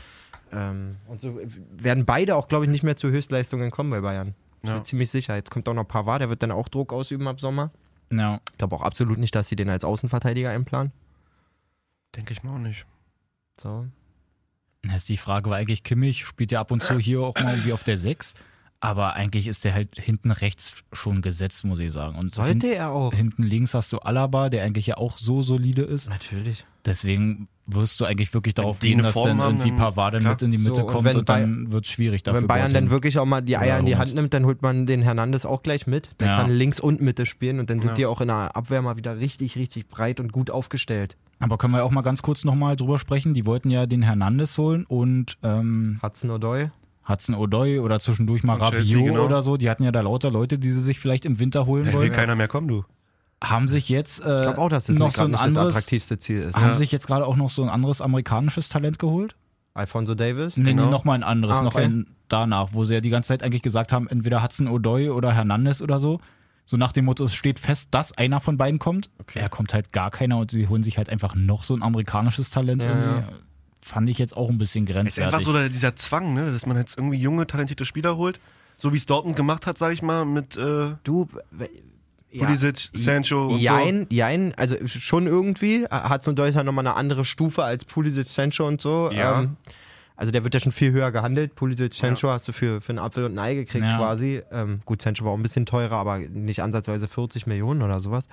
Ähm, 0.51 0.95
und 1.07 1.21
so 1.21 1.39
werden 1.71 2.05
beide 2.05 2.35
auch, 2.35 2.47
glaube 2.47 2.65
ich, 2.65 2.71
nicht 2.71 2.83
mehr 2.83 2.95
zu 2.97 3.09
Höchstleistungen 3.09 3.71
kommen 3.71 3.89
bei 3.91 4.01
Bayern. 4.01 4.33
Ich 4.63 4.69
Ja. 4.69 4.75
bin 4.75 4.85
ziemlich 4.85 5.09
sicher. 5.11 5.35
Jetzt 5.35 5.51
kommt 5.51 5.67
auch 5.69 5.73
noch 5.73 5.83
Pavard, 5.87 6.21
der 6.21 6.29
wird 6.29 6.41
dann 6.41 6.51
auch 6.51 6.69
Druck 6.69 6.93
ausüben 6.93 7.27
ab 7.27 7.39
Sommer. 7.39 7.71
Ja. 8.11 8.39
Ich 8.51 8.57
glaube 8.57 8.75
auch 8.75 8.81
absolut 8.81 9.17
nicht, 9.17 9.35
dass 9.35 9.49
sie 9.49 9.55
den 9.55 9.69
als 9.69 9.83
Außenverteidiger 9.83 10.49
einplanen. 10.49 10.91
Denke 12.15 12.33
ich 12.33 12.43
mal 12.43 12.55
auch 12.55 12.59
nicht. 12.59 12.85
So. 13.61 13.85
Das 14.83 14.95
ist 14.97 15.09
die 15.09 15.17
Frage, 15.17 15.49
weil 15.49 15.61
eigentlich 15.61 15.83
Kimmich 15.83 16.25
spielt 16.25 16.51
ja 16.51 16.59
ab 16.59 16.71
und 16.71 16.83
zu 16.83 16.99
hier 16.99 17.21
auch 17.21 17.35
mal 17.35 17.53
irgendwie 17.53 17.73
auf 17.73 17.83
der 17.83 17.97
6. 17.97 18.33
Aber 18.81 19.13
eigentlich 19.13 19.47
ist 19.47 19.63
der 19.63 19.73
halt 19.73 19.97
hinten 19.97 20.29
rechts 20.31 20.75
schon 20.91 21.21
gesetzt, 21.21 21.63
muss 21.63 21.79
ich 21.79 21.89
sagen. 21.93 22.17
Und 22.17 22.35
hin, 22.35 22.43
Sollte 22.43 22.75
er 22.75 22.89
auch. 22.91 23.13
hinten 23.13 23.43
links 23.43 23.73
hast 23.73 23.93
du 23.93 23.99
Alaba, 23.99 24.49
der 24.49 24.65
eigentlich 24.65 24.87
ja 24.87 24.97
auch 24.97 25.17
so 25.17 25.41
solide 25.41 25.83
ist. 25.83 26.09
Natürlich. 26.09 26.65
Deswegen 26.83 27.47
wirst 27.65 28.01
du 28.01 28.03
eigentlich 28.05 28.33
wirklich 28.33 28.55
darauf 28.55 28.81
gehen, 28.81 29.01
dass 29.01 29.13
Form 29.13 29.25
dann 29.29 29.41
haben, 29.41 29.55
irgendwie 29.59 29.71
Pavard 29.77 30.15
dann 30.15 30.23
mit 30.23 30.41
in 30.41 30.51
die 30.51 30.57
Mitte 30.57 30.75
So, 30.75 30.81
und 30.81 30.87
kommt 30.91 31.05
wenn 31.05 31.15
und 31.15 31.29
dann 31.29 31.71
wird 31.71 31.85
es 31.85 31.91
schwierig 31.91 32.23
dafür. 32.23 32.41
Wenn 32.41 32.47
Bayern 32.49 32.73
dann 32.73 32.89
wirklich 32.89 33.17
auch 33.19 33.25
mal 33.25 33.39
die 33.39 33.55
Eier 33.55 33.79
in 33.79 33.85
die. 33.85 33.95
Hand 33.95 34.13
nimmt, 34.15 34.33
dann 34.33 34.45
holt 34.45 34.61
man 34.61 34.85
den 34.85 35.01
Hernandez 35.01 35.45
auch 35.45 35.63
gleich 35.63 35.87
mit. 35.87 36.09
Der 36.19 36.27
Ja. 36.27 36.41
kann 36.41 36.51
links 36.51 36.81
und 36.81 36.99
Mitte 36.99 37.25
spielen 37.25 37.61
und 37.61 37.69
dann 37.69 37.79
sind 37.79 37.91
Ja. 37.91 37.95
die 37.95 38.05
auch 38.05 38.19
in 38.19 38.27
der 38.27 38.53
Abwehr 38.57 38.81
mal 38.81 38.97
wieder 38.97 39.17
richtig, 39.17 39.55
richtig 39.55 39.87
breit 39.87 40.19
und 40.19 40.33
gut 40.33 40.51
aufgestellt. 40.51 41.15
Aber 41.43 41.57
können 41.57 41.73
wir 41.73 41.83
auch 41.83 41.91
mal 41.91 42.01
ganz 42.01 42.21
kurz 42.21 42.43
nochmal 42.45 42.75
drüber 42.75 42.97
sprechen. 42.99 43.33
Die 43.33 43.45
wollten 43.45 43.69
ja 43.69 43.85
den 43.85 44.01
Hernandez 44.01 44.57
holen 44.57 44.85
und 44.85 45.37
ähm, 45.43 45.99
Hudson 46.01 46.31
O'Doy. 46.31 46.69
Hudson 47.07 47.35
O'Doy 47.35 47.81
oder 47.81 47.99
zwischendurch 47.99 48.43
mal 48.43 48.53
Rabiot 48.57 48.83
Chelsea, 48.83 49.03
genau. 49.03 49.25
oder 49.25 49.41
so. 49.41 49.57
Die 49.57 49.69
hatten 49.69 49.83
ja 49.83 49.91
da 49.91 50.01
lauter 50.01 50.31
Leute, 50.31 50.57
die 50.57 50.71
sie 50.71 50.81
sich 50.81 50.99
vielleicht 50.99 51.25
im 51.25 51.39
Winter 51.39 51.65
holen 51.65 51.85
Da 51.85 51.91
will 51.93 51.99
wollen. 51.99 52.11
keiner 52.13 52.35
mehr 52.35 52.47
kommen, 52.47 52.67
du. 52.69 52.83
Haben 53.43 53.67
sich 53.67 53.89
jetzt 53.89 54.19
äh, 54.19 54.37
Ich 54.37 54.43
glaube 54.43 54.57
auch, 54.59 54.69
dass 54.69 54.85
das 54.85 54.95
noch 54.97 55.07
nicht, 55.07 55.17
so 55.17 55.25
ein 55.25 55.31
nicht 55.31 55.39
das 55.41 55.47
anderes, 55.47 55.75
attraktivste 55.75 56.17
Ziel 56.17 56.43
ist. 56.43 56.55
haben 56.55 56.67
Ja. 56.69 56.75
sich 56.75 56.93
jetzt 56.93 57.07
gerade 57.07 57.25
auch 57.27 57.35
noch 57.35 57.49
so 57.49 57.61
ein 57.61 57.67
anderes 57.69 57.99
amerikanisches 57.99 58.69
Talent 58.69 58.99
geholt? 58.99 59.35
Alfonso 59.73 60.15
Davis. 60.15 60.55
Nee, 60.55 60.69
Genau. 60.71 60.85
nee, 60.85 60.91
noch 60.91 61.03
mal 61.03 61.15
ein 61.15 61.23
anderes, 61.23 61.59
Ah, 61.59 61.63
noch 61.63 61.75
okay. 61.75 61.83
ein 61.85 62.05
danach, 62.29 62.69
wo 62.71 62.85
sie 62.85 62.93
ja 62.93 63.01
die 63.01 63.09
ganze 63.09 63.27
Zeit 63.29 63.43
eigentlich 63.43 63.63
gesagt 63.63 63.91
haben, 63.91 64.07
entweder 64.07 64.41
Hudson 64.41 64.69
O'Doy 64.69 65.11
oder 65.11 65.33
Hernandez 65.33 65.81
oder 65.81 65.99
so. 65.99 66.21
So 66.65 66.77
nach 66.77 66.91
dem 66.93 67.05
Motto, 67.05 67.25
es 67.25 67.35
steht 67.35 67.59
fest, 67.59 67.89
dass 67.91 68.17
einer 68.17 68.39
von 68.39 68.57
beiden 68.57 68.79
kommt. 68.79 69.09
Okay. 69.19 69.39
Er 69.39 69.49
kommt 69.49 69.73
halt 69.73 69.91
gar 69.91 70.11
keiner 70.11 70.37
und 70.37 70.51
sie 70.51 70.67
holen 70.67 70.81
sich 70.83 70.97
halt 70.97 71.09
einfach 71.09 71.35
noch 71.35 71.63
so 71.63 71.75
ein 71.75 71.83
amerikanisches 71.83 72.49
Talent. 72.51 72.83
Ja, 72.83 72.89
irgendwie. 72.89 73.19
ja. 73.21 73.37
Fand 73.81 74.07
ich 74.07 74.17
jetzt 74.17 74.37
auch 74.37 74.49
ein 74.49 74.57
bisschen 74.57 74.85
Es 74.85 74.89
ist 74.91 74.95
grenzwertig. 74.95 75.33
einfach 75.33 75.45
so 75.45 75.51
der, 75.53 75.67
dieser 75.67 75.95
Zwang, 75.97 76.33
ne? 76.33 76.51
Dass 76.53 76.65
man 76.65 76.77
jetzt 76.77 76.97
irgendwie 76.97 77.17
junge, 77.17 77.45
talentierte 77.47 77.83
Spieler 77.83 78.15
holt. 78.15 78.39
So 78.77 78.93
wie 78.93 78.97
es 78.97 79.05
Dortmund 79.05 79.35
gemacht 79.35 79.67
hat, 79.67 79.77
sag 79.77 79.91
ich 79.91 80.01
mal, 80.01 80.23
mit. 80.25 80.55
Äh, 80.55 80.93
Du, 81.03 81.27
Pulisic, 82.37 82.89
Sancho 82.93 83.47
und 83.49 83.59
Jein, 83.59 84.07
jein, 84.09 84.53
also 84.55 84.75
schon 84.87 85.27
irgendwie. 85.27 85.85
Hat 85.87 86.23
so 86.23 86.31
ein 86.31 86.35
Deutscher 86.35 86.63
nochmal 86.63 86.87
eine 86.87 86.95
andere 86.95 87.25
Stufe 87.25 87.63
als 87.63 87.85
Pulisic, 87.85 88.27
Sancho 88.27 88.65
und 88.67 88.81
so. 88.81 89.11
Ja. 89.11 89.41
Ähm, 89.41 89.57
also 90.23 90.31
der 90.31 90.45
wird 90.45 90.53
ja 90.53 90.59
schon 90.61 90.71
viel 90.71 90.93
höher 90.93 91.11
gehandelt. 91.11 91.53
Pulisic, 91.53 91.93
Sancho 91.93 92.29
hast 92.29 92.47
du 92.47 92.53
für, 92.53 92.79
für 92.79 92.91
einen 92.93 92.99
Apfel 92.99 93.25
und 93.25 93.33
ein 93.33 93.39
Ei 93.39 93.55
gekriegt 93.55 93.83
Ja. 93.83 93.97
quasi. 93.97 94.41
Ähm, 94.51 94.79
gut, 94.85 95.01
Sancho 95.01 95.25
war 95.25 95.33
auch 95.33 95.37
ein 95.37 95.43
bisschen 95.43 95.65
teurer, 95.65 95.97
aber 95.97 96.17
nicht 96.19 96.61
ansatzweise 96.61 97.09
40 97.09 97.45
Millionen 97.45 97.81
oder 97.81 97.99
sowas. 97.99 98.25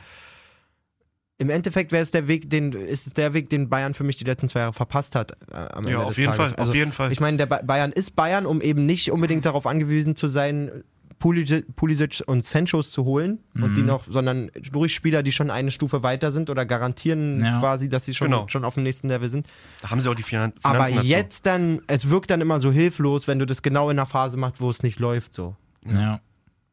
Im 1.39 1.51
Endeffekt 1.51 1.91
wäre 1.91 2.03
es 2.03 2.13
der 2.13 2.29
Weg, 2.29 2.49
den 2.49 2.73
ist 2.73 3.07
es 3.09 3.15
der 3.15 3.35
Weg, 3.35 3.49
den 3.49 3.69
Bayern 3.69 3.95
für 3.95 4.05
mich 4.05 4.19
die 4.19 4.25
letzten 4.25 4.49
zwei 4.49 4.61
Jahre 4.61 4.73
verpasst 4.73 5.17
hat. 5.17 5.33
Äh. 5.51 5.75
Ende 5.77 5.91
Ja, 5.91 5.99
des 6.01 6.07
auf 6.09 6.19
jeden 6.19 6.33
Tages. 6.33 6.51
Fall, 6.53 6.59
Also, 6.61 6.71
auf 6.73 6.77
jeden 6.77 6.93
Fall. 6.93 7.11
Ich 7.13 7.19
meine, 7.21 7.39
der 7.39 7.47
Ba- 7.47 7.63
Bayern 7.65 7.91
ist 7.93 8.15
Bayern, 8.15 8.47
um 8.47 8.61
eben 8.61 8.87
nicht 8.87 9.11
unbedingt 9.11 9.45
darauf 9.47 9.67
angewiesen 9.67 10.15
zu 10.15 10.29
sein, 10.29 10.85
Pulisic, 11.21 12.23
und 12.27 12.45
Sanchos 12.45 12.91
zu 12.91 13.05
holen 13.05 13.39
und 13.55 13.71
Mhm. 13.71 13.75
die 13.75 13.83
noch, 13.83 14.07
sondern 14.09 14.51
durch 14.73 14.93
Spieler, 14.95 15.23
die 15.23 15.31
schon 15.31 15.51
eine 15.51 15.71
Stufe 15.71 16.03
weiter 16.03 16.33
sind 16.33 16.51
oder 16.51 16.67
garantieren 16.67 17.45
Ja. 17.45 17.61
quasi, 17.61 17.89
dass 17.89 18.05
sie 18.07 18.15
schon, 18.15 18.31
Genau. 18.31 18.49
schon 18.49 18.65
auf 18.65 18.75
dem 18.75 18.83
nächsten 18.83 19.09
Level 19.09 19.29
sind. 19.29 19.47
Da 19.83 19.91
haben 19.91 20.01
sie 20.01 20.09
auch 20.11 20.15
die 20.15 20.23
Finan 20.25 20.53
Finanzen 20.61 20.67
Aber 20.83 20.91
dazu. 20.91 21.07
jetzt 21.07 21.47
dann, 21.47 21.83
es 21.87 22.09
wirkt 22.09 22.31
dann 22.31 22.41
immer 22.41 22.59
so 22.59 22.73
hilflos, 22.73 23.29
wenn 23.29 23.39
du 23.39 23.47
das 23.47 23.63
genau 23.63 23.91
in 23.91 23.99
einer 23.99 24.07
Phase 24.07 24.37
machst, 24.39 24.61
wo 24.61 24.71
es 24.71 24.83
nicht 24.83 24.99
läuft. 24.99 25.35
So. 25.35 25.55
Ja. 25.87 26.21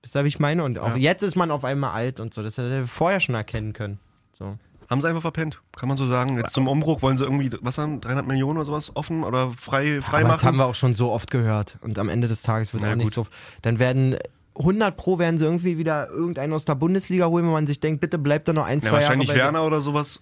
Wisst 0.01 0.15
ihr, 0.15 0.23
wie 0.23 0.29
ich 0.29 0.39
meine? 0.39 0.63
Und 0.63 0.79
auch 0.79 0.89
Ja. 0.91 0.95
jetzt 0.95 1.23
ist 1.23 1.35
man 1.35 1.51
auf 1.51 1.65
einmal 1.65 1.91
alt 1.91 2.19
und 2.19 2.33
so. 2.33 2.41
Das 2.41 2.57
hätte 2.57 2.69
er 2.73 2.87
vorher 2.87 3.19
schon 3.19 3.35
erkennen 3.35 3.73
können. 3.73 3.99
So. 4.33 4.57
Haben 4.89 5.01
sie 5.01 5.09
einfach 5.09 5.21
verpennt, 5.21 5.59
kann 5.75 5.89
man 5.89 5.97
so 5.97 6.05
sagen. 6.05 6.37
Jetzt 6.37 6.53
zum 6.53 6.69
Umbruch 6.69 7.01
wollen 7.01 7.17
sie 7.17 7.25
irgendwie, 7.25 7.49
was 7.59 7.77
haben, 7.77 7.99
300 7.99 8.25
Millionen 8.25 8.57
oder 8.57 8.65
sowas 8.67 8.95
offen 8.95 9.25
oder 9.25 9.51
frei, 9.51 9.99
frei 10.01 10.21
Aber 10.21 10.29
das 10.29 10.43
haben 10.43 10.55
machen? 10.55 10.59
wir 10.59 10.65
auch 10.67 10.75
schon 10.75 10.95
so 10.95 11.11
oft 11.11 11.29
gehört. 11.29 11.75
Und 11.81 11.99
am 11.99 12.07
Ende 12.07 12.29
des 12.29 12.41
Tages 12.41 12.71
wird 12.71 12.83
Na 12.83 12.91
auch 12.91 12.95
nicht 12.95 13.13
gut. 13.13 13.25
so. 13.25 13.27
Dann 13.63 13.79
werden 13.79 14.15
100 14.57 14.97
Pro 14.97 15.19
werden 15.19 15.37
sie 15.37 15.45
irgendwie 15.45 15.77
wieder 15.77 16.09
irgendeinen 16.09 16.53
aus 16.53 16.65
der 16.65 16.75
Bundesliga 16.75 17.27
holen, 17.27 17.45
wo 17.47 17.51
man 17.51 17.67
sich 17.67 17.79
denkt, 17.79 18.01
bitte 18.01 18.17
bleibt 18.17 18.47
doch 18.47 18.53
noch 18.53 18.65
ein, 18.65 18.79
Ja, 18.79 18.85
zwei 18.89 18.91
wahrscheinlich 18.93 19.27
Jahre. 19.29 19.39
bei 19.39 19.43
Werner 19.45 19.65
oder 19.65 19.81
sowas. 19.81 20.21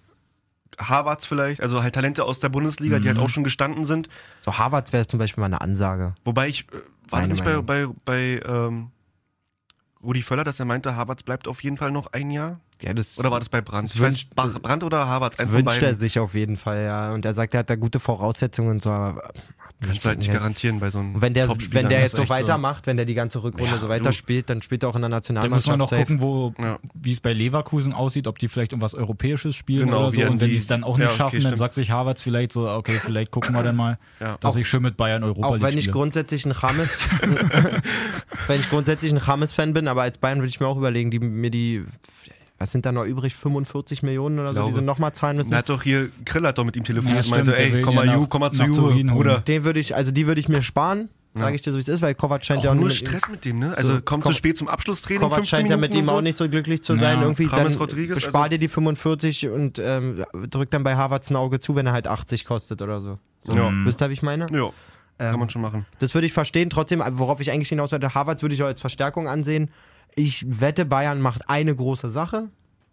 Harvards 0.78 1.24
vielleicht, 1.24 1.62
also 1.62 1.82
halt 1.82 1.94
Talente 1.94 2.24
aus 2.24 2.38
der 2.40 2.50
Bundesliga, 2.50 2.98
Mhm. 2.98 3.02
die 3.02 3.08
halt 3.08 3.18
auch 3.18 3.28
schon 3.30 3.44
gestanden 3.44 3.84
sind. 3.84 4.08
So 4.42 4.58
Harvards 4.58 4.92
wäre 4.92 5.06
zum 5.06 5.18
Beispiel 5.18 5.40
mal 5.40 5.46
eine 5.46 5.60
Ansage. 5.62 6.14
Wobei 6.24 6.48
ich, 6.48 6.66
äh, 6.68 6.72
war 6.74 6.80
das 6.80 7.12
Meine 7.12 7.28
nicht 7.32 7.44
bei, 7.44 7.50
Meinung. 7.62 7.96
bei, 8.04 8.40
bei 8.40 8.40
ähm, 8.46 8.90
Rudi 10.02 10.22
Völler, 10.22 10.44
dass 10.44 10.60
er 10.60 10.66
meinte, 10.66 10.94
Harvards 10.96 11.22
bleibt 11.22 11.48
auf 11.48 11.62
jeden 11.62 11.76
Fall 11.78 11.90
noch 11.92 12.08
ein 12.12 12.30
Jahr? 12.30 12.60
Ja, 12.82 12.92
das 12.92 13.16
Oder 13.18 13.30
war 13.30 13.38
das 13.38 13.48
bei 13.48 13.60
Brandt? 13.62 13.88
Das 13.90 13.94
Ich 13.96 14.00
weiß, 14.02 14.08
wünscht- 14.10 14.34
Ba- 14.34 14.50
Brandt 14.60 14.84
oder 14.84 15.06
Harvards? 15.06 15.38
Ein 15.38 15.46
das 15.46 15.54
wünscht 15.54 15.82
er 15.82 15.94
sich 15.94 16.18
auf 16.18 16.34
jeden 16.34 16.56
Fall, 16.58 16.84
ja. 16.84 17.12
Und 17.14 17.24
er 17.24 17.32
sagt, 17.32 17.54
er 17.54 17.60
hat 17.60 17.70
da 17.70 17.76
gute 17.76 18.00
Voraussetzungen 18.00 18.68
und 18.70 18.82
so. 18.82 18.90
aber- 18.90 19.30
Kannst 19.78 20.06
du 20.06 20.08
halt 20.08 20.18
nicht 20.20 20.32
garantieren 20.32 20.80
bei 20.80 20.90
so 20.90 20.98
einem 20.98 21.16
Und 21.16 21.20
wenn 21.20 21.34
der, 21.34 21.50
wenn 21.50 21.90
der 21.90 22.00
jetzt 22.00 22.16
so 22.16 22.22
echt 22.22 22.28
so. 22.28 22.34
weitermacht, 22.34 22.86
wenn 22.86 22.96
der 22.96 23.04
die 23.04 23.12
ganze 23.12 23.42
Rückrunde 23.42 23.72
Ja, 23.74 23.78
so 23.78 23.90
weiterspielt, 23.90 24.48
dann 24.48 24.62
spielt 24.62 24.82
er 24.82 24.88
auch 24.88 24.96
in 24.96 25.02
der 25.02 25.10
Nationalmannschaft. 25.10 25.66
muss 25.66 25.70
man 25.70 25.78
noch 25.78 25.90
safe. 25.90 26.00
gucken, 26.02 26.20
wo, 26.22 26.54
Ja. 26.58 26.78
wie 26.94 27.12
es 27.12 27.20
bei 27.20 27.34
Leverkusen 27.34 27.92
aussieht, 27.92 28.26
ob 28.26 28.38
die 28.38 28.48
vielleicht 28.48 28.72
irgendwas 28.72 28.94
Europäisches 28.94 29.54
spielen 29.54 29.86
Genau, 29.88 30.06
oder 30.08 30.12
so. 30.12 30.22
Und 30.22 30.40
wenn 30.40 30.48
die- 30.48 30.56
es 30.56 30.66
dann 30.66 30.82
auch 30.82 30.96
nicht 30.96 31.04
Ja, 31.04 31.08
okay, 31.10 31.16
schaffen, 31.18 31.34
dann 31.34 31.40
stimmt. 31.42 31.58
sagt 31.58 31.74
sich 31.74 31.90
Harvards 31.90 32.22
vielleicht 32.22 32.52
so, 32.54 32.70
okay, 32.70 32.98
vielleicht 33.02 33.30
gucken 33.32 33.54
wir 33.54 33.62
dann 33.62 33.76
mal, 33.76 33.98
Ja. 34.20 34.38
dass 34.40 34.56
ich 34.56 34.66
schön 34.66 34.80
mit 34.82 34.96
Bayern 34.96 35.22
Europa 35.24 35.46
Auch 35.46 35.60
wenn 35.60 35.76
ich 35.76 35.92
grundsätzlich 35.92 36.46
ein 36.46 36.54
James, 36.60 36.88
wenn 38.46 38.60
ich 38.60 38.70
grundsätzlich 38.70 39.12
ein 39.12 39.20
James-Fan 39.24 39.74
bin, 39.74 39.88
aber 39.88 40.02
als 40.02 40.16
Bayern 40.16 40.38
würde 40.38 40.48
ich 40.48 40.58
mir 40.60 40.66
auch 40.68 40.78
überlegen, 40.78 41.10
die 41.10 41.18
mir 41.18 41.50
die, 41.50 41.84
was 42.58 42.72
sind 42.72 42.86
da 42.86 42.92
noch 42.92 43.04
übrig, 43.04 43.34
45 43.36 44.02
Millionen 44.02 44.38
oder 44.38 44.48
so, 44.48 44.60
die 44.60 44.66
Glaube. 44.66 44.78
sie 44.78 44.84
nochmal 44.84 45.12
zahlen 45.12 45.36
müssen. 45.36 45.52
Er 45.52 45.58
hat 45.58 45.68
doch 45.68 45.82
hier, 45.82 46.08
Grill 46.24 46.46
hat 46.46 46.56
doch 46.58 46.64
mit 46.64 46.76
ihm 46.76 46.84
telefoniert 46.84 47.24
Ja, 47.26 47.36
und 47.36 47.46
meinte, 47.46 47.58
ey, 47.58 47.82
komm 47.82 47.94
mal, 47.96 48.06
Ju, 48.08 48.26
komm 48.28 48.40
mal 48.40 48.50
zu 48.50 48.64
holen. 48.64 49.08
Bruder. 49.08 49.40
Den 49.40 49.64
würde 49.64 49.78
ich, 49.80 49.94
also 49.94 50.10
die 50.10 50.26
würde 50.26 50.40
ich 50.40 50.48
mir 50.48 50.62
sparen, 50.62 51.10
Ja. 51.34 51.42
sage 51.42 51.56
ich 51.56 51.60
dir 51.62 51.72
so, 51.72 51.76
wie 51.76 51.82
es 51.82 51.88
ist, 51.88 52.00
weil 52.00 52.14
Kovac 52.14 52.44
scheint 52.46 52.60
Auch 52.60 52.64
ja 52.64 52.70
auch 52.70 52.74
nur 52.74 52.90
Stress 52.90 53.28
mit 53.30 53.44
dem, 53.44 53.58
ne? 53.58 53.74
Also 53.76 53.96
So, 53.96 54.00
kommt 54.00 54.22
Ko- 54.24 54.30
zu 54.30 54.34
spät 54.34 54.56
zum 54.56 54.68
Abschlusstraining, 54.68 55.20
Kovac 55.20 55.40
15 55.40 55.56
scheint 55.58 55.70
ja 55.70 55.76
mit 55.76 55.94
ihm 55.94 56.06
so. 56.06 56.12
auch 56.12 56.20
nicht 56.22 56.38
so 56.38 56.48
glücklich 56.48 56.82
zu 56.82 56.96
sein. 56.96 57.18
Ja. 57.18 57.22
Irgendwie 57.22 57.46
dann 57.46 57.74
Rodriguez, 57.74 58.22
spar 58.22 58.44
also- 58.44 58.50
dir 58.52 58.58
die 58.58 58.68
45 58.68 59.48
und 59.48 59.78
ähm, 59.78 60.24
drück 60.48 60.70
dann 60.70 60.82
bei 60.82 60.96
Havertz 60.96 61.28
ein 61.30 61.36
Auge 61.36 61.60
zu, 61.60 61.76
wenn 61.76 61.86
er 61.86 61.92
halt 61.92 62.06
80 62.08 62.46
kostet 62.46 62.80
oder 62.80 63.00
so. 63.02 63.18
so. 63.42 63.52
Ja. 63.54 63.70
Wisst 63.84 64.00
ihr, 64.02 64.08
wie 64.08 64.14
ich 64.14 64.22
meine? 64.22 64.46
Ja, 64.50 64.70
Ähm, 65.18 65.30
kann 65.30 65.40
man 65.40 65.50
schon 65.50 65.60
machen. 65.62 65.84
Das 65.98 66.14
würde 66.14 66.26
ich 66.26 66.32
verstehen. 66.32 66.68
Trotzdem, 66.70 67.02
worauf 67.12 67.40
ich 67.40 67.50
eigentlich 67.50 67.68
hinaus 67.68 67.92
wollte, 67.92 68.14
Havertz 68.14 68.40
würde 68.42 68.54
ich 68.54 68.62
auch 68.62 68.66
als 68.66 68.80
Verstärkung 68.80 69.28
ansehen. 69.28 69.70
Ich 70.16 70.44
wette, 70.60 70.84
Bayern 70.84 71.20
macht 71.20 71.48
eine 71.48 71.74
große 71.76 72.10
Sache. 72.10 72.48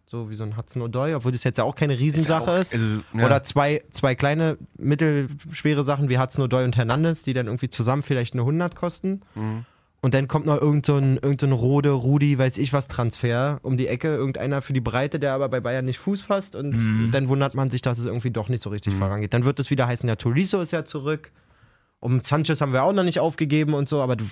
So 0.05 0.29
wie 0.29 0.35
so 0.35 0.43
ein 0.43 0.55
Hudson 0.57 0.83
O'Doy, 0.83 1.15
obwohl 1.15 1.31
das 1.31 1.43
jetzt 1.43 1.57
ja 1.57 1.63
auch 1.63 1.73
keine 1.73 1.97
Riesensache 1.97 2.51
auch- 2.51 2.59
ist. 2.59 2.73
also, 2.73 2.85
ja. 3.13 3.25
Oder 3.25 3.43
zwei, 3.43 3.81
zwei 3.91 4.13
kleine, 4.13 4.57
mittelschwere 4.77 5.83
Sachen 5.83 6.09
wie 6.09 6.19
Hudson 6.19 6.45
O'Doy 6.47 6.63
und 6.65 6.77
Hernandez, 6.77 7.23
die 7.23 7.33
dann 7.33 7.47
irgendwie 7.47 7.69
zusammen 7.69 8.03
vielleicht 8.03 8.33
eine 8.33 8.43
100 8.43 8.75
kosten. 8.75 9.21
Mhm. 9.33 9.65
Und 10.01 10.13
dann 10.13 10.27
kommt 10.27 10.45
noch 10.45 10.61
irgend 10.61 10.85
so 10.85 10.97
ein, 10.97 11.15
irgend 11.17 11.39
so 11.39 11.47
ein 11.47 11.53
Rode, 11.53 11.91
Rudi, 11.91 12.37
weiß 12.37 12.57
ich 12.57 12.73
was, 12.73 12.89
Transfer 12.89 13.59
um 13.63 13.77
die 13.77 13.87
Ecke. 13.87 14.09
Irgendeiner 14.13 14.61
für 14.61 14.73
die 14.73 14.81
Breite, 14.81 15.17
der 15.17 15.31
aber 15.33 15.47
bei 15.47 15.61
Bayern 15.61 15.85
nicht 15.85 15.97
Fuß 15.97 16.21
fasst. 16.21 16.57
Und 16.57 16.71
Mhm. 16.75 17.11
dann 17.11 17.29
wundert 17.29 17.55
man 17.55 17.69
sich, 17.69 17.81
dass 17.81 17.97
es 17.97 18.05
irgendwie 18.05 18.29
doch 18.31 18.49
nicht 18.49 18.61
so 18.61 18.69
richtig 18.69 18.93
vorangeht. 18.95 19.33
Dann 19.33 19.45
wird 19.45 19.59
es 19.61 19.71
wieder 19.71 19.87
heißen, 19.87 20.07
ja, 20.09 20.17
Tolisso 20.17 20.59
ist 20.61 20.73
ja 20.73 20.83
zurück. 20.83 21.31
Um 22.01 22.21
Sanchez 22.21 22.59
haben 22.59 22.73
wir 22.73 22.83
auch 22.83 22.91
noch 22.91 23.03
nicht 23.05 23.21
aufgegeben 23.21 23.73
und 23.73 23.87
so, 23.87 24.01
aber 24.01 24.17
du 24.17 24.25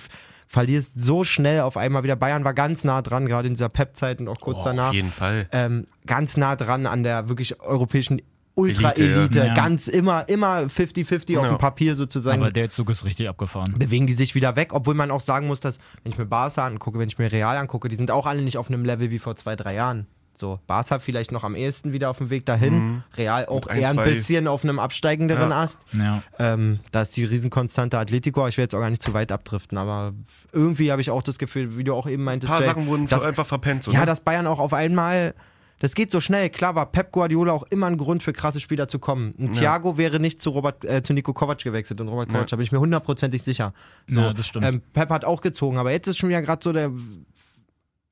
verlierst 0.52 0.94
so 0.98 1.24
schnell 1.24 1.62
auf 1.62 1.78
einmal 1.78 2.04
wieder. 2.04 2.18
Bayern 2.18 2.44
war 2.44 2.54
ganz 2.54 2.84
nah 2.84 3.02
dran, 3.02 3.26
gerade 3.26 3.48
in 3.48 3.54
dieser 3.54 3.70
Pep-Zeit 3.70 4.20
und 4.20 4.28
auch 4.28 4.40
kurz 4.42 4.58
Oh, 4.60 4.66
danach. 4.66 4.90
Auf 4.90 4.94
jeden 4.94 5.12
Fall. 5.12 5.48
Ähm, 5.54 5.86
ganz 6.06 6.36
nah 6.36 6.58
dran 6.58 6.86
an 6.86 7.04
der 7.04 7.30
wirklich 7.30 7.62
europäischen 7.62 8.22
Ultra-Elite. 8.56 9.20
Elite, 9.22 9.40
ja. 9.48 9.54
Ganz 9.54 9.88
immer, 9.88 10.28
immer 10.28 10.64
50-50 10.64 11.38
auf 11.38 11.46
Ja. 11.46 11.52
dem 11.52 11.58
Papier 11.58 11.96
sozusagen. 11.96 12.42
Aber 12.42 12.52
der 12.52 12.70
Zug 12.70 12.90
ist 12.90 13.06
richtig 13.06 13.30
abgefahren. 13.30 13.76
bewegen 13.80 14.08
die 14.08 14.14
sich 14.14 14.36
wieder 14.36 14.58
weg, 14.58 14.74
obwohl 14.74 14.94
man 14.94 15.10
auch 15.10 15.22
sagen 15.22 15.48
muss, 15.48 15.62
dass, 15.62 15.78
wenn 16.04 16.12
ich 16.12 16.18
mir 16.18 16.26
Barca 16.26 16.66
angucke, 16.66 17.00
wenn 17.00 17.08
ich 17.08 17.18
mir 17.18 17.32
Real 17.32 17.56
angucke, 17.56 17.88
die 17.88 17.96
sind 17.96 18.12
auch 18.12 18.26
alle 18.26 18.42
nicht 18.42 18.58
auf 18.58 18.68
einem 18.68 18.84
Level 18.84 19.10
wie 19.10 19.20
vor 19.20 19.38
zwei, 19.38 19.56
drei 19.56 19.76
Jahren. 19.76 20.06
So, 20.42 20.60
Barca 20.66 20.98
vielleicht 20.98 21.32
noch 21.32 21.44
am 21.44 21.54
ehesten 21.56 21.94
wieder 21.94 22.10
auf 22.10 22.18
dem 22.18 22.32
Weg 22.32 22.48
dahin, 22.48 23.04
Real 23.16 23.46
auch 23.46 23.66
Mhm. 23.66 23.72
ein, 23.72 23.80
eher 23.80 23.90
ein 23.92 23.96
bisschen 24.04 24.48
auf 24.48 24.64
einem 24.64 24.80
absteigenderen 24.80 25.52
Ja. 25.52 25.62
Ast. 25.62 25.80
Ja. 25.96 26.24
Ähm, 26.40 26.80
da 26.92 27.04
ist 27.04 27.16
die 27.16 27.26
riesenkonstante 27.26 28.00
Atletico, 28.00 28.48
ich 28.48 28.58
will 28.58 28.64
jetzt 28.64 28.74
auch 28.74 28.80
gar 28.80 28.90
nicht 28.90 29.04
zu 29.04 29.14
weit 29.14 29.32
abdriften, 29.32 29.78
aber 29.78 30.14
irgendwie 30.52 30.92
habe 30.92 31.00
ich 31.00 31.12
auch 31.12 31.22
das 31.22 31.38
Gefühl, 31.38 31.78
wie 31.78 31.84
du 31.84 31.94
auch 31.94 32.08
eben 32.08 32.24
Ein 32.24 32.26
meintest, 32.26 32.52
paar 32.52 32.62
Jay, 32.62 32.68
Sachen 32.70 32.88
wurden 32.88 33.08
dass, 33.08 33.24
einfach 33.24 33.46
verpennt. 33.46 33.84
So, 33.84 33.92
ja, 33.92 34.00
ne? 34.00 34.06
dass 34.08 34.22
Bayern 34.22 34.48
auch 34.48 34.58
auf 34.58 34.74
einmal, 34.74 35.36
das 35.78 35.94
geht 35.94 36.12
so 36.12 36.20
schnell. 36.20 36.50
Klar 36.50 36.74
war 36.74 36.88
Pep 36.88 37.12
Guardiola 37.12 37.52
auch 37.54 37.68
immer 37.70 37.86
ein 37.86 37.98
Grund 37.98 38.24
für 38.24 38.34
krasse 38.34 38.60
Spieler 38.60 38.88
zu 38.88 38.98
kommen. 38.98 39.36
Ein 39.38 39.54
Thiago 39.54 40.00
wäre 40.00 40.20
nicht 40.20 40.42
zu 40.42 40.50
Robert, 40.50 40.84
äh, 40.86 41.04
zu 41.04 41.14
Nico 41.14 41.34
Kovac 41.34 41.60
gewechselt 41.64 42.02
und 42.02 42.08
Robert 42.08 42.30
Kovac, 42.30 42.48
da 42.48 42.56
bin 42.56 42.64
ich 42.64 42.72
mir 42.72 42.80
hundertprozentig 42.80 43.44
sicher. 43.44 43.76
So, 44.08 44.20
Ja, 44.22 44.34
das 44.34 44.48
stimmt. 44.48 44.66
Ähm, 44.66 44.82
Pep 44.94 45.12
hat 45.12 45.24
auch 45.24 45.42
gezogen, 45.42 45.78
aber 45.78 45.92
jetzt 45.92 46.08
ist 46.08 46.18
schon 46.18 46.30
wieder 46.30 46.42
gerade 46.42 46.64
so 46.64 46.74
der. 46.74 46.90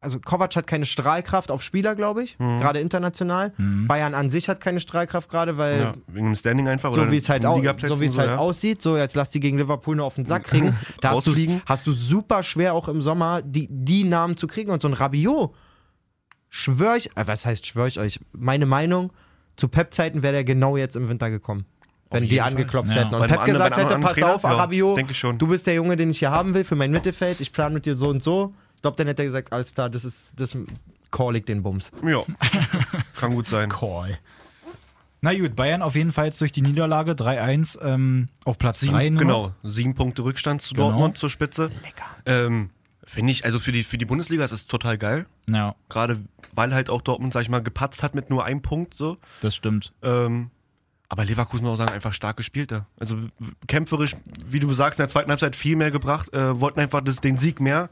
Also 0.01 0.19
Kovac 0.19 0.55
hat 0.55 0.65
keine 0.65 0.85
Strahlkraft 0.85 1.51
auf 1.51 1.61
Spieler, 1.61 1.93
glaube 1.93 2.23
ich, 2.23 2.37
gerade 2.37 2.79
international. 2.79 3.51
Bayern 3.57 4.13
an 4.13 4.29
sich 4.29 4.47
hat 4.47 4.61
keine 4.61 4.79
Strahlkraft 4.79 5.29
gerade, 5.29 5.57
weil 5.57 5.79
ja, 5.79 5.93
wegen 6.07 6.27
dem 6.27 6.35
Standing 6.35 6.69
einfach. 6.69 6.93
so 6.93 7.01
oder 7.01 7.11
wie 7.11 7.17
es 7.17 7.27
halt, 7.27 7.45
au 7.45 7.61
so 7.85 7.99
wie 7.99 8.05
es 8.05 8.13
so, 8.13 8.19
halt 8.19 8.29
ja. 8.31 8.37
aussieht, 8.37 8.81
so 8.81 8.95
jetzt 8.95 9.15
lass 9.15 9.29
die 9.29 9.41
gegen 9.41 9.57
Liverpool 9.57 9.97
nur 9.97 10.05
auf 10.05 10.15
den 10.15 10.25
Sack 10.25 10.45
kriegen. 10.45 10.73
Da 11.01 11.11
hast 11.11 11.27
du, 11.27 11.35
hast 11.65 11.85
du 11.85 11.91
super 11.91 12.43
schwer 12.43 12.73
auch 12.75 12.87
im 12.87 13.01
Sommer 13.01 13.41
die, 13.41 13.67
die 13.69 14.05
Namen 14.05 14.37
zu 14.37 14.47
kriegen 14.47 14.71
und 14.71 14.81
so 14.81 14.87
ein 14.87 14.93
Rabiot. 14.93 15.53
Schwör 16.47 16.95
ich, 16.95 17.09
äh, 17.17 17.27
was 17.27 17.45
heißt 17.45 17.67
schwör 17.67 17.87
ich 17.87 17.99
euch? 17.99 18.19
Meine 18.31 18.65
Meinung, 18.65 19.11
zu 19.57 19.67
Pep-Zeiten 19.67 20.23
wäre 20.23 20.33
der 20.33 20.43
genau 20.45 20.77
jetzt 20.77 20.95
im 20.95 21.09
Winter 21.09 21.29
gekommen. 21.29 21.65
Wenn 22.09 22.23
die 22.23 22.29
jeden 22.29 22.41
Fall. 22.43 22.51
angeklopft 22.51 22.89
Ja. 22.91 23.03
hätten. 23.03 23.15
Und 23.15 23.21
Pep 23.27 23.31
anderen- 23.31 23.45
gesagt 23.53 23.73
einem 23.73 23.81
hätte, 23.85 23.95
anderen 23.95 24.03
pass 24.03 24.13
Trainer? 24.13 24.35
auf, 24.35 24.43
Ja, 24.43 25.13
schon. 25.13 25.37
du 25.37 25.47
bist 25.47 25.67
der 25.67 25.75
Junge, 25.75 25.95
den 25.95 26.09
ich 26.09 26.19
hier 26.19 26.31
haben 26.31 26.53
will 26.53 26.63
für 26.63 26.75
mein 26.75 26.89
Mittelfeld, 26.91 27.39
ich 27.41 27.51
plane 27.51 27.73
mit 27.75 27.85
dir 27.85 27.95
so 27.95 28.09
und 28.09 28.23
so. 28.23 28.53
Ich 28.79 28.81
glaube, 28.81 28.95
dann 28.95 29.07
hätte 29.07 29.23
er 29.23 29.25
gesagt, 29.25 29.51
alles 29.51 29.73
klar, 29.73 29.89
das 29.89 30.05
ist, 30.05 30.31
das 30.37 30.55
call 31.11 31.35
ich 31.35 31.43
den 31.43 31.63
Bums. 31.63 31.91
Ja, 32.01 32.23
kann 33.19 33.33
gut 33.33 33.49
sein. 33.49 33.67
Call. 33.67 34.17
Na 35.19 35.33
gut, 35.37 35.53
Bayern 35.57 35.81
auf 35.81 35.95
jeden 35.97 36.13
Fall 36.13 36.27
jetzt 36.27 36.39
durch 36.39 36.53
die 36.53 36.61
Niederlage 36.61 37.11
3-1 37.11 37.77
ähm, 37.83 38.29
auf 38.45 38.57
Platz 38.57 38.79
3 38.79 38.85
Sieben, 39.03 39.15
nur. 39.15 39.21
genau, 39.21 39.51
sieben 39.63 39.95
Punkte 39.95 40.23
Rückstand 40.23 40.61
zu 40.61 40.73
Genau. 40.75 40.91
Dortmund 40.91 41.17
zur 41.17 41.29
Spitze. 41.29 41.71
Lecker. 41.83 42.05
Ähm, 42.25 42.69
Finde 43.03 43.33
ich, 43.33 43.43
also 43.43 43.59
für 43.59 43.73
die, 43.73 43.83
für 43.83 43.97
die 43.97 44.05
Bundesliga 44.05 44.45
ist 44.45 44.53
es 44.53 44.65
total 44.65 44.97
geil. 44.97 45.25
Ja, 45.49 45.75
Gerade 45.89 46.21
weil 46.53 46.73
halt 46.73 46.89
auch 46.89 47.01
Dortmund, 47.01 47.33
sag 47.33 47.41
ich 47.41 47.49
mal, 47.49 47.61
gepatzt 47.61 48.01
hat 48.01 48.15
mit 48.15 48.29
nur 48.29 48.45
einem 48.45 48.61
Punkt 48.61 48.93
so. 48.93 49.17
das 49.41 49.55
stimmt. 49.57 49.91
Ähm, 50.03 50.51
aber 51.09 51.25
Leverkusen 51.25 51.65
muss 51.65 51.73
auch 51.73 51.83
sagen, 51.83 51.91
einfach 51.91 52.13
stark 52.13 52.37
gespielt 52.37 52.71
da. 52.71 52.85
Also 52.97 53.17
kämpferisch, 53.67 54.15
wie 54.47 54.61
du 54.61 54.71
sagst, 54.71 54.99
in 54.99 55.03
der 55.03 55.09
zweiten 55.09 55.31
Halbzeit 55.31 55.57
viel 55.57 55.75
mehr 55.75 55.91
gebracht, 55.91 56.31
äh, 56.33 56.59
wollten 56.61 56.79
einfach 56.79 57.01
das, 57.01 57.19
den 57.19 57.35
Sieg 57.35 57.59
mehr. 57.59 57.89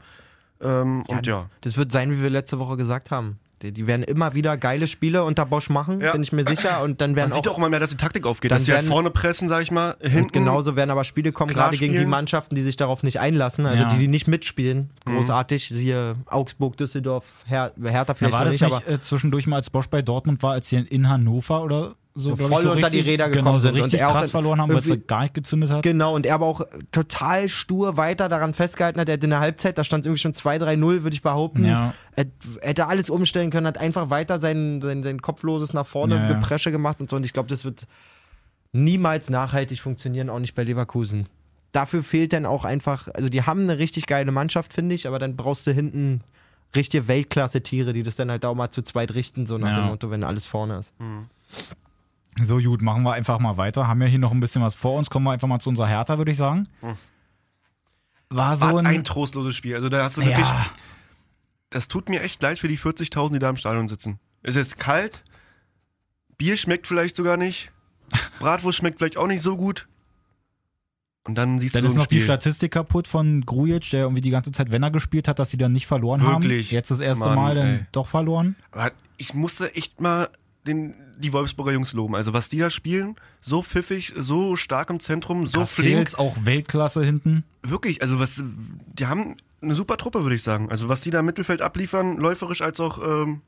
Ähm, 0.60 1.04
und 1.06 1.26
ja. 1.26 1.46
Das 1.60 1.76
wird 1.76 1.92
sein, 1.92 2.10
wie 2.10 2.22
wir 2.22 2.30
letzte 2.30 2.58
Woche 2.58 2.76
gesagt 2.76 3.10
haben. 3.10 3.38
Die, 3.62 3.72
die 3.72 3.88
werden 3.88 4.04
immer 4.04 4.34
wieder 4.34 4.56
geile 4.56 4.86
Spiele 4.86 5.24
unter 5.24 5.44
Bosch 5.44 5.68
machen, 5.68 6.00
Ja. 6.00 6.12
bin 6.12 6.22
ich 6.22 6.30
mir 6.30 6.44
sicher. 6.44 6.80
Und 6.82 7.00
dann 7.00 7.16
werden 7.16 7.30
Man 7.30 7.36
sieht 7.38 7.48
auch, 7.48 7.54
auch 7.54 7.58
immer 7.58 7.68
mehr, 7.68 7.80
dass 7.80 7.90
die 7.90 7.96
Taktik 7.96 8.24
aufgeht, 8.24 8.52
dass 8.52 8.66
sie 8.66 8.72
halt 8.72 8.84
vorne 8.86 9.10
pressen, 9.10 9.48
sag 9.48 9.62
ich 9.64 9.72
mal, 9.72 9.96
hinten. 10.00 10.18
und 10.26 10.32
genauso 10.32 10.76
werden 10.76 10.90
aber 10.90 11.02
Spiele 11.02 11.32
kommen, 11.32 11.52
gerade 11.52 11.76
gegen 11.76 11.96
die. 11.96 12.06
Mannschaften, 12.06 12.54
die 12.54 12.62
sich 12.62 12.76
darauf 12.76 13.02
nicht 13.02 13.18
einlassen, 13.18 13.66
also 13.66 13.82
Ja. 13.82 13.88
die, 13.88 13.98
die 13.98 14.06
nicht 14.06 14.28
mitspielen. 14.28 14.90
Mhm. 15.06 15.16
Großartig, 15.16 15.68
siehe 15.70 16.14
Augsburg, 16.26 16.76
Düsseldorf, 16.76 17.24
Her 17.46 17.72
Hertha 17.82 18.12
Ja, 18.12 18.14
vielleicht 18.14 18.32
war 18.32 18.40
noch 18.44 18.44
das 18.52 18.60
nicht, 18.60 18.62
nicht 18.62 18.86
aber 18.86 18.88
äh, 18.94 19.00
zwischendurch 19.00 19.48
mal, 19.48 19.56
als 19.56 19.70
Bosch 19.70 19.88
bei 19.88 20.02
Dortmund 20.02 20.40
war, 20.44 20.52
als 20.52 20.68
sie 20.68 20.76
in 20.78 21.08
Hannover 21.08 21.64
oder 21.64 21.96
so, 22.18 22.34
So 22.34 22.48
voll 22.48 22.66
unter 22.66 22.90
die 22.90 23.00
Räder 23.00 23.28
genau, 23.30 23.36
gekommen 23.42 23.60
so 23.60 23.68
sind 23.68 23.76
und 23.76 23.84
richtig 23.84 24.04
auch 24.04 24.12
krass 24.12 24.30
verloren 24.30 24.60
haben, 24.60 24.70
weil 24.70 24.78
es 24.78 24.90
irgendwie- 24.90 25.06
gar 25.06 25.22
nicht 25.22 25.34
gezündet 25.34 25.70
hat. 25.70 25.82
Genau, 25.82 26.14
und 26.14 26.26
er 26.26 26.34
aber 26.34 26.46
auch 26.46 26.62
total 26.92 27.48
stur 27.48 27.96
weiter 27.96 28.28
daran 28.28 28.54
festgehalten 28.54 29.00
hat. 29.00 29.08
Er 29.08 29.14
hat 29.14 29.24
in 29.24 29.30
der 29.30 29.40
Halbzeit, 29.40 29.78
da 29.78 29.84
stand 29.84 30.04
irgendwie 30.06 30.20
schon 30.20 30.34
2-3-0, 30.34 31.02
würde 31.04 31.14
ich 31.14 31.22
behaupten. 31.22 31.64
Ja. 31.64 31.94
Er 32.16 32.26
hätte 32.60 32.86
alles 32.86 33.08
umstellen 33.10 33.50
können, 33.50 33.66
hat 33.66 33.78
einfach 33.78 34.10
weiter 34.10 34.38
sein, 34.38 34.80
sein, 34.82 35.02
sein 35.02 35.22
kopfloses 35.22 35.72
nach 35.72 35.86
vorne 35.86 36.16
Ja, 36.16 36.22
ja. 36.28 36.32
Gepresche 36.34 36.70
gemacht 36.72 37.00
und 37.00 37.08
so. 37.10 37.16
Und 37.16 37.24
ich 37.24 37.32
glaube, 37.32 37.48
das 37.48 37.64
wird 37.64 37.86
niemals 38.72 39.30
nachhaltig 39.30 39.80
funktionieren, 39.80 40.28
auch 40.30 40.38
nicht 40.40 40.54
bei 40.54 40.64
Leverkusen. 40.64 41.26
Dafür 41.72 42.02
fehlt 42.02 42.32
dann 42.32 42.46
auch 42.46 42.64
einfach, 42.64 43.08
also 43.14 43.28
die 43.28 43.42
haben 43.42 43.62
eine 43.62 43.78
richtig 43.78 44.06
geile 44.06 44.32
Mannschaft, 44.32 44.72
finde 44.72 44.94
ich, 44.94 45.06
aber 45.06 45.18
dann 45.18 45.36
brauchst 45.36 45.66
du 45.66 45.70
hinten 45.72 46.22
richtige 46.76 47.08
Weltklasse-Tiere, 47.08 47.92
die 47.94 48.02
das 48.02 48.16
dann 48.16 48.30
halt 48.30 48.44
auch 48.44 48.54
mal 48.54 48.70
zu 48.70 48.82
zweit 48.82 49.14
richten, 49.14 49.46
so 49.46 49.56
nach 49.56 49.68
Ja. 49.68 49.76
dem 49.82 49.86
Motto, 49.86 50.10
wenn 50.10 50.22
alles 50.24 50.46
vorne 50.46 50.78
ist. 50.80 50.92
So 52.44 52.58
gut, 52.58 52.82
machen 52.82 53.02
wir 53.02 53.12
einfach 53.12 53.38
mal 53.38 53.56
weiter. 53.56 53.88
Haben 53.88 54.02
ja 54.02 54.08
hier 54.08 54.18
noch 54.18 54.32
ein 54.32 54.40
bisschen 54.40 54.62
was 54.62 54.74
vor 54.74 54.96
uns. 54.98 55.10
Kommen 55.10 55.26
wir 55.26 55.32
einfach 55.32 55.48
mal 55.48 55.58
zu 55.60 55.68
unserer 55.68 55.86
Hertha, 55.88 56.18
würde 56.18 56.30
ich 56.30 56.36
sagen. 56.36 56.68
War 58.30 58.56
so 58.56 58.76
ein, 58.76 58.86
ein 58.86 59.04
trostloses 59.04 59.56
Spiel. 59.56 59.74
Also 59.74 59.88
da 59.88 60.04
hast 60.04 60.16
du 60.16 60.24
wirklich, 60.24 60.46
ja, 60.46 60.66
das 61.70 61.88
tut 61.88 62.08
mir 62.08 62.22
echt 62.22 62.42
leid 62.42 62.58
für 62.58 62.68
die 62.68 62.78
40.000, 62.78 63.32
die 63.32 63.38
da 63.38 63.50
im 63.50 63.56
Stadion 63.56 63.88
sitzen. 63.88 64.18
Es 64.42 64.56
ist 64.56 64.78
kalt, 64.78 65.24
Bier 66.36 66.56
schmeckt 66.56 66.86
vielleicht 66.86 67.16
sogar 67.16 67.36
nicht, 67.36 67.70
Bratwurst 68.38 68.78
schmeckt 68.78 68.98
vielleicht 68.98 69.16
auch 69.16 69.26
nicht 69.26 69.42
so 69.42 69.56
gut. 69.56 69.88
Und 71.24 71.34
dann 71.34 71.58
siehst 71.60 71.74
dann 71.74 71.82
du 71.82 71.88
ist 71.88 71.94
so 71.94 72.00
ein 72.00 72.02
noch 72.04 72.06
die 72.06 72.16
Spiel. 72.16 72.26
Statistik 72.26 72.72
kaputt 72.72 73.06
von 73.06 73.42
Grujic, 73.44 73.90
der 73.90 74.02
irgendwie 74.02 74.22
die 74.22 74.30
ganze 74.30 74.50
Zeit, 74.52 74.70
wenn 74.70 74.82
er 74.82 74.90
gespielt 74.90 75.28
hat, 75.28 75.38
dass 75.38 75.50
sie 75.50 75.58
dann 75.58 75.72
nicht 75.72 75.86
verloren 75.86 76.22
Wirklich? 76.22 76.68
haben. 76.68 76.74
Jetzt 76.74 76.90
das 76.90 77.00
erste 77.00 77.26
Mann, 77.26 77.34
Mal 77.34 77.54
dann 77.54 77.66
ey. 77.66 77.86
doch 77.92 78.06
verloren. 78.08 78.56
Aber 78.70 78.92
ich 79.18 79.34
musste 79.34 79.74
echt 79.74 80.00
mal 80.00 80.30
den, 80.68 80.94
die 81.18 81.32
Wolfsburger 81.32 81.72
Jungs 81.72 81.92
loben. 81.92 82.14
Also 82.14 82.32
was 82.32 82.48
die 82.48 82.58
da 82.58 82.70
spielen, 82.70 83.16
so 83.40 83.62
pfiffig, 83.62 84.12
so 84.16 84.56
stark 84.56 84.90
im 84.90 85.00
Zentrum, 85.00 85.46
so 85.46 85.66
flink. 85.66 85.96
Castells 85.96 86.14
auch 86.14 86.44
Weltklasse 86.44 87.04
hinten. 87.04 87.44
Wirklich, 87.62 88.02
also 88.02 88.20
was, 88.20 88.42
die 88.86 89.06
haben 89.06 89.36
eine 89.60 89.74
super 89.74 89.96
Truppe, 89.96 90.22
würde 90.22 90.36
ich 90.36 90.42
sagen. 90.42 90.70
Also 90.70 90.88
was 90.88 91.00
die 91.00 91.10
da 91.10 91.20
im 91.20 91.26
Mittelfeld 91.26 91.62
abliefern, 91.62 92.16
läuferisch 92.16 92.62
als 92.62 92.78
auch 92.78 92.98
ähm, 93.04 93.40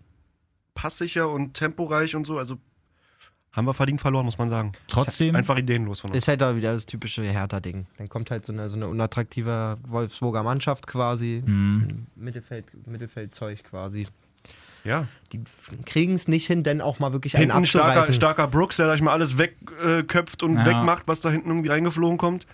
passsicher 0.75 1.31
und 1.31 1.55
temporeich 1.55 2.16
und 2.16 2.27
so, 2.27 2.39
also 2.39 2.59
haben 3.53 3.64
wir 3.64 3.75
verdient 3.75 4.01
verloren, 4.01 4.25
muss 4.25 4.39
man 4.39 4.49
sagen. 4.49 4.73
Trotzdem, 4.87 5.35
Einfach 5.35 5.59
ideenlos 5.59 6.01
von 6.01 6.11
uns. 6.11 6.18
Ist 6.18 6.29
halt 6.29 6.43
auch 6.43 6.55
wieder 6.55 6.73
das 6.73 6.87
typische 6.87 7.23
Hertha-Ding. 7.23 7.87
Dann 7.99 8.09
kommt 8.09 8.31
halt 8.31 8.47
so 8.47 8.53
eine, 8.53 8.68
so 8.68 8.77
eine 8.77 8.87
unattraktive 8.87 9.77
Wolfsburger 9.89 10.45
Mannschaft 10.45 10.87
quasi. 10.87 11.43
Mhm. 11.45 12.07
Mittelfeld, 12.14 12.66
Mittelfeldzeug 12.87 13.64
quasi. 13.64 14.07
Ja. 14.85 15.07
Die 15.33 15.43
kriegen 15.85 16.14
es 16.14 16.26
nicht 16.28 16.47
hin, 16.47 16.62
denn 16.62 16.81
auch 16.81 16.99
mal 16.99 17.12
wirklich 17.12 17.37
einen 17.37 17.51
Hinten 17.53 17.66
starker, 17.66 17.89
abzureißen. 17.89 18.14
starker 18.14 18.47
Brooks, 18.49 18.76
der 18.76 18.87
gleich 18.87 19.03
mal 19.03 19.12
alles 19.12 19.37
wegköpft 19.39 20.43
äh, 20.43 20.45
und 20.47 20.57
Ja. 20.59 20.66
wegmacht, 20.66 21.03
was 21.07 21.20
da 21.20 21.31
hinten 21.31 21.49
irgendwie 21.51 21.68
reingeflogen 21.68 22.18
kommt. 22.18 22.47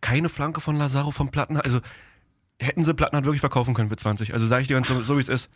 Keine 0.00 0.28
Flanke 0.28 0.60
von 0.60 0.76
Lazaro 0.76 1.10
vom 1.10 1.30
Plattenhardt. 1.30 1.66
Also 1.66 1.80
hätten 2.60 2.84
sie 2.84 2.94
Plattenhardt 2.94 3.26
wirklich 3.26 3.40
verkaufen 3.40 3.74
können 3.74 3.88
für 3.88 3.96
20. 3.96 4.32
Also 4.34 4.46
sage 4.46 4.62
ich 4.62 4.68
dir 4.68 4.74
ganz 4.74 4.88
so, 4.88 5.00
so 5.02 5.16
wie 5.16 5.20
es 5.20 5.28
ist. 5.28 5.48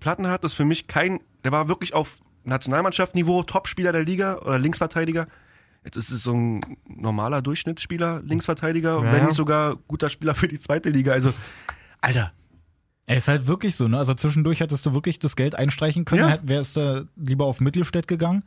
Plattenhardt 0.00 0.44
ist 0.44 0.54
für 0.54 0.64
mich 0.64 0.86
kein, 0.88 1.20
der 1.44 1.52
war 1.52 1.68
wirklich 1.68 1.94
auf 1.94 2.18
Nationalmannschaftsniveau, 2.44 3.44
Topspieler 3.44 3.92
der 3.92 4.04
Liga 4.04 4.38
oder 4.38 4.58
Linksverteidiger. 4.58 5.28
Jetzt 5.84 5.96
ist 5.96 6.10
es 6.10 6.22
so 6.22 6.32
ein 6.34 6.60
normaler 6.86 7.42
Durchschnittsspieler, 7.42 8.22
Linksverteidiger, 8.24 9.02
Ja, 9.04 9.12
wenn 9.12 9.24
nicht 9.26 9.34
sogar 9.34 9.76
guter 9.88 10.10
Spieler 10.10 10.34
für 10.34 10.48
die 10.48 10.60
zweite 10.60 10.90
Liga. 10.90 11.12
Also, 11.12 11.32
Alter, 12.00 12.32
er 13.06 13.16
ist 13.16 13.28
halt 13.28 13.46
wirklich 13.46 13.76
so, 13.76 13.88
ne? 13.88 13.98
Also 13.98 14.14
zwischendurch 14.14 14.60
hättest 14.60 14.86
du 14.86 14.94
wirklich 14.94 15.18
das 15.18 15.36
Geld 15.36 15.54
einstreichen 15.54 16.04
können, 16.04 16.28
Ja. 16.28 16.38
wärst 16.42 16.76
du 16.76 17.08
lieber 17.16 17.46
auf 17.46 17.60
Mittelstädt 17.60 18.06
gegangen 18.08 18.42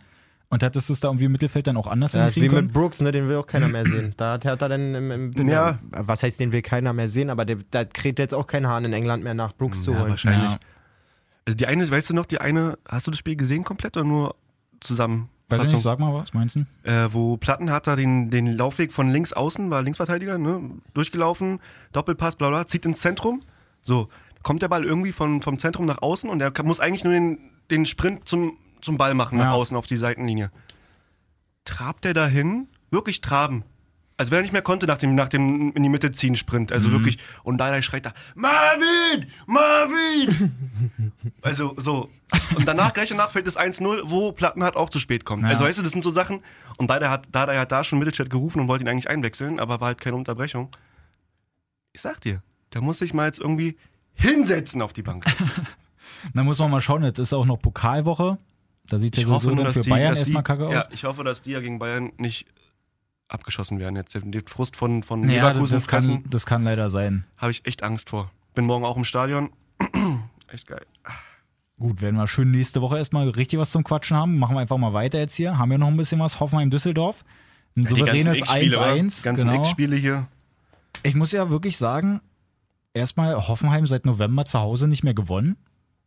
und 0.49 0.63
hättest 0.63 0.89
es 0.89 0.99
da 1.01 1.09
irgendwie 1.09 1.25
im 1.25 1.31
Mittelfeld 1.33 1.67
dann 1.67 1.75
auch 1.77 1.87
anders 1.87 2.13
Ja, 2.13 2.27
ist 2.27 2.35
wie 2.35 2.41
hinkriegen 2.41 2.65
mit 2.65 2.73
können. 2.73 2.83
Brooks, 2.83 3.01
ne, 3.01 3.11
den 3.11 3.27
will 3.27 3.35
auch 3.37 3.47
keiner 3.47 3.67
mehr 3.67 3.85
sehen. 3.85 4.13
Da 4.17 4.33
hat 4.33 4.45
Hertha 4.45 4.67
dann 4.69 4.93
im, 4.95 5.11
im 5.33 5.47
Ja. 5.47 5.79
was 5.91 6.23
heißt, 6.23 6.39
den 6.39 6.51
will 6.53 6.61
keiner 6.61 6.93
mehr 6.93 7.07
sehen, 7.07 7.29
aber 7.29 7.43
der, 7.45 7.57
da 7.71 7.83
kriegt 7.83 8.19
jetzt 8.19 8.33
auch 8.33 8.47
kein 8.47 8.67
Hahn 8.67 8.85
in 8.85 8.93
England 8.93 9.23
mehr 9.23 9.33
nach 9.33 9.53
Brooks 9.53 9.83
zu 9.83 9.91
Ja, 9.91 9.99
holen. 9.99 10.09
wahrscheinlich. 10.11 10.51
Ja. 10.51 10.59
also 11.45 11.57
die 11.57 11.67
eine, 11.67 11.89
weißt 11.89 12.09
du 12.09 12.13
noch, 12.13 12.25
die 12.25 12.39
eine, 12.39 12.77
hast 12.87 13.07
du 13.07 13.11
das 13.11 13.17
Spiel 13.19 13.35
gesehen 13.35 13.63
komplett 13.63 13.97
oder 13.97 14.05
nur 14.05 14.35
zusammen? 14.79 15.29
Weiß 15.49 15.61
ich 15.63 15.73
nicht, 15.73 15.81
sag 15.83 15.99
mal 15.99 16.11
was, 16.13 16.33
meinst 16.33 16.55
du? 16.55 16.65
äh, 16.89 17.13
wo 17.13 17.37
Platten 17.37 17.71
hat 17.71 17.85
da 17.87 17.95
den, 17.95 18.31
den 18.31 18.47
Laufweg 18.57 18.91
von 18.91 19.09
links 19.09 19.31
außen, 19.31 19.69
war 19.69 19.83
Linksverteidiger, 19.83 20.37
ne, 20.39 20.59
durchgelaufen, 20.95 21.59
Doppelpass, 21.91 22.35
bla 22.35 22.49
bla, 22.49 22.65
zieht 22.65 22.85
ins 22.85 22.99
Zentrum. 23.01 23.41
So, 23.83 24.09
kommt 24.45 24.61
der 24.61 24.67
Ball 24.67 24.85
irgendwie 24.85 25.11
von, 25.11 25.41
vom 25.41 25.57
Zentrum 25.57 25.87
nach 25.87 26.03
außen 26.03 26.29
und 26.29 26.39
er 26.39 26.53
muss 26.63 26.79
eigentlich 26.79 27.03
nur 27.03 27.13
den, 27.13 27.39
den 27.71 27.87
Sprint 27.87 28.29
zum, 28.29 28.57
zum 28.79 28.95
Ball 28.95 29.15
machen, 29.15 29.39
nach 29.39 29.45
Ja. 29.45 29.51
außen 29.53 29.75
auf 29.75 29.87
die 29.87 29.97
Seitenlinie. 29.97 30.51
Trabt 31.65 32.05
er 32.05 32.13
dahin? 32.13 32.67
Wirklich 32.91 33.21
traben. 33.21 33.63
Als 34.17 34.29
wenn 34.29 34.37
er 34.37 34.41
nicht 34.43 34.51
mehr 34.53 34.61
konnte 34.61 34.85
nach 34.85 34.99
dem, 34.99 35.15
nach 35.15 35.29
dem 35.29 35.73
in 35.73 35.81
die 35.81 35.89
Mitte 35.89 36.11
ziehen 36.11 36.35
Sprint. 36.35 36.71
Also 36.71 36.91
wirklich. 36.91 37.17
Und 37.41 37.57
da 37.57 37.81
schreit 37.81 38.05
er, 38.05 38.13
Marvin! 38.35 39.31
Marvin! 39.47 41.11
also 41.41 41.73
so. 41.77 42.11
Und 42.55 42.67
danach, 42.67 42.93
gleich 42.93 43.09
danach 43.09 43.31
fällt 43.31 43.47
es 43.47 43.57
1-0, 43.57 44.03
wo 44.05 44.31
Plattenhardt 44.31 44.75
auch 44.75 44.91
zu 44.91 44.99
spät 44.99 45.25
kommt. 45.25 45.41
Ja. 45.41 45.49
Also 45.49 45.65
weißt 45.65 45.79
du, 45.79 45.83
das 45.83 45.91
sind 45.91 46.03
so 46.03 46.11
Sachen. 46.11 46.43
Und 46.77 46.91
Dada 46.91 47.09
hat, 47.09 47.27
Dada 47.31 47.57
hat 47.59 47.71
da 47.71 47.83
schon 47.83 47.97
Mittelstadt 47.97 48.29
gerufen 48.29 48.59
und 48.61 48.67
wollte 48.67 48.85
ihn 48.85 48.89
eigentlich 48.89 49.09
einwechseln, 49.09 49.59
aber 49.59 49.81
war 49.81 49.87
halt 49.87 50.01
keine 50.01 50.15
Unterbrechung. 50.17 50.69
Ich 51.93 52.01
sag 52.01 52.21
dir, 52.21 52.43
da 52.69 52.79
muss 52.79 53.01
ich 53.01 53.13
mal 53.15 53.25
jetzt 53.25 53.39
irgendwie 53.39 53.75
hinsetzen 54.16 54.82
auf 54.82 54.93
die 54.93 55.01
Bank. 55.03 55.26
Da 56.34 56.43
muss 56.43 56.57
man 56.57 56.72
mal 56.72 56.82
schauen, 56.82 57.03
jetzt 57.03 57.20
ist 57.20 57.34
auch 57.34 57.45
noch 57.45 57.57
Pokalwoche. 57.57 58.39
Da 58.89 58.97
sieht 58.97 59.16
es 59.16 59.24
ja 59.28 59.39
sowieso 59.39 59.70
für 59.70 59.88
Bayern 59.88 60.11
dass 60.11 60.20
erstmal 60.20 60.41
die, 60.41 60.47
kacke 60.47 60.68
aus. 60.68 60.74
Ja, 60.74 60.86
ich 60.91 61.03
hoffe, 61.03 61.24
dass 61.24 61.43
die 61.43 61.51
ja 61.51 61.59
gegen 61.59 61.78
Bayern 61.78 62.11
nicht 62.18 62.47
abgeschossen 63.28 63.80
werden. 63.80 63.95
Jetzt 63.95 64.16
den 64.16 64.34
Frust 64.47 64.76
von, 64.76 65.03
von 65.03 65.24
Ja, 65.30 65.49
Leverkusen 65.49 65.76
das 65.76 65.88
kann, 65.88 66.24
das 66.30 66.47
kann 66.47 66.63
leider 66.63 66.89
sein. 66.89 67.26
habe 67.38 67.51
ich 67.51 67.66
echt 67.68 67.84
Angst 67.84 68.09
vor. 68.09 68.32
Bin 68.55 68.66
morgen 68.66 68.86
auch 68.86 68.97
im 68.97 69.03
Stadion. 69.03 69.51
echt 70.47 70.68
geil. 70.68 70.86
Gut, 71.78 72.01
werden 72.01 72.16
wir 72.16 72.28
schön 72.28 72.51
nächste 72.51 72.82
Woche 72.82 72.97
erstmal 72.97 73.28
richtig 73.30 73.59
was 73.59 73.72
zum 73.72 73.84
Quatschen 73.84 74.16
haben. 74.16 74.38
Machen 74.39 74.55
wir 74.55 74.61
einfach 74.61 74.78
mal 74.78 74.93
weiter 74.93 75.20
jetzt 75.20 75.36
hier. 75.36 75.57
Haben 75.57 75.72
wir 75.72 75.78
noch 75.78 75.89
ein 75.89 75.97
bisschen 75.97 76.20
was. 76.20 76.39
Hoffenheim-Düsseldorf. 76.39 77.24
Ein 77.76 77.84
Die 77.84 77.93
ganzen 77.93 77.97
souveränes 77.97 78.38
X-Spiele, 78.39 78.78
oder? 78.78 78.93
1-1. 78.93 79.24
ganzen 79.24 79.47
Genau. 79.49 79.59
X-Spiele 79.61 79.95
hier. 79.97 80.28
Ich 81.03 81.16
muss 81.16 81.34
ja 81.34 81.49
wirklich 81.49 81.78
sagen, 81.78 82.22
erstmal 82.95 83.35
Hoffenheim 83.47 83.85
seit 83.85 84.05
November 84.05 84.45
zu 84.45 84.59
Hause 84.59 84.87
nicht 84.87 85.03
mehr 85.03 85.13
gewonnen. 85.13 85.57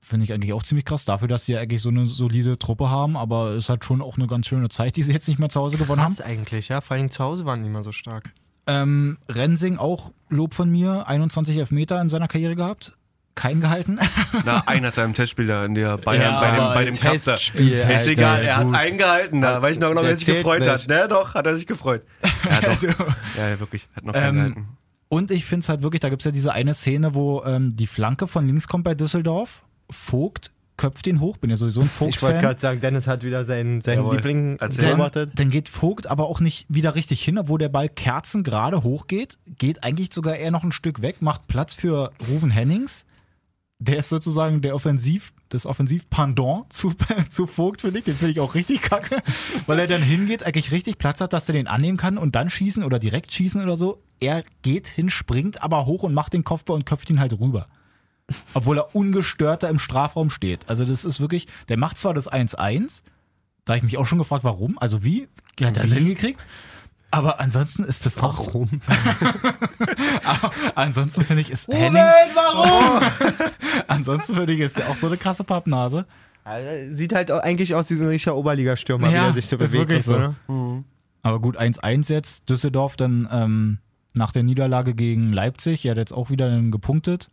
Finde 0.01 0.25
ich 0.25 0.33
eigentlich 0.33 0.53
auch 0.53 0.63
ziemlich 0.63 0.85
krass, 0.85 1.05
dafür, 1.05 1.29
dass 1.29 1.45
sie 1.47 1.53
ja 1.55 1.61
eigentlich 1.61 1.83
so 1.83 1.89
eine 1.89 2.07
solide 2.07 2.59
Truppe 2.59 2.89
haben, 2.89 3.17
aber 3.17 3.51
es 3.51 3.69
hat 3.69 3.85
schon 3.85 4.01
auch 4.01 4.17
eine 4.17 4.27
ganz 4.29 4.47
schöne 4.47 4.69
Zeit, 4.69 4.97
die 4.97 5.03
sie 5.03 5.13
jetzt 5.13 5.29
nicht 5.29 5.39
mehr 5.41 5.49
zu 5.49 5.61
Hause 5.61 5.77
gewonnen 5.77 6.01
haben. 6.03 6.15
Krass 6.15 6.25
eigentlich, 6.25 6.69
ja. 6.69 6.81
Vor 6.81 6.97
allem 6.97 7.11
zu 7.11 7.23
Hause 7.23 7.45
waren 7.45 7.63
die 7.63 7.69
immer 7.69 7.83
so 7.83 7.93
stark. 7.93 8.31
Ähm, 8.67 9.19
Rensing 9.29 9.77
auch 9.79 10.13
Lob 10.29 10.55
von 10.55 10.71
mir, 10.71 11.09
21 11.09 11.57
Elfmeter 11.57 12.01
in 12.01 12.09
seiner 12.09 12.29
Karriere 12.29 12.55
gehabt. 12.55 12.95
Kein 13.35 13.61
gehalten. 13.61 13.99
Na, 14.45 14.63
einer 14.67 14.89
hat 14.89 14.99
da 14.99 15.05
im 15.05 15.15
Testspiel 15.15 15.47
da 15.47 15.65
in 15.65 15.75
der 15.75 15.97
Bayern 15.99 16.23
Ja, 16.23 16.41
bei 16.41 16.51
dem, 16.51 16.75
bei 16.75 16.85
dem. 16.87 16.95
Testspiel, 17.23 17.73
Ist 17.73 18.07
egal, 18.09 18.43
er 18.43 18.57
hat 18.59 18.67
gut. 18.67 18.75
eingehalten 18.75 19.41
da. 19.41 19.63
Weiß 19.63 19.77
ich 19.77 19.81
noch, 19.81 19.95
noch 19.95 20.01
Der 20.03 20.11
wer 20.11 20.17
sich 20.17 20.27
gefreut 20.27 20.61
nicht. 20.61 20.69
hat. 20.69 20.89
Ne, 20.89 21.07
doch, 21.09 21.35
hat 21.35 21.47
er 21.47 21.57
sich 21.57 21.67
gefreut. 21.67 22.03
Ja, 22.45 22.61
doch. 22.61 22.69
Also, 22.69 22.87
ja, 22.89 23.59
wirklich. 23.61 23.89
Hat 23.97 24.05
noch 24.05 24.15
Ähm, 24.15 24.23
eingehalten. 24.23 24.69
Und 25.09 25.31
ich 25.31 25.45
finde 25.45 25.65
es 25.65 25.69
halt 25.69 25.83
wirklich, 25.83 26.01
da 26.01 26.11
gibt 26.11 26.23
es 26.23 26.27
ja 26.27 26.33
diese 26.33 26.53
eine 26.53 26.75
Szene, 26.75 27.15
wo 27.15 27.43
ähm, 27.45 27.77
die 27.77 27.87
Flanke 27.87 28.27
von 28.27 28.47
links 28.47 28.69
kommt 28.69 28.85
bei 28.85 28.95
Düsseldorf. 28.95 29.63
Vogt 29.91 30.51
köpft 30.79 31.07
ihn 31.07 31.21
hoch, 31.21 31.37
bin 31.37 31.51
ja 31.51 31.57
sowieso 31.57 31.83
ein 31.83 31.91
Ich 32.09 32.23
wollte 32.23 32.39
gerade 32.39 32.61
sagen, 32.61 32.81
Dennis 32.81 33.07
hat 33.07 33.25
wieder 33.25 33.45
seinen, 33.45 33.83
seinen 33.83 33.99
Jawohl. 33.99 34.17
Liebling 34.17 34.57
beobachtet. 34.57 35.33
dann 35.35 35.51
geht 35.51 35.69
Vogt 35.69 36.07
aber 36.07 36.27
auch 36.27 36.41
nicht 36.41 36.67
wieder 36.69 36.95
richtig 36.95 37.23
hin, 37.23 37.37
obwohl 37.37 37.59
der 37.59 37.69
Ball 37.69 37.89
kerzengerade 37.89 38.83
hochgeht. 38.83 39.37
Geht 39.59 39.85
eigentlich 39.85 40.15
sogar 40.15 40.37
eher 40.37 40.51
noch 40.51 40.65
ein 40.65 40.73
Stück 40.73 41.03
weg, 41.03 41.21
macht 41.21 41.49
Platz 41.49 41.75
für 41.75 42.13
Ruven 42.29 42.51
Hennings. 42.51 43.05
Der 43.79 43.99
ist 43.99 44.09
sozusagen 44.09 44.63
der 44.63 44.75
Offensiv, 44.75 45.33
das 45.49 45.67
Offensiv-Pendant 45.67 46.73
zu, 46.73 46.93
zu 47.29 47.47
Vogt, 47.47 47.83
finde 47.83 47.99
ich. 47.99 48.05
Den 48.05 48.15
finde 48.15 48.33
ich 48.33 48.41
auch 48.41 48.55
richtig 48.55 48.83
kacke, 48.83 49.21
weil 49.67 49.79
er 49.79 49.87
dann 49.87 50.03
hingeht, 50.03 50.43
eigentlich 50.43 50.73
richtig 50.73 50.99
Platz 50.99 51.21
hat, 51.21 51.33
dass 51.33 51.49
er 51.49 51.55
den 51.55 51.67
annehmen 51.67 51.97
kann 51.97 52.19
und 52.19 52.35
dann 52.35 52.51
schießen 52.51 52.85
oder 52.85 52.99
direkt 52.99 53.33
schießen 53.33 53.63
oder 53.63 53.77
so. 53.77 54.03
Er 54.21 54.43
geht 54.63 54.87
hin, 54.87 55.11
springt 55.11 55.63
aber 55.63 55.87
hoch 55.87 56.03
und 56.03 56.15
macht 56.15 56.33
den 56.33 56.45
Kopfball 56.45 56.77
und 56.77 56.87
köpft 56.87 57.11
ihn 57.11 57.21
halt 57.21 57.39
rüber. 57.39 57.69
Obwohl 58.53 58.79
er 58.79 58.95
ungestört 58.95 59.63
da 59.63 59.69
im 59.69 59.79
Strafraum 59.79 60.29
steht. 60.29 60.69
Also 60.69 60.85
das 60.85 61.05
ist 61.05 61.21
wirklich, 61.21 61.47
der 61.69 61.79
macht 61.79 61.97
zwar 61.97 62.13
das 62.13 62.31
1-1, 62.31 63.03
da 63.65 63.73
habe 63.73 63.79
ich 63.79 63.85
mich 63.85 63.99
auch 63.99 64.07
schon 64.07 64.19
gefragt, 64.19 64.45
warum, 64.45 64.79
also 64.79 65.03
wie, 65.05 65.29
wie 65.57 65.67
hat 65.67 65.77
er 65.77 65.83
das 65.83 65.93
hingekriegt? 65.93 66.41
Aber 67.11 67.41
ansonsten 67.41 67.85
ist 67.85 68.05
das 68.05 68.19
auch 68.19 68.37
so. 68.37 68.53
Warum? 68.53 68.69
Ansonsten 70.75 71.25
finde 71.25 71.41
ich, 71.43 71.51
ist 71.51 71.69
Henning, 71.69 72.03
warum? 72.35 73.03
ansonsten 73.89 74.35
finde 74.35 74.53
ich, 74.53 74.61
ist 74.61 74.79
er 74.79 74.91
auch 74.91 74.95
so 74.95 75.07
eine 75.07 75.17
krasse 75.17 75.43
Pappnase. 75.45 76.07
Alter, 76.45 76.93
Sieht 76.93 77.15
halt 77.15 77.31
eigentlich 77.31 77.75
aus 77.75 77.89
wie 77.91 77.95
so 77.95 78.05
ein 78.05 78.09
richtiger 78.11 78.37
Oberligastürmer, 78.37 79.11
Ja, 79.11 79.23
wie 79.25 79.27
er 79.31 79.35
sich 79.35 79.47
so 79.47 79.57
ist 79.57 79.73
bewegt. 79.73 79.89
wirklich 79.89 80.05
so. 80.05 80.19
ne? 80.19 80.85
Aber 81.23 81.41
gut, 81.41 81.59
1-1 81.59 82.13
jetzt. 82.13 82.49
Düsseldorf 82.51 82.97
dann 82.97 83.29
ähm, 83.33 83.79
nach 84.15 84.33
der 84.33 84.43
Niederlage 84.43 84.95
gegen 84.95 85.33
Leipzig, 85.33 85.85
er 85.87 85.93
hat 85.93 85.99
jetzt 85.99 86.13
auch 86.13 86.29
wieder 86.31 86.61
gepunktet. 86.63 87.31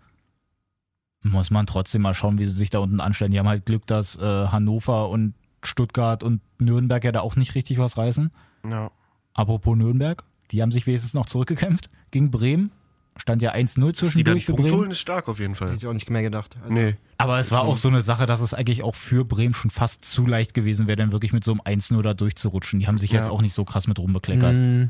Muss 1.22 1.52
man 1.52 1.66
trotzdem 1.66 2.02
mal 2.04 2.14
schauen, 2.14 2.40
wie 2.40 2.46
sie 2.46 2.52
sich 2.52 2.70
da 2.70 2.80
unten 2.80 3.00
anstellen. 3.00 3.32
Die 3.32 3.40
haben 3.40 3.48
halt 3.48 3.66
Glück, 3.66 3.86
dass 3.88 4.16
äh, 4.16 4.22
Hannover 4.48 5.10
und 5.10 5.34
Stuttgart 5.64 6.24
und 6.24 6.42
Nürnberg 6.60 7.04
ja 7.04 7.12
da 7.12 7.22
auch 7.22 7.36
nicht 7.36 7.56
richtig 7.56 7.78
was 7.80 7.98
reißen. 7.98 8.32
Ja. 8.70 8.92
Apropos 9.36 9.78
Nürnberg, 9.78 10.24
die 10.52 10.62
haben 10.64 10.72
sich 10.72 10.88
wenigstens 10.88 11.14
noch 11.14 11.28
zurückgekämpft 11.28 11.90
gegen 12.10 12.32
Bremen. 12.32 12.72
Stand 13.18 13.42
ja 13.42 13.54
1-0 13.54 13.76
Die 13.76 13.82
dann 13.82 13.94
zwischendurch 13.94 14.46
für 14.46 14.52
Punkt 14.54 14.68
Bremen. 14.68 14.78
holen 14.82 14.92
ist 14.92 15.00
stark 15.00 15.30
auf 15.30 15.40
jeden 15.40 15.56
Fall. 15.56 15.68
Hätte 15.70 15.78
ich 15.78 15.88
auch 15.88 15.94
nicht 15.94 16.10
mehr 16.10 16.22
gedacht. 16.24 16.58
Also, 16.62 16.74
Nee. 16.74 16.96
Aber 17.18 17.40
es 17.40 17.50
war 17.52 17.62
auch 17.64 17.78
so 17.78 17.88
eine 17.88 18.02
Sache, 18.02 18.26
dass 18.26 18.42
es 18.42 18.54
eigentlich 18.54 18.84
auch 18.84 18.96
für 18.96 19.24
Bremen 19.24 19.54
schon 19.54 19.72
fast 19.72 20.04
zu 20.04 20.26
leicht 20.26 20.54
gewesen 20.54 20.88
wäre, 20.88 20.98
dann 20.98 21.14
wirklich 21.14 21.32
mit 21.32 21.44
so 21.46 21.52
einem 21.52 21.62
1-0 21.62 22.02
da 22.02 22.14
durchzurutschen. 22.14 22.80
Die 22.82 22.88
haben 22.88 22.98
sich 22.98 23.12
jetzt 23.12 23.28
Ja. 23.28 23.32
auch 23.32 23.42
nicht 23.42 23.54
so 23.54 23.64
krass 23.64 23.88
mit 23.88 24.00
rumbekleckert. 24.00 24.58
Mm. 24.58 24.84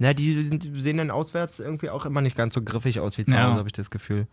Ja, 0.00 0.12
die 0.12 0.42
sind, 0.42 0.68
sehen 0.74 0.96
dann 0.96 1.12
auswärts 1.12 1.60
irgendwie 1.60 1.88
auch 1.90 2.04
immer 2.04 2.20
nicht 2.20 2.36
ganz 2.36 2.52
so 2.54 2.62
griffig 2.62 2.98
aus 2.98 3.16
wie 3.16 3.24
zu 3.24 3.30
Ja. 3.30 3.44
Hause, 3.48 3.58
habe 3.58 3.68
ich 3.68 3.72
das 3.74 3.90
Gefühl. 3.90 4.26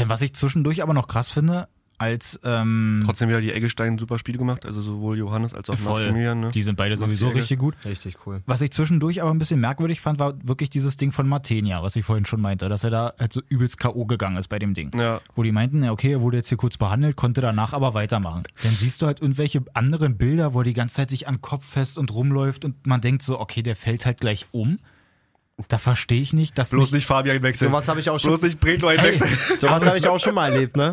Denn 0.00 0.08
was 0.08 0.20
ich 0.22 0.34
zwischendurch 0.34 0.82
aber 0.82 0.92
noch 0.92 1.06
krass 1.06 1.30
finde, 1.30 1.68
als 1.98 2.38
ähm, 2.44 3.02
Trotzdem 3.04 3.28
wieder 3.28 3.40
die 3.40 3.52
Eggestein 3.52 3.98
super 3.98 4.18
Spiel 4.18 4.36
gemacht, 4.36 4.66
also 4.66 4.80
sowohl 4.80 5.18
Johannes 5.18 5.54
als 5.54 5.70
auch 5.70 5.78
voll, 5.78 6.00
Maximilian. 6.00 6.40
Ne? 6.40 6.50
die 6.50 6.62
sind 6.62 6.76
beide 6.76 6.96
sowieso 6.96 7.28
richtig 7.28 7.58
gut. 7.58 7.74
Richtig 7.84 8.16
cool. 8.26 8.42
Was 8.46 8.60
ich 8.60 8.70
zwischendurch 8.70 9.22
aber 9.22 9.30
ein 9.30 9.38
bisschen 9.38 9.60
merkwürdig 9.60 10.00
fand, 10.00 10.18
war 10.18 10.34
wirklich 10.42 10.70
dieses 10.70 10.96
Ding 10.96 11.12
von 11.12 11.28
Matenia, 11.28 11.82
was 11.82 11.96
ich 11.96 12.04
vorhin 12.04 12.24
schon 12.24 12.40
meinte, 12.40 12.68
dass 12.68 12.84
er 12.84 12.90
da 12.90 13.14
halt 13.18 13.32
so 13.32 13.40
übelst 13.48 13.78
K.O. 13.78 14.04
gegangen 14.06 14.36
ist 14.36 14.48
bei 14.48 14.58
dem 14.58 14.74
Ding. 14.74 14.90
Ja. 14.98 15.20
Wo 15.34 15.42
die 15.42 15.52
meinten, 15.52 15.82
ja, 15.82 15.92
okay, 15.92 16.12
er 16.12 16.20
wurde 16.20 16.38
jetzt 16.38 16.48
hier 16.48 16.58
kurz 16.58 16.76
behandelt, 16.76 17.16
konnte 17.16 17.40
danach 17.40 17.72
aber 17.72 17.94
weitermachen. 17.94 18.44
Dann 18.62 18.72
siehst 18.72 19.02
du 19.02 19.06
halt 19.06 19.20
irgendwelche 19.20 19.64
anderen 19.74 20.16
Bilder, 20.16 20.54
wo 20.54 20.60
er 20.60 20.64
die 20.64 20.74
ganze 20.74 20.96
Zeit 20.96 21.10
sich 21.10 21.28
an 21.28 21.36
den 21.36 21.42
Kopf 21.42 21.64
fest 21.64 21.98
und 21.98 22.12
rumläuft 22.12 22.64
und 22.64 22.86
man 22.86 23.00
denkt 23.00 23.22
so, 23.22 23.40
okay, 23.40 23.62
der 23.62 23.76
fällt 23.76 24.06
halt 24.06 24.20
gleich 24.20 24.46
um. 24.52 24.78
Da 25.68 25.78
verstehe 25.78 26.20
ich 26.20 26.34
nicht, 26.34 26.58
dass 26.58 26.70
Bloß 26.70 26.88
nicht, 26.88 26.92
nicht 26.92 27.06
Fabian 27.06 27.42
wechseln. 27.42 27.70
Sowas 27.70 27.88
habe 27.88 27.98
ich 27.98 28.10
auch 28.10 28.20
schon. 28.20 28.30
Bloß 28.30 28.42
nicht 28.42 28.60
Bretlo 28.60 28.88
einwechseln. 28.88 29.38
Sowas 29.56 29.82
habe 29.86 29.96
ich 29.96 30.06
auch 30.08 30.18
schon 30.18 30.34
mal 30.34 30.52
erlebt, 30.52 30.76
ne? 30.76 30.92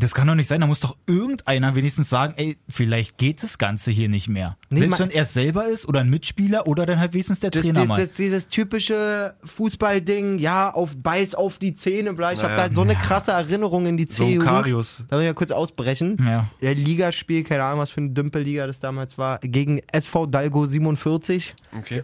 Das 0.00 0.14
kann 0.14 0.26
doch 0.26 0.34
nicht 0.34 0.48
sein. 0.48 0.60
Da 0.60 0.66
muss 0.66 0.80
doch 0.80 0.96
irgendeiner 1.06 1.74
wenigstens 1.74 2.10
sagen, 2.10 2.34
ey, 2.36 2.58
vielleicht 2.68 3.18
geht 3.18 3.42
das 3.42 3.58
Ganze 3.58 3.90
hier 3.90 4.08
nicht 4.08 4.28
mehr. 4.28 4.56
Nee, 4.70 4.80
Selbst 4.80 5.00
wenn 5.00 5.10
er 5.10 5.24
selber 5.24 5.66
ist 5.66 5.86
oder 5.88 6.00
ein 6.00 6.10
Mitspieler 6.10 6.66
oder 6.66 6.84
dann 6.86 7.00
halt 7.00 7.14
wenigstens 7.14 7.40
der 7.40 7.50
Das, 7.50 7.62
Trainer 7.62 7.80
das, 7.80 7.88
mal. 7.88 7.96
das, 8.06 8.14
dieses 8.14 8.48
typische 8.48 9.34
Fußballding, 9.44 10.38
ja, 10.38 10.70
auf 10.72 10.96
Beiß 10.96 11.34
auf 11.34 11.58
die 11.58 11.74
Zähne, 11.74 12.12
bla. 12.14 12.32
Ich 12.32 12.42
habe 12.42 12.54
Naja. 12.54 12.68
da 12.68 12.74
so 12.74 12.82
eine 12.82 12.96
krasse 12.96 13.32
Erinnerung 13.32 13.86
in 13.86 13.96
die 13.96 14.06
So 14.08 14.24
ein 14.24 14.28
C-Jugend. 14.28 14.48
Karius. 14.48 15.02
Da 15.08 15.16
will 15.16 15.22
ich 15.24 15.26
ja 15.28 15.34
kurz 15.34 15.50
ausbrechen. 15.50 16.16
ja. 16.20 16.48
Ja, 16.60 16.72
Ligaspiel, 16.72 17.44
keine 17.44 17.64
Ahnung, 17.64 17.80
was 17.80 17.90
für 17.90 18.00
eine 18.00 18.10
Dümpelliga 18.10 18.66
das 18.66 18.80
damals 18.80 19.18
war, 19.18 19.38
gegen 19.40 19.80
SV 19.92 20.26
Dalgo 20.26 20.66
47. 20.66 21.54
Okay. 21.76 22.02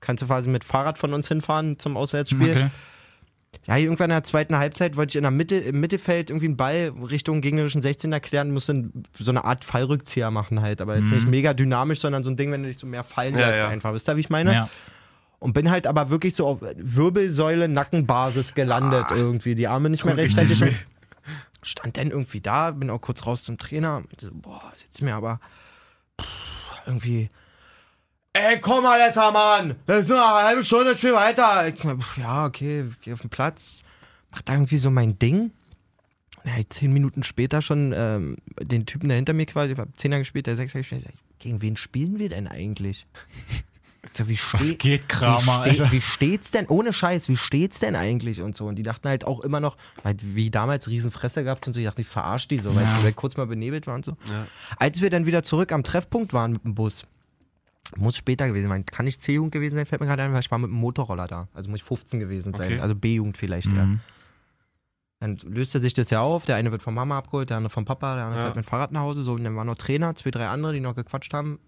Kannst 0.00 0.22
du 0.22 0.26
quasi 0.26 0.48
mit 0.48 0.64
Fahrrad 0.64 0.98
von 0.98 1.12
uns 1.14 1.28
hinfahren 1.28 1.78
zum 1.78 1.96
Auswärtsspiel. 1.96 2.50
Okay. 2.50 2.70
Ja, 3.66 3.76
irgendwann 3.76 4.10
in 4.10 4.16
der 4.16 4.24
zweiten 4.24 4.56
Halbzeit 4.56 4.96
wollte 4.96 5.10
ich 5.10 5.16
in 5.16 5.22
der 5.22 5.30
Mitte, 5.30 5.56
im 5.56 5.78
Mittelfeld 5.78 6.30
irgendwie 6.30 6.46
einen 6.46 6.56
Ball 6.56 6.92
Richtung 7.10 7.40
gegnerischen 7.40 7.80
16 7.80 8.12
erklären, 8.12 8.50
musste 8.50 8.90
so 9.18 9.30
eine 9.30 9.44
Art 9.44 9.64
Fallrückzieher 9.64 10.30
machen 10.30 10.60
halt, 10.62 10.80
aber 10.80 10.98
jetzt 10.98 11.12
nicht 11.12 11.28
mega 11.28 11.54
dynamisch, 11.54 12.00
sondern 12.00 12.24
so 12.24 12.30
ein 12.30 12.36
Ding, 12.36 12.50
wenn 12.50 12.62
du 12.62 12.68
dich 12.68 12.78
so 12.78 12.86
mehr 12.86 13.04
fallen 13.04 13.34
Mhm. 13.34 13.40
Ja, 13.40 13.46
lässt 13.46 13.58
ja. 13.58 13.68
einfach. 13.68 13.92
Wisst 13.92 14.08
ihr, 14.08 14.16
wie 14.16 14.20
ich 14.20 14.30
meine? 14.30 14.52
Ja. 14.52 14.68
Und 15.38 15.52
bin 15.54 15.70
halt 15.70 15.86
aber 15.86 16.10
wirklich 16.10 16.34
so 16.34 16.46
auf 16.46 16.58
Wirbelsäule, 16.76 17.68
Nackenbasis 17.68 18.54
gelandet 18.54 19.06
irgendwie. 19.10 19.54
Die 19.54 19.68
Arme 19.68 19.90
nicht 19.90 20.04
mehr 20.04 20.16
rechtzeitig. 20.16 20.62
Und 20.62 20.74
stand 21.62 21.96
dann 21.96 22.10
irgendwie 22.10 22.40
da, 22.40 22.70
bin 22.72 22.90
auch 22.90 23.00
kurz 23.00 23.26
raus 23.26 23.44
zum 23.44 23.58
Trainer. 23.58 24.02
so, 24.20 24.28
Boah, 24.32 24.72
jetzt 24.84 25.02
mir 25.02 25.14
aber 25.14 25.40
pff, 26.20 26.82
irgendwie. 26.86 27.30
Ey, 28.34 28.58
komm 28.60 28.82
mal 28.82 28.98
jetzt, 28.98 29.16
Mann! 29.16 29.76
Das 29.86 30.00
ist 30.00 30.08
nur 30.08 30.18
eine 30.18 30.46
halbe 30.48 30.64
Stunde, 30.64 30.96
spiel 30.96 31.12
weiter. 31.12 31.68
Ich, 31.68 31.84
ja, 32.16 32.46
okay, 32.46 32.86
geh 33.02 33.12
auf 33.12 33.20
den 33.20 33.28
Platz, 33.28 33.80
mach 34.30 34.40
da 34.40 34.54
irgendwie 34.54 34.78
so 34.78 34.90
mein 34.90 35.18
Ding. 35.18 35.52
Und 36.42 36.50
ja, 36.50 36.62
zehn 36.68 36.92
Minuten 36.94 37.22
später 37.24 37.60
schon 37.60 37.92
ähm, 37.94 38.36
den 38.58 38.86
Typen, 38.86 39.08
der 39.08 39.16
hinter 39.16 39.34
mir 39.34 39.44
quasi, 39.44 39.74
ich 39.74 39.78
hab 39.78 39.88
Zehner 39.98 40.18
gespielt, 40.18 40.46
der 40.46 40.56
Sechser 40.56 40.78
gespielt, 40.78 41.04
ich 41.06 41.14
gegen 41.40 41.60
wen 41.60 41.76
spielen 41.76 42.18
wir 42.18 42.28
denn 42.30 42.46
eigentlich? 42.46 43.06
Ich 43.50 43.64
So, 44.14 44.28
wie 44.28 44.38
Was 44.50 44.64
steht, 44.64 44.78
geht, 44.78 45.08
Kramer, 45.08 45.64
wie, 45.64 45.74
ste 45.74 45.92
wie 45.92 46.00
steht's 46.00 46.50
denn, 46.50 46.66
ohne 46.66 46.92
Scheiß, 46.92 47.28
wie 47.28 47.36
steht's 47.36 47.78
denn 47.78 47.94
eigentlich 47.94 48.40
und 48.40 48.56
so? 48.56 48.66
Und 48.66 48.76
die 48.76 48.82
dachten 48.82 49.08
halt 49.08 49.24
auch 49.24 49.40
immer 49.40 49.60
noch, 49.60 49.76
weil 50.02 50.16
wie 50.20 50.50
damals 50.50 50.88
Riesenfresse 50.88 51.44
gehabt 51.44 51.66
und 51.66 51.72
so, 51.72 51.80
ich 51.80 51.86
dachte, 51.86 52.00
ich 52.00 52.08
verarsch 52.08 52.48
die 52.48 52.58
so, 52.58 52.74
weil 52.74 52.84
ich 53.08 53.16
kurz 53.16 53.36
mal 53.36 53.46
benebelt 53.46 53.86
war 53.86 53.94
und 53.94 54.04
so. 54.04 54.16
Ja. 54.28 54.46
Als 54.76 55.00
wir 55.00 55.10
dann 55.10 55.26
wieder 55.26 55.42
zurück 55.42 55.70
am 55.70 55.84
Treffpunkt 55.84 56.32
waren 56.32 56.52
mit 56.52 56.64
dem 56.64 56.74
Bus, 56.74 57.06
muss 57.96 58.16
später 58.16 58.46
gewesen 58.48 58.68
sein, 58.68 58.86
kann 58.86 59.04
nicht 59.04 59.20
C-Jugend 59.22 59.52
gewesen 59.52 59.76
sein, 59.76 59.86
fällt 59.86 60.00
mir 60.00 60.06
gerade 60.06 60.22
ein, 60.22 60.32
weil 60.32 60.40
ich 60.40 60.50
war 60.50 60.58
mit 60.58 60.70
dem 60.70 60.76
Motorroller 60.76 61.26
da. 61.26 61.48
Also 61.52 61.70
muss 61.70 61.80
ich 61.80 61.84
15 61.84 62.20
gewesen 62.20 62.54
sein, 62.54 62.64
Okay. 62.72 62.80
also 62.80 62.94
B-Jugend 62.94 63.36
vielleicht, 63.36 63.72
ja. 63.72 63.84
Mhm. 63.86 64.00
Dann 65.20 65.36
löste 65.44 65.78
sich 65.78 65.94
das 65.94 66.10
ja 66.10 66.20
auf, 66.20 66.44
der 66.46 66.56
eine 66.56 66.72
wird 66.72 66.82
von 66.82 66.94
Mama 66.94 67.18
abgeholt, 67.18 67.50
der 67.50 67.56
andere 67.58 67.70
vom 67.70 67.84
Papa, 67.84 68.16
der 68.16 68.24
andere 68.24 68.40
Ja. 68.40 68.44
fährt 68.46 68.56
mit 68.56 68.64
dem 68.64 68.68
Fahrrad 68.68 68.92
nach 68.92 69.02
Hause, 69.02 69.22
so, 69.22 69.34
und 69.34 69.44
dann 69.44 69.54
waren 69.56 69.66
noch 69.66 69.76
Trainer, 69.76 70.14
zwei, 70.16 70.30
drei 70.30 70.48
andere, 70.48 70.72
die 70.72 70.80
noch 70.80 70.94
gequatscht 70.96 71.32
haben. 71.34 71.60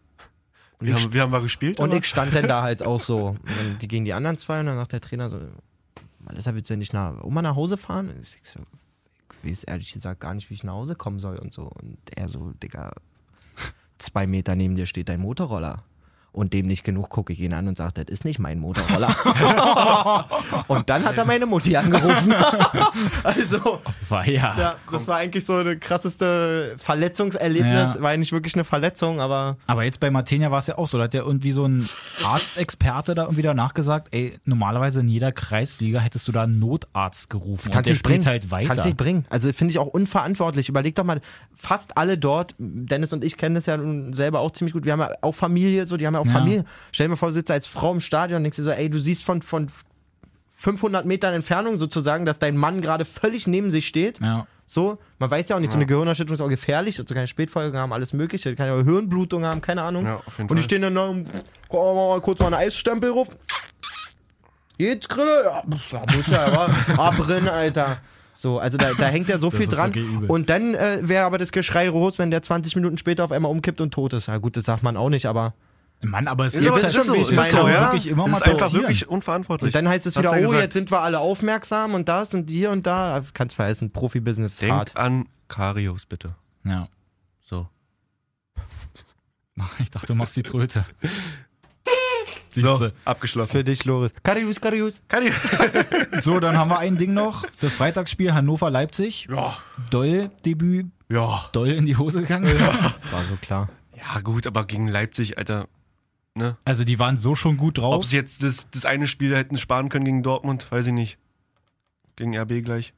Und 0.80 0.88
ich 0.88 0.94
haben, 0.94 1.12
wie 1.12 1.20
haben 1.20 1.30
wir 1.32 1.40
gespielt? 1.40 1.78
und 1.78 1.90
oder? 1.90 1.98
ich 1.98 2.04
stand 2.06 2.34
dann 2.34 2.48
da 2.48 2.62
halt 2.62 2.82
auch 2.86 3.00
so. 3.00 3.28
Und 3.28 3.38
dann 3.58 3.78
die 3.78 3.86
gegen 3.86 4.04
die 4.04 4.12
anderen 4.12 4.38
zwei 4.38 4.58
und 4.60 4.66
dann 4.66 4.76
sagt 4.76 4.92
der 4.92 5.00
Trainer 5.00 5.30
so, 5.30 5.38
Malissa, 6.18 6.54
willst 6.54 6.70
du 6.70 6.76
nicht 6.76 6.92
nach, 6.92 7.22
Oma 7.22 7.42
nach 7.42 7.54
Hause 7.54 7.76
fahren? 7.76 8.08
Und 8.08 8.22
ich 8.22 8.40
so, 8.50 8.60
ich 9.42 9.50
weiß 9.50 9.64
ehrlich 9.64 9.92
gesagt 9.92 10.20
gar 10.20 10.34
nicht, 10.34 10.50
wie 10.50 10.54
ich 10.54 10.64
nach 10.64 10.72
Hause 10.72 10.96
kommen 10.96 11.20
soll 11.20 11.36
und 11.36 11.52
so. 11.52 11.64
Und 11.64 11.98
er 12.16 12.28
so, 12.28 12.52
Digga, 12.62 12.92
zwei 13.98 14.26
Meter 14.26 14.56
neben 14.56 14.74
dir 14.74 14.86
steht 14.86 15.08
dein 15.08 15.20
Motorroller. 15.20 15.84
Und 16.34 16.52
dem 16.52 16.66
nicht 16.66 16.82
genug 16.82 17.10
gucke 17.10 17.32
ich 17.32 17.38
ihn 17.40 17.54
an 17.54 17.68
und 17.68 17.78
sage, 17.78 17.92
das 17.94 18.06
ist 18.12 18.24
nicht 18.24 18.40
mein 18.40 18.58
Motorroller. 18.58 19.14
und 20.66 20.90
dann 20.90 21.04
hat 21.04 21.16
er 21.16 21.24
meine 21.24 21.46
Mutti 21.46 21.76
angerufen. 21.76 22.34
also, 23.22 23.80
War 24.08 24.28
ja. 24.28 24.54
ja, 24.58 24.74
das 24.90 25.06
war 25.06 25.18
eigentlich 25.18 25.44
so 25.44 25.62
das 25.62 25.78
krasseste 25.78 26.74
Verletzungserlebnis. 26.78 27.94
Ja. 27.94 28.02
War 28.02 28.10
ja 28.10 28.16
nicht 28.16 28.32
wirklich 28.32 28.54
eine 28.54 28.64
Verletzung, 28.64 29.20
aber 29.20 29.58
Aber 29.68 29.84
jetzt 29.84 30.00
bei 30.00 30.10
Martenia 30.10 30.50
war 30.50 30.58
es 30.58 30.66
ja 30.66 30.76
auch 30.76 30.88
so, 30.88 30.98
da 30.98 31.04
hat 31.04 31.14
ja 31.14 31.22
irgendwie 31.22 31.52
so 31.52 31.66
ein 31.66 31.88
Arztexperte 32.24 33.14
da 33.14 33.22
irgendwie 33.22 33.42
danach 33.42 33.74
gesagt, 33.74 34.08
ey, 34.10 34.34
normalerweise 34.44 35.00
in 35.00 35.08
jeder 35.08 35.30
Kreisliga 35.30 36.00
hättest 36.00 36.26
du 36.26 36.32
da 36.32 36.42
einen 36.42 36.58
Notarzt 36.58 37.30
gerufen. 37.30 37.68
und 37.68 37.72
Kannst 37.72 37.90
der 37.90 37.94
spielt 37.94 38.22
bringen. 38.22 38.26
halt 38.26 38.50
weiter. 38.50 38.66
Kannst 38.66 38.86
nicht 38.86 38.96
bringen. 38.96 39.24
Also 39.30 39.52
finde 39.52 39.70
ich 39.70 39.78
auch 39.78 39.86
unverantwortlich. 39.86 40.68
Überleg 40.68 40.96
doch 40.96 41.04
mal, 41.04 41.20
fast 41.54 41.96
alle 41.96 42.18
dort, 42.18 42.54
Dennis 42.58 43.12
und 43.12 43.22
ich 43.24 43.36
kennen 43.36 43.54
das 43.54 43.66
ja 43.66 43.76
nun 43.76 44.12
selber 44.14 44.40
auch 44.40 44.50
ziemlich 44.50 44.72
gut, 44.72 44.84
wir 44.84 44.92
haben 44.92 45.00
ja 45.00 45.12
auch 45.20 45.34
Familie, 45.34 45.86
so, 45.86 45.96
die 45.96 46.06
haben 46.06 46.14
ja 46.14 46.20
auch 46.20 46.23
Ja. 46.26 46.32
Familie. 46.32 46.64
Stell 46.92 47.06
dir 47.06 47.10
mal 47.10 47.16
vor, 47.16 47.28
du 47.28 47.34
sitzt 47.34 47.50
als 47.50 47.66
Frau 47.66 47.92
im 47.92 48.00
Stadion 48.00 48.38
und 48.38 48.44
denkst 48.44 48.56
dir 48.56 48.62
so, 48.62 48.70
ey, 48.70 48.88
du 48.90 48.98
siehst 48.98 49.24
von, 49.24 49.42
von 49.42 49.68
500 50.56 51.04
Metern 51.04 51.34
Entfernung 51.34 51.76
sozusagen, 51.76 52.24
dass 52.26 52.38
dein 52.38 52.56
Mann 52.56 52.80
gerade 52.80 53.04
völlig 53.04 53.46
neben 53.46 53.70
sich 53.70 53.86
steht. 53.86 54.20
Ja. 54.20 54.46
So, 54.66 54.98
man 55.18 55.30
weiß 55.30 55.48
ja 55.50 55.56
auch 55.56 55.60
nicht, 55.60 55.72
so 55.72 55.76
eine 55.76 55.84
Gehirnerschütterung 55.84 56.34
ist 56.34 56.40
auch 56.40 56.48
gefährlich, 56.48 56.98
also 56.98 57.14
keine 57.14 57.26
Spätfolgen 57.26 57.78
haben, 57.78 57.92
alles 57.92 58.14
mögliche, 58.14 58.54
kann 58.56 58.66
ja 58.66 58.74
auch 58.74 58.82
Hirnblutung 58.82 59.44
haben, 59.44 59.60
keine 59.60 59.82
Ahnung. 59.82 60.06
Ja, 60.06 60.22
auf 60.24 60.38
jeden 60.38 60.48
und 60.48 60.56
die 60.56 60.62
Fall. 60.62 60.64
stehen 60.64 60.82
dann 60.82 60.94
wir 60.94 61.26
mal 61.70 62.20
kurz 62.22 62.40
mal 62.40 62.46
einen 62.46 62.54
Eisstempel 62.54 63.10
ruf. 63.10 63.28
Geht's, 64.78 65.08
Grille? 65.08 65.44
Ja, 65.44 65.62
muss 66.16 66.28
ja, 66.28 66.46
aber 66.46 66.74
abbrennen, 66.98 67.48
Alter. 67.48 67.98
So, 68.34 68.58
also 68.58 68.76
da, 68.78 68.92
da 68.94 69.06
hängt 69.06 69.28
ja 69.28 69.38
so 69.38 69.50
Das 69.50 69.60
viel 69.60 69.68
dran. 69.68 69.92
Und 70.26 70.50
dann 70.50 70.74
äh, 70.74 70.98
wäre 71.02 71.24
aber 71.24 71.38
das 71.38 71.52
Geschrei 71.52 71.86
groß, 71.86 72.18
wenn 72.18 72.30
der 72.30 72.42
20 72.42 72.74
Minuten 72.76 72.98
später 72.98 73.24
auf 73.24 73.32
einmal 73.32 73.52
umkippt 73.52 73.80
und 73.80 73.92
tot 73.92 74.12
ist. 74.12 74.26
Ja 74.26 74.38
gut, 74.38 74.56
das 74.56 74.64
sagt 74.64 74.82
man 74.82 74.96
auch 74.96 75.10
nicht, 75.10 75.26
aber. 75.26 75.54
Mann, 76.04 76.28
aber 76.28 76.46
es 76.46 76.54
Ist 76.54 76.62
gibt 76.62 76.74
halt 76.74 76.84
ist 76.84 77.06
so, 77.06 77.14
ich 77.14 77.30
ist 77.30 77.36
meine, 77.36 77.50
so, 77.50 77.68
ja. 77.68 77.80
wirklich 77.82 78.06
immer 78.06 78.26
es 78.26 78.30
mal 78.32 78.36
ist 78.38 78.42
einfach 78.44 78.60
passieren. 78.60 78.82
wirklich 78.82 79.08
unverantwortlich. 79.08 79.68
Und 79.68 79.74
dann 79.74 79.88
heißt 79.88 80.06
es 80.06 80.16
wieder, 80.16 80.30
ja 80.36 80.38
oh, 80.38 80.50
gesagt. 80.50 80.62
jetzt 80.62 80.74
sind 80.74 80.90
wir 80.90 81.00
alle 81.00 81.18
aufmerksam 81.20 81.94
und 81.94 82.08
das 82.08 82.34
und 82.34 82.50
hier 82.50 82.70
und 82.70 82.86
da. 82.86 83.22
Kannst 83.32 83.56
vergessen, 83.56 83.90
Profibusiness 83.92 84.54
ist 84.54 84.62
hart. 84.70 84.88
Denkt 84.88 84.96
an 84.96 85.28
Karius, 85.48 86.06
bitte. 86.06 86.34
Ja. 86.64 86.88
So. 87.44 87.68
Ich 89.78 89.90
dachte, 89.90 90.08
du 90.08 90.14
machst 90.16 90.36
die 90.36 90.42
Tröte. 90.42 90.84
So, 92.54 92.60
Siehste. 92.60 92.92
abgeschlossen. 93.04 93.52
Für 93.52 93.64
dich, 93.64 93.84
Loris. 93.84 94.12
Karius, 94.22 94.60
Karius. 94.60 95.02
Karius. 95.08 95.34
So, 96.20 96.38
dann 96.38 96.56
haben 96.56 96.70
wir 96.70 96.78
ein 96.78 96.96
Ding 96.96 97.12
noch. 97.12 97.44
Das 97.60 97.74
Freitagsspiel 97.74 98.32
Hannover-Leipzig. 98.32 99.26
Ja, 99.28 99.56
Doll-Debüt, 99.90 100.86
ja. 101.08 101.48
doll 101.52 101.70
in 101.70 101.84
die 101.84 101.96
Hose 101.96 102.20
gegangen. 102.20 102.46
War 103.10 103.24
so 103.24 103.36
klar. 103.40 103.68
Ja, 103.96 104.20
gut, 104.20 104.46
aber 104.46 104.66
gegen 104.66 104.86
Leipzig, 104.86 105.36
Alter. 105.38 105.66
Ne? 106.34 106.56
Also 106.64 106.84
die 106.84 106.98
waren 106.98 107.16
so 107.16 107.34
schon 107.36 107.56
gut 107.56 107.78
Ob 107.78 107.84
drauf. 107.84 108.04
sie 108.06 108.16
jetzt 108.16 108.42
das, 108.42 108.68
das 108.70 108.84
eine 108.84 109.06
Spiel 109.06 109.36
hätten 109.36 109.56
sparen 109.56 109.88
können 109.88 110.04
gegen 110.04 110.22
Dortmund, 110.22 110.66
weiß 110.70 110.86
ich 110.86 110.92
nicht. 110.92 111.18
Gegen 112.16 112.36
RB 112.36 112.64
gleich. 112.64 112.92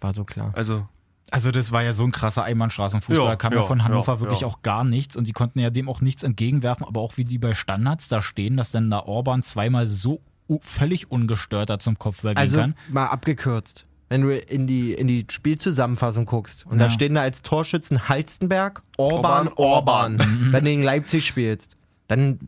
War 0.00 0.12
so 0.14 0.24
klar. 0.24 0.52
Also, 0.54 0.86
Also 1.30 1.50
das 1.50 1.72
war 1.72 1.82
ja 1.82 1.92
so 1.94 2.04
ein 2.04 2.12
krasser 2.12 2.44
Einbahnstraßenfußball. 2.44 3.24
Ja, 3.24 3.30
da 3.32 3.36
kam 3.36 3.52
ja, 3.54 3.60
ja, 3.60 3.64
von 3.64 3.84
Hannover 3.84 4.14
ja, 4.14 4.20
wirklich 4.20 4.44
auch 4.44 4.62
gar 4.62 4.84
nichts 4.84 5.16
und 5.16 5.26
die 5.26 5.32
konnten 5.32 5.60
ja 5.60 5.70
dem 5.70 5.88
auch 5.88 6.00
nichts 6.02 6.22
entgegenwerfen, 6.22 6.86
aber 6.86 7.00
auch 7.00 7.16
wie 7.16 7.24
die 7.24 7.38
bei 7.38 7.54
Standards 7.54 8.08
da 8.08 8.20
stehen, 8.22 8.56
dass 8.58 8.70
dann 8.70 8.90
da 8.90 9.00
Orban 9.00 9.42
zweimal 9.42 9.86
so 9.86 10.20
völlig 10.60 11.10
ungestört 11.10 11.68
da 11.70 11.78
zum 11.78 11.98
Kopfball 11.98 12.34
gehen 12.34 12.38
Also 12.40 12.58
kann. 12.58 12.74
mal 12.90 13.06
abgekürzt. 13.06 13.86
Wenn 14.10 14.22
du 14.22 14.34
in 14.38 14.66
die, 14.66 14.92
in 14.94 15.06
die 15.08 15.26
Spielzusammenfassung 15.30 16.24
guckst 16.26 16.64
und 16.66 16.78
Ja. 16.78 16.86
da 16.86 16.90
stehen 16.90 17.14
da 17.14 17.20
als 17.22 17.42
Torschützen 17.42 18.08
Halstenberg, 18.08 18.82
Orban, 18.96 19.48
Orban, 19.56 20.18
Orban. 20.18 20.52
Wenn 20.52 20.64
du 20.64 20.70
gegen 20.70 20.82
Leipzig 20.82 21.26
spielst, 21.26 21.76
dann 22.06 22.38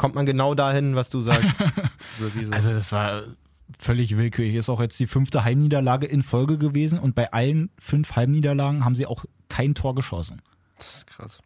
kommt 0.00 0.14
man 0.14 0.24
genau 0.24 0.54
dahin, 0.54 0.96
was 0.96 1.10
du 1.10 1.20
sagst. 1.20 1.50
so 2.18 2.34
wie 2.34 2.46
so. 2.46 2.52
Also 2.52 2.72
das 2.72 2.90
war 2.90 3.22
völlig 3.78 4.16
willkürlich. 4.16 4.54
Ist 4.54 4.70
auch 4.70 4.80
jetzt 4.80 4.98
die 4.98 5.06
fünfte 5.06 5.44
Heimniederlage 5.44 6.06
in 6.06 6.22
Folge 6.22 6.56
gewesen 6.56 6.98
und 6.98 7.14
bei 7.14 7.30
allen 7.34 7.68
fünf 7.78 8.16
Heimniederlagen 8.16 8.86
haben 8.86 8.94
sie 8.96 9.04
auch 9.04 9.26
kein 9.50 9.74
Tor 9.74 9.94
geschossen. 9.94 10.40
das 10.78 10.96
ist 10.96 11.06
krass. 11.06 11.38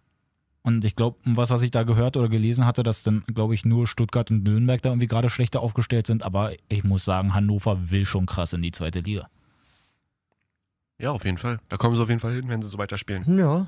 Und 0.63 0.85
ich 0.85 0.95
glaube, 0.95 1.19
was, 1.25 1.51
was 1.51 1.63
ich 1.63 1.73
da 1.73 1.83
gehört 1.83 2.17
oder 2.17 2.29
gelesen 2.29 2.65
hatte, 2.65 2.85
dass 2.85 3.03
dann, 3.03 3.25
glaube 3.35 3.55
ich, 3.55 3.65
nur 3.65 3.89
Stuttgart 3.89 4.31
und 4.31 4.45
Nürnberg 4.45 4.81
da 4.81 4.91
irgendwie 4.91 5.09
gerade 5.09 5.31
schlechter 5.31 5.61
aufgestellt 5.61 6.07
sind. 6.07 6.23
Aber 6.23 6.53
ich 6.69 6.85
muss 6.85 7.05
sagen, 7.05 7.35
Hannover 7.35 7.91
will 7.91 8.07
schon 8.07 8.25
krass 8.25 8.53
in 8.53 8.63
die 8.63 8.71
zweite 8.71 9.01
Liga. 9.01 9.29
Ja, 10.99 11.11
auf 11.11 11.25
jeden 11.25 11.39
Fall. 11.39 11.59
Da 11.71 11.77
kommen 11.77 11.97
sie 11.97 12.03
auf 12.03 12.09
jeden 12.09 12.21
Fall 12.21 12.35
hin, 12.35 12.49
wenn 12.49 12.63
sie 12.63 12.69
so 12.69 12.79
weiterspielen. 12.79 13.37
Ja. 13.37 13.67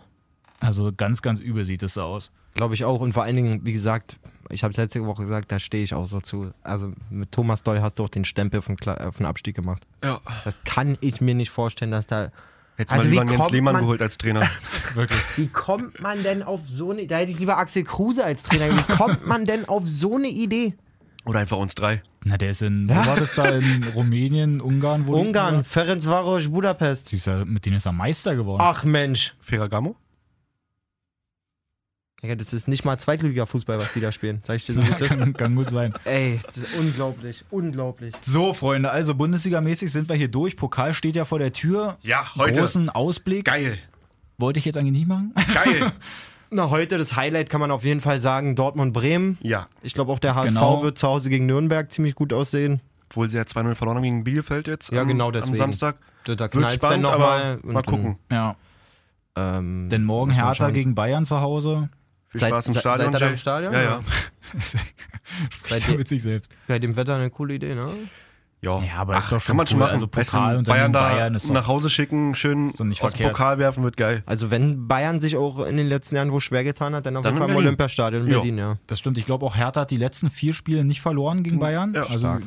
Also 0.61 0.93
ganz, 0.97 1.23
ganz 1.23 1.41
übel 1.41 1.65
sieht 1.65 1.83
es 1.83 1.95
so 1.95 2.03
aus. 2.03 2.33
Glaube 2.55 2.75
ich 2.75 2.85
auch. 2.85 3.01
Und 3.01 3.13
vor 3.13 3.23
allen 3.25 3.37
Dingen, 3.37 3.61
wie 3.67 3.73
gesagt, 3.73 4.19
ich 4.49 4.65
habe 4.65 4.73
letzte 4.75 5.05
Woche 5.05 5.25
gesagt, 5.25 5.53
da 5.53 5.59
stehe 5.59 5.85
ich 5.85 5.93
auch 5.95 6.09
so 6.09 6.21
zu. 6.21 6.53
Also 6.63 6.93
mit 7.11 7.33
Thomas 7.33 7.63
Doll 7.63 7.81
hast 7.83 7.99
du 7.99 8.05
auch 8.05 8.09
den 8.09 8.25
Stempel 8.25 8.59
auf 8.61 8.67
den, 8.67 8.77
Kla- 8.77 9.05
auf 9.07 9.19
den 9.19 9.27
Abstieg 9.27 9.55
gemacht. 9.57 9.83
Ja. 10.03 10.21
Das 10.45 10.63
kann 10.65 10.97
ich 11.01 11.21
mir 11.21 11.35
nicht 11.35 11.51
vorstellen, 11.51 11.91
dass 11.91 12.07
da. 12.07 12.31
Hättest 12.79 12.93
Also 12.93 13.09
mal 13.09 13.11
lieber 13.25 13.33
Jens 13.33 13.51
Lehmann 13.51 13.73
man- 13.75 13.83
geholt 13.83 14.03
als 14.03 14.19
Trainer. 14.19 14.49
Wirklich. 14.95 15.19
Wie 15.37 15.49
kommt 15.49 16.01
man 16.01 16.23
denn 16.23 16.43
auf 16.43 16.61
so 16.67 16.91
eine. 16.91 17.07
Da 17.07 17.19
hätte 17.19 17.33
ich 17.33 17.39
lieber 17.39 17.57
Axel 17.59 17.85
Kruse 17.85 18.25
als 18.25 18.43
Trainer. 18.43 18.75
Wie 18.77 18.95
kommt 18.95 19.27
man 19.27 19.45
denn 19.47 19.67
auf 19.69 19.83
so 19.87 20.17
eine 20.17 20.29
Idee? 20.29 20.75
Oder 21.25 21.41
einfach 21.41 21.57
uns 21.57 21.75
drei. 21.75 22.03
Na, 22.25 22.37
der 22.39 22.51
ist 22.51 22.63
in, 22.63 22.89
wo 22.89 22.95
war 22.95 23.17
das 23.17 23.35
da? 23.35 23.47
In 23.49 23.85
Rumänien, 23.95 24.61
Ungarn? 24.61 25.07
Wo 25.09 25.17
Ungarn, 25.21 25.65
Ferencvaros, 25.65 26.49
Budapest. 26.49 27.11
Die 27.13 27.17
ist 27.17 27.27
ja, 27.27 27.45
mit 27.45 27.67
denen 27.67 27.77
ist 27.77 27.87
er 27.87 27.93
Meister 27.93 28.37
geworden. 28.37 28.61
Ach 28.63 28.85
Mensch. 28.85 29.35
Ferragamo? 29.41 29.97
Ja, 32.27 32.35
das 32.35 32.53
ist 32.53 32.67
nicht 32.69 32.85
mal 32.85 32.99
Zweitliga-Fußball, 32.99 33.79
was 33.79 33.93
die 33.93 34.01
da 34.01 34.11
spielen. 34.13 34.43
Sag 34.47 34.57
ich 34.57 34.65
dir 34.67 34.75
so, 34.75 34.83
wie 34.83 34.89
ist. 34.89 34.99
kann, 35.09 35.33
kann 35.33 35.55
gut 35.55 35.71
sein. 35.71 35.95
Ey, 36.05 36.39
das 36.45 36.57
ist 36.59 36.67
unglaublich, 36.79 37.45
unglaublich. 37.51 38.15
So, 38.21 38.53
Freunde, 38.53 38.91
also 38.91 39.13
Bundesliga-mäßig 39.15 39.89
sind 39.91 40.09
wir 40.09 40.17
hier 40.17 40.29
durch. 40.29 40.57
Pokal 40.57 40.93
steht 40.95 41.17
ja 41.17 41.25
vor 41.25 41.39
der 41.39 41.53
Tür. 41.53 41.97
Ja, 42.03 42.35
heute. 42.37 42.61
Großen 42.61 42.91
Ausblick. 42.91 43.45
Geil. 43.45 43.79
Wollte 44.39 44.59
ich 44.59 44.65
jetzt 44.65 44.77
eigentlich 44.77 44.93
nicht 44.93 45.07
machen. 45.09 45.33
Geil. 45.55 45.93
Na, 46.51 46.71
heute 46.71 46.97
das 46.99 47.17
Highlight 47.17 47.51
kann 47.51 47.61
man 47.61 47.71
auf 47.71 47.85
jeden 47.85 48.01
Fall 48.01 48.21
sagen: 48.21 48.55
Dortmund-Bremen. 48.55 49.39
ja. 49.43 49.67
Ich 49.83 49.95
glaube, 49.95 50.13
auch 50.13 50.19
der 50.19 50.35
HSV 50.35 50.49
Genau. 50.49 50.83
wird 50.83 50.99
zu 50.99 51.07
Hause 51.09 51.29
gegen 51.31 51.47
Nürnberg 51.47 51.91
ziemlich 51.91 52.15
gut 52.15 52.33
aussehen. 52.33 52.81
Obwohl 53.11 53.29
sie 53.29 53.37
ja 53.37 53.45
2-0 53.45 53.75
verloren 53.77 53.97
haben 53.99 54.03
gegen 54.05 54.25
Bielefeld 54.25 54.67
jetzt. 54.69 54.91
Ja, 54.91 55.03
am, 55.03 55.09
genau 55.09 55.27
Am 55.27 55.33
deswegen. 55.33 55.57
Samstag. 55.57 55.97
Da, 56.25 56.35
da 56.35 56.53
Wird 56.53 56.73
spannend, 56.73 57.03
noch 57.05 57.13
aber 57.13 57.27
mal, 57.27 57.59
mal, 57.63 57.83
gucken. 57.83 58.19
Ja. 58.33 58.57
Ähm, 59.37 59.89
Denn 59.89 60.05
morgen 60.05 60.33
Hertha 60.33 60.71
gegen 60.71 60.95
Bayern 60.95 61.25
zu 61.25 61.41
Hause. 61.41 61.89
Viel 62.39 62.49
Spaß 62.49 62.69
im 62.69 62.75
Stadion. 62.75 63.13
seid 63.13 63.21
ihr 63.23 63.29
im 63.29 63.37
Stadion? 63.37 63.73
Ja, 63.73 63.83
ja. 63.83 64.01
Spricht 65.51 65.89
er 65.89 65.97
mit 65.97 66.09
sich 66.09 66.23
selbst. 66.23 66.55
Bei 66.69 66.79
dem 66.79 66.97
Wetter 66.97 67.15
eine 67.17 67.31
coole 67.31 67.55
Idee, 67.55 67.75
ne? 67.75 67.89
Ja, 68.63 68.79
Ja, 68.83 68.95
aber 68.99 69.19
ist 69.19 69.31
doch 69.31 69.41
schon 69.41 69.49
kann 69.49 69.57
man 69.59 69.67
schon 69.67 69.77
cool. 69.79 69.85
machen. 69.85 69.93
Also 69.93 70.07
Pokal 70.09 70.57
und 70.57 70.67
dann 70.67 70.75
Bayern 70.77 70.93
da 70.93 71.01
Bayern 71.11 71.35
ist 71.35 71.49
doch- 71.49 71.55
nach 71.55 71.67
Hause 71.69 71.91
schicken, 71.91 72.35
schön 72.35 72.67
doch 72.69 72.85
nicht 72.85 73.03
aus 73.03 73.13
dem 73.13 73.17
verkehrt. 73.19 73.33
Pokal 73.33 73.59
werfen, 73.59 73.85
wird 73.85 73.97
geil. 73.97 74.23
Also 74.27 74.51
wenn 74.51 74.89
Bayern 74.89 75.21
sich 75.21 75.37
auch 75.37 75.65
in 75.67 75.77
den 75.77 75.89
letzten 75.89 76.17
Jahren 76.17 76.33
wo 76.33 76.41
schwer 76.41 76.65
getan 76.65 76.95
hat, 76.95 77.05
dann 77.07 77.17
auf 77.17 77.23
Dann 77.23 77.35
jeden 77.35 77.47
Fall 77.47 77.51
im. 77.51 77.57
Olympiastadion 77.59 78.23
in. 78.27 78.29
Berlin, 78.33 78.59
ja. 78.59 78.79
Das 78.87 78.99
stimmt. 78.99 79.19
Ich 79.19 79.27
glaube 79.27 79.45
auch 79.45 79.57
Hertha 79.57 79.83
hat 79.83 79.91
die 79.91 79.99
letzten 79.99 80.31
vier 80.31 80.55
Spiele 80.55 80.85
nicht 80.85 81.01
verloren 81.03 81.43
gegen 81.43 81.59
Bayern. 81.59 81.93
Ja, 81.95 82.03
also 82.05 82.19
stark. 82.21 82.43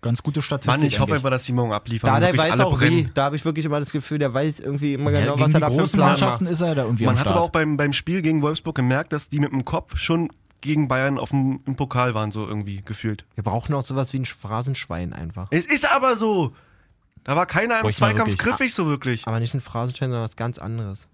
Ganz 0.00 0.22
gute 0.22 0.42
Statistik. 0.42 0.80
Mann, 0.80 0.86
ich 0.86 1.00
hoffe 1.00 1.12
eigentlich. 1.12 1.18
einfach, 1.20 1.30
dass 1.30 1.44
die 1.44 1.52
morgen 1.52 1.72
abliefern. 1.72 2.20
Da 2.20 2.20
der 2.20 2.36
weiß 2.36 2.52
alle 2.52 2.66
auch 2.66 2.78
brennen. 2.78 3.06
wie. 3.06 3.10
Da 3.14 3.24
habe 3.24 3.36
ich 3.36 3.44
wirklich 3.44 3.64
immer 3.64 3.80
das 3.80 3.92
Gefühl, 3.92 4.18
der 4.18 4.32
weiß 4.32 4.60
irgendwie 4.60 4.94
immer 4.94 5.10
ja, 5.10 5.20
genau, 5.20 5.36
gegen 5.36 5.46
was 5.46 5.54
er 5.54 5.60
die 5.60 5.60
da 5.60 5.70
für 5.70 5.76
großen 5.76 6.00
Mannschaften 6.00 6.44
macht. 6.44 6.52
ist 6.52 6.60
er 6.60 6.74
da 6.74 6.82
irgendwie 6.84 7.04
Man 7.04 7.14
am 7.14 7.18
hat 7.20 7.26
Start. 7.26 7.36
aber 7.36 7.44
auch 7.44 7.50
beim, 7.50 7.76
beim 7.76 7.92
Spiel 7.92 8.22
gegen 8.22 8.42
Wolfsburg 8.42 8.76
gemerkt, 8.76 9.12
dass 9.12 9.28
die 9.28 9.40
mit 9.40 9.52
dem 9.52 9.64
Kopf 9.64 9.96
schon 9.96 10.30
gegen 10.60 10.88
Bayern 10.88 11.18
auf 11.18 11.30
dem, 11.30 11.60
im 11.66 11.76
Pokal 11.76 12.14
waren, 12.14 12.30
so 12.30 12.46
irgendwie 12.46 12.82
gefühlt. 12.84 13.24
Wir 13.34 13.44
brauchen 13.44 13.74
auch 13.74 13.82
sowas 13.82 14.12
wie 14.12 14.18
ein 14.18 14.24
Phrasenschwein 14.24 15.12
einfach. 15.12 15.48
Es 15.50 15.66
ist 15.66 15.90
aber 15.90 16.16
so. 16.16 16.52
Da 17.24 17.36
war 17.36 17.46
keiner 17.46 17.84
im 17.84 17.92
Zweikampf 17.92 18.36
griffig 18.38 18.74
so 18.74 18.86
wirklich. 18.86 19.26
Aber 19.26 19.38
nicht 19.40 19.54
ein 19.54 19.60
Phrasenschwein, 19.60 20.10
sondern 20.10 20.24
was 20.24 20.36
ganz 20.36 20.58
anderes. 20.58 21.06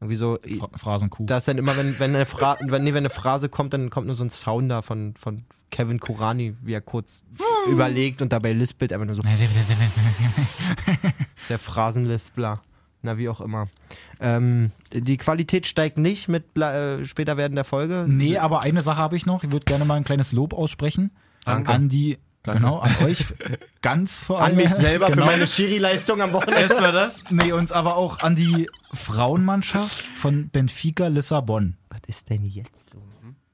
Irgendwie 0.00 0.16
so, 0.16 0.38
Phrasenkuh. 0.76 1.24
da 1.24 1.38
ist 1.38 1.48
dann 1.48 1.56
immer, 1.56 1.76
wenn, 1.78 1.98
wenn, 1.98 2.14
eine 2.14 2.26
Phra 2.26 2.58
wenn, 2.60 2.84
nee, 2.84 2.92
wenn 2.92 2.98
eine 2.98 3.10
Phrase 3.10 3.48
kommt, 3.48 3.72
dann 3.72 3.88
kommt 3.88 4.06
nur 4.06 4.16
so 4.16 4.24
ein 4.24 4.30
Sound 4.30 4.70
da 4.70 4.82
von, 4.82 5.14
von 5.16 5.44
Kevin 5.74 5.98
Kurani, 5.98 6.54
wie 6.62 6.72
er 6.72 6.80
kurz 6.80 7.24
überlegt 7.68 8.22
und 8.22 8.32
dabei 8.32 8.52
lispelt 8.52 8.92
einfach 8.92 9.06
nur 9.06 9.16
so. 9.16 9.22
der 11.48 11.58
Phrasenlispler. 11.58 12.60
Na, 13.02 13.18
wie 13.18 13.28
auch 13.28 13.40
immer. 13.40 13.66
Ähm, 14.20 14.70
die 14.92 15.16
Qualität 15.16 15.66
steigt 15.66 15.98
nicht 15.98 16.28
mit 16.28 16.54
Bla 16.54 16.98
äh, 17.00 17.04
später 17.04 17.36
werden 17.36 17.56
der 17.56 17.64
Folge. 17.64 18.04
Nee, 18.06 18.38
aber 18.38 18.60
eine 18.60 18.82
Sache 18.82 18.98
habe 18.98 19.16
ich 19.16 19.26
noch. 19.26 19.42
Ich 19.42 19.50
würde 19.50 19.64
gerne 19.64 19.84
mal 19.84 19.96
ein 19.96 20.04
kleines 20.04 20.30
Lob 20.30 20.54
aussprechen. 20.54 21.10
Danke. 21.44 21.72
An 21.72 21.88
die, 21.88 22.18
genau, 22.44 22.78
an 22.78 22.94
euch 23.04 23.24
ganz 23.82 24.22
vor 24.22 24.40
allem. 24.40 24.56
An 24.56 24.64
mich 24.64 24.72
selber 24.72 25.06
genau. 25.06 25.22
für 25.22 25.26
meine 25.26 25.48
Schiri-Leistung 25.48 26.22
am 26.22 26.32
Wochenende. 26.32 26.60
Erstmal 26.60 26.92
das. 26.92 27.24
Nee, 27.30 27.50
und 27.50 27.72
aber 27.72 27.96
auch 27.96 28.20
an 28.20 28.36
die 28.36 28.70
Frauenmannschaft 28.92 30.02
von 30.02 30.50
Benfica 30.50 31.08
Lissabon. 31.08 31.78
Was 31.88 32.02
ist 32.06 32.30
denn 32.30 32.44
jetzt 32.44 32.90
so? 32.92 33.02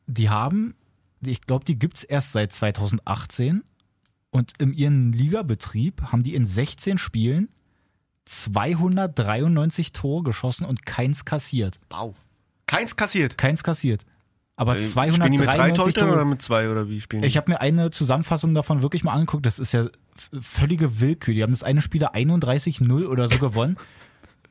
Die 0.06 0.28
haben, 0.28 0.74
ich 1.24 1.42
glaube, 1.42 1.64
die 1.64 1.78
gibt's 1.78 2.04
erst 2.04 2.32
seit 2.32 2.52
2018. 2.52 3.62
Und 4.30 4.52
in 4.58 4.72
ihrem 4.72 5.12
Ligabetrieb 5.12 6.02
haben 6.12 6.22
die 6.22 6.34
in 6.34 6.46
16 6.46 6.98
Spielen 6.98 7.48
293 8.24 9.92
Tore 9.92 10.22
geschossen 10.22 10.64
und 10.64 10.86
keins 10.86 11.24
kassiert. 11.24 11.80
Wow. 11.90 12.14
Keins 12.66 12.96
kassiert. 12.96 13.36
Keins 13.36 13.62
kassiert. 13.64 14.04
Aber 14.56 14.76
Äh, 14.76 14.80
Spielen 14.80 15.12
die 15.14 15.38
mit 15.38 15.40
drei 15.40 15.72
293 15.72 15.74
Torhütern 15.74 16.08
oder 16.08 16.16
Tore. 16.18 16.26
mit 16.26 16.42
zwei 16.42 16.70
oder 16.70 16.88
wie 16.88 17.00
spielen 17.00 17.22
die? 17.22 17.28
Ich 17.28 17.36
habe 17.36 17.50
mir 17.50 17.60
eine 17.60 17.90
Zusammenfassung 17.90 18.54
davon 18.54 18.82
wirklich 18.82 19.04
mal 19.04 19.12
angeguckt. 19.14 19.46
Das 19.46 19.58
ist 19.58 19.72
ja 19.72 19.88
völlige 20.40 21.00
Willkür. 21.00 21.34
Die 21.34 21.42
haben 21.42 21.50
das 21.52 21.62
eine 21.62 21.82
Spiel 21.82 22.04
31-0 22.04 23.06
oder 23.06 23.26
so 23.28 23.38
gewonnen. 23.38 23.76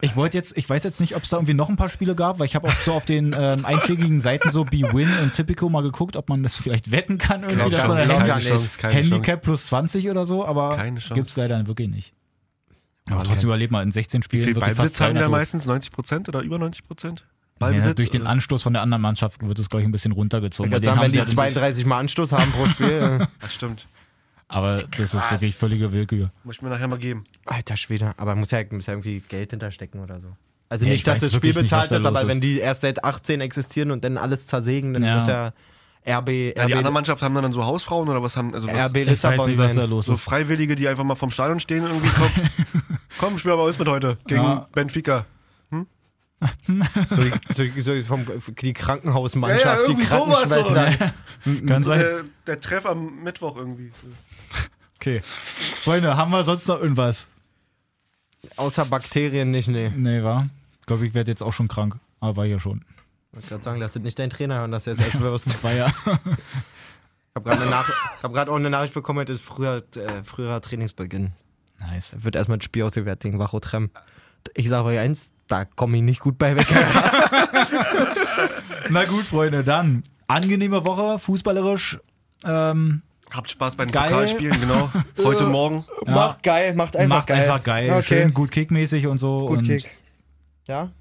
Ich 0.01 0.15
wollte 0.15 0.37
jetzt, 0.37 0.57
ich 0.57 0.69
weiß 0.69 0.83
jetzt 0.85 1.01
nicht, 1.01 1.15
ob 1.17 1.23
es 1.23 1.29
da 1.29 1.37
irgendwie 1.37 1.53
noch 1.53 1.67
ein 1.69 1.75
paar 1.75 1.89
Spiele 1.89 2.15
gab, 2.15 2.39
weil 2.39 2.45
ich 2.45 2.55
habe 2.55 2.67
auch 2.69 2.73
so 2.75 2.93
auf 2.93 3.05
den 3.05 3.35
ähm, 3.37 3.65
einschlägigen 3.65 4.21
Seiten 4.21 4.49
so 4.51 4.63
B-Win 4.63 5.09
und 5.21 5.33
Typico 5.33 5.67
mal 5.69 5.81
geguckt, 5.81 6.15
ob 6.15 6.29
man 6.29 6.41
das 6.41 6.55
vielleicht 6.55 6.91
wetten 6.91 7.17
kann 7.17 7.43
irgendwie, 7.43 7.69
dass 7.71 7.85
man 7.85 7.97
da 7.97 8.05
keine 8.17 8.35
nicht. 8.35 8.47
Chance, 8.47 8.77
keine 8.77 8.93
Handicap 8.93 9.41
plus 9.41 9.65
20 9.65 10.09
oder 10.09 10.25
so, 10.25 10.45
aber 10.45 10.75
Keine 10.77 10.99
Chance. 10.99 11.13
gibt's 11.15 11.35
leider 11.35 11.67
wirklich 11.67 11.89
nicht. 11.89 12.13
Aber 13.11 13.23
trotzdem 13.23 13.49
überlebt 13.49 13.71
mal 13.71 13.83
in 13.83 13.91
16 13.91 14.21
Wie 14.21 14.23
Spielen 14.25 14.43
viel 14.45 14.55
wirklich 14.55 14.75
Ballbesitz 14.75 14.97
fast 14.97 15.01
haben 15.01 15.15
die 15.15 15.19
da 15.19 15.21
300 15.21 15.25
Tore. 15.25 15.37
meistens? 15.39 15.65
90 15.65 15.91
Prozent 15.91 16.29
oder 16.29 16.41
über 16.43 16.57
90 16.59 16.85
Prozent? 16.87 17.19
Ja, 17.21 17.25
Ballbesitz? 17.59 17.95
durch 17.95 18.09
den 18.09 18.25
Anstoß 18.25 18.63
von 18.63 18.71
der 18.71 18.81
anderen 18.83 19.01
Mannschaft 19.01 19.45
wird 19.45 19.59
es, 19.59 19.69
glaube 19.69 19.81
ich, 19.81 19.87
ein 19.89 19.91
bisschen 19.91 20.13
runtergezogen. 20.13 20.71
Ich 20.71 20.77
sagen, 20.85 20.95
haben 20.97 21.03
wenn 21.03 21.09
sie 21.11 21.15
die 21.15 21.19
halt 21.19 21.29
in 21.29 21.35
sich- 21.35 21.53
32 21.53 21.85
Mal 21.85 21.99
Anstoß 21.99 22.31
haben 22.31 22.51
pro 22.53 22.67
Spiel. 22.67 23.27
Das 23.41 23.53
stimmt. 23.53 23.85
Aber 24.49 24.83
das 24.97 24.99
ist 24.99 25.11
Krass. 25.13 25.31
wirklich 25.31 25.55
völlige 25.55 25.91
Willkür. 25.91 26.31
Muss 26.43 26.57
ich 26.57 26.61
mir 26.61 26.69
nachher 26.69 26.87
mal 26.87 26.97
geben. 26.99 27.23
Alter 27.45 27.77
Schwede, 27.77 28.13
aber 28.17 28.35
muss 28.35 28.51
ja, 28.51 28.61
muss 28.71 28.87
ja 28.87 28.93
irgendwie 28.93 29.21
Geld 29.29 29.51
hinterstecken 29.51 30.01
oder 30.01 30.19
so. 30.19 30.27
Also 30.69 30.85
Ja, 30.85 30.91
nicht, 30.91 30.99
ich 31.01 31.03
dass 31.05 31.21
das 31.21 31.33
Spiel 31.33 31.49
nicht, 31.51 31.61
bezahlt 31.61 31.91
da 31.91 31.97
ist, 31.97 32.05
aber 32.05 32.19
los 32.21 32.27
wenn 32.29 32.37
ist. 32.37 32.43
die 32.43 32.59
erst 32.59 32.81
seit 32.81 33.03
18 33.03 33.41
existieren 33.41 33.91
und 33.91 34.03
dann 34.03 34.17
alles 34.17 34.47
zersägen, 34.47 34.93
dann 34.93 35.03
Ja. 35.03 35.17
muss 35.19 35.27
ja 35.27 35.53
RB, 36.05 36.29
Ja, 36.55 36.65
die 36.65 36.73
RB, 36.73 36.77
andere 36.77 36.93
Mannschaft 36.93 37.21
haben 37.21 37.35
dann 37.35 37.51
so 37.53 37.63
Hausfrauen 37.65 38.09
oder 38.09 38.23
was 38.23 38.35
haben, 38.37 38.53
also 38.55 38.67
was, 38.67 38.73
RB 38.89 38.97
Ich 38.97 39.01
weiß 39.01 39.07
Lissabon 39.07 39.49
nicht, 39.49 39.57
was 39.59 39.75
da 39.75 39.85
los 39.85 40.05
so 40.07 40.13
ist. 40.13 40.21
Freiwillige, 40.21 40.75
die 40.75 40.87
einfach 40.87 41.03
mal 41.03 41.15
vom 41.15 41.29
Stadion 41.29 41.59
stehen 41.59 41.83
und 41.83 41.89
irgendwie 41.91 42.09
kommen. 42.09 42.49
Komm, 43.19 43.37
spiel 43.37 43.51
mal 43.55 43.59
aus 43.61 43.77
mit 43.77 43.87
heute 43.87 44.17
gegen 44.27 44.41
Ja. 44.43 44.67
Benfica. 44.73 45.25
So, 47.09 47.23
die- 47.63 47.81
so, 47.81 47.93
so 48.01 48.03
vom, 48.03 48.25
die 48.61 48.73
Krankenhausmannschaft, 48.73 49.65
Ja, 49.65 49.71
ja, 49.73 49.77
die 49.85 49.91
irgendwie 49.91 50.05
sowas 50.05 50.49
so. 50.49 50.63
Krankenschwestern. 50.73 51.65
Kann 51.67 51.83
So 51.83 51.89
sein. 51.89 51.99
der, 51.99 52.23
der 52.47 52.59
Treff 52.61 52.85
am 52.85 53.23
Mittwoch 53.23 53.57
irgendwie. 53.57 53.91
Okay. 54.95 55.21
Freunde, 55.81 56.15
haben 56.17 56.31
wir 56.31 56.43
sonst 56.43 56.67
noch 56.67 56.81
irgendwas? 56.81 57.27
Außer 58.55 58.85
Bakterien 58.85 59.51
nicht, 59.51 59.67
nee. 59.67 59.89
Nee, 59.95 60.23
war. 60.23 60.49
Ich 60.79 60.85
glaube, 60.85 61.05
ich 61.05 61.13
werde 61.13 61.31
jetzt 61.31 61.41
auch 61.43 61.53
schon 61.53 61.67
krank. 61.67 61.97
Aber 62.19 62.37
war 62.37 62.45
ja 62.45 62.59
schon. 62.59 62.83
Ich 63.31 63.35
wollte 63.35 63.47
gerade 63.49 63.63
sagen, 63.63 63.79
lass 63.79 63.91
das 63.93 64.03
nicht 64.03 64.17
dein 64.19 64.29
Trainer 64.29 64.59
hören, 64.59 64.71
dass 64.71 64.85
du 64.85 64.91
es 64.91 64.99
erst 64.99 65.19
wirst. 65.21 65.61
War 65.63 65.73
ja. 65.73 65.87
Ich 65.87 67.35
habe 67.35 67.49
gerade 67.49 67.69
Nach 67.69 68.23
hab 68.23 68.33
grad 68.33 68.49
auch 68.49 68.55
eine 68.55 68.69
Nachricht 68.69 68.93
bekommen, 68.93 69.19
heute 69.19 69.33
ist 69.33 69.43
früher, 69.43 69.83
äh, 69.95 70.23
früherer 70.23 70.61
Trainingsbeginn. 70.61 71.31
Nice. 71.79 72.15
Wird 72.19 72.35
erstmal 72.35 72.57
ein 72.57 72.61
Spiel 72.61 72.83
ausgewertet 72.83 73.21
gegen 73.23 73.39
Wachotrem. 73.39 73.89
Ich 74.55 74.67
sage 74.67 74.85
euch 74.87 74.99
eins, 74.99 75.31
da 75.49 75.65
komme 75.65 75.97
ich 75.97 76.03
nicht 76.03 76.21
gut 76.21 76.37
bei 76.37 76.55
weg. 76.57 76.67
Na 78.89 79.03
gut, 79.05 79.25
Freunde, 79.25 79.63
dann. 79.63 80.03
Angenehme 80.27 80.85
Woche, 80.85 81.19
fußballerisch. 81.19 81.99
Ähm, 82.45 83.01
Habt 83.31 83.51
Spaß 83.51 83.75
bei 83.75 83.85
den 83.85 83.91
Geil. 83.91 84.09
Pokalspielen, 84.11 84.61
genau. 84.61 84.89
Heute 85.23 85.45
Morgen. 85.45 85.83
Ja. 86.05 86.13
Macht 86.13 86.43
geil, 86.43 86.73
macht 86.75 86.95
einfach 86.95 87.17
macht 87.17 87.27
geil. 87.27 87.41
einfach 87.41 87.63
geil. 87.63 87.91
Okay. 87.91 88.03
Schön 88.03 88.33
gut 88.33 88.51
kickmäßig 88.51 89.07
und 89.07 89.17
so. 89.17 89.39
Gut 89.39 89.59
und 89.59 89.65
Kick. 89.65 89.89
Ja? 90.67 90.91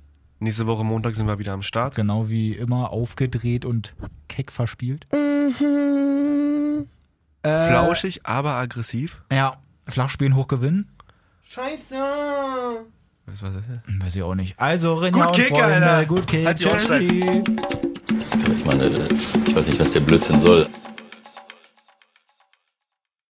Nächste 0.40 0.66
Woche 0.66 0.84
Montag 0.84 1.14
sind 1.14 1.26
wir 1.26 1.38
wieder 1.38 1.53
am 1.53 1.62
Start. 1.62 1.94
Genau 1.94 2.28
wie 2.28 2.53
immer 2.53 2.90
aufgedreht 2.90 3.64
und 3.64 3.94
keck 4.28 4.53
verspielt. 4.53 5.07
Mhm. 5.12 6.86
Äh, 7.42 7.68
Flauschig, 7.68 8.20
aber 8.24 8.53
aggressiv. 8.53 9.22
Ja, 9.32 9.57
Flachspielen 9.86 10.36
hochgewinnen. 10.36 10.90
Scheiße. 11.44 11.96
Was 13.31 13.43
war 13.43 13.51
das? 13.51 13.62
Weiß 14.05 14.16
ich 14.16 14.22
auch 14.22 14.35
nicht. 14.35 14.59
Also, 14.59 14.95
Renja 14.95 15.26
Gut 15.26 15.26
und 15.29 15.37
Kick, 15.37 15.49
Freunde, 15.49 15.87
Alter. 15.87 16.07
Gut 16.07 16.26
Kick. 16.26 16.47
Halt 16.47 16.59
Chelsea. 16.59 16.99
Ich 17.01 18.64
meine, 18.64 18.91
ich 19.47 19.55
weiß 19.55 19.66
nicht, 19.66 19.81
was 19.81 19.93
der 19.93 20.01
Blödsinn 20.01 20.41
soll. 20.41 20.66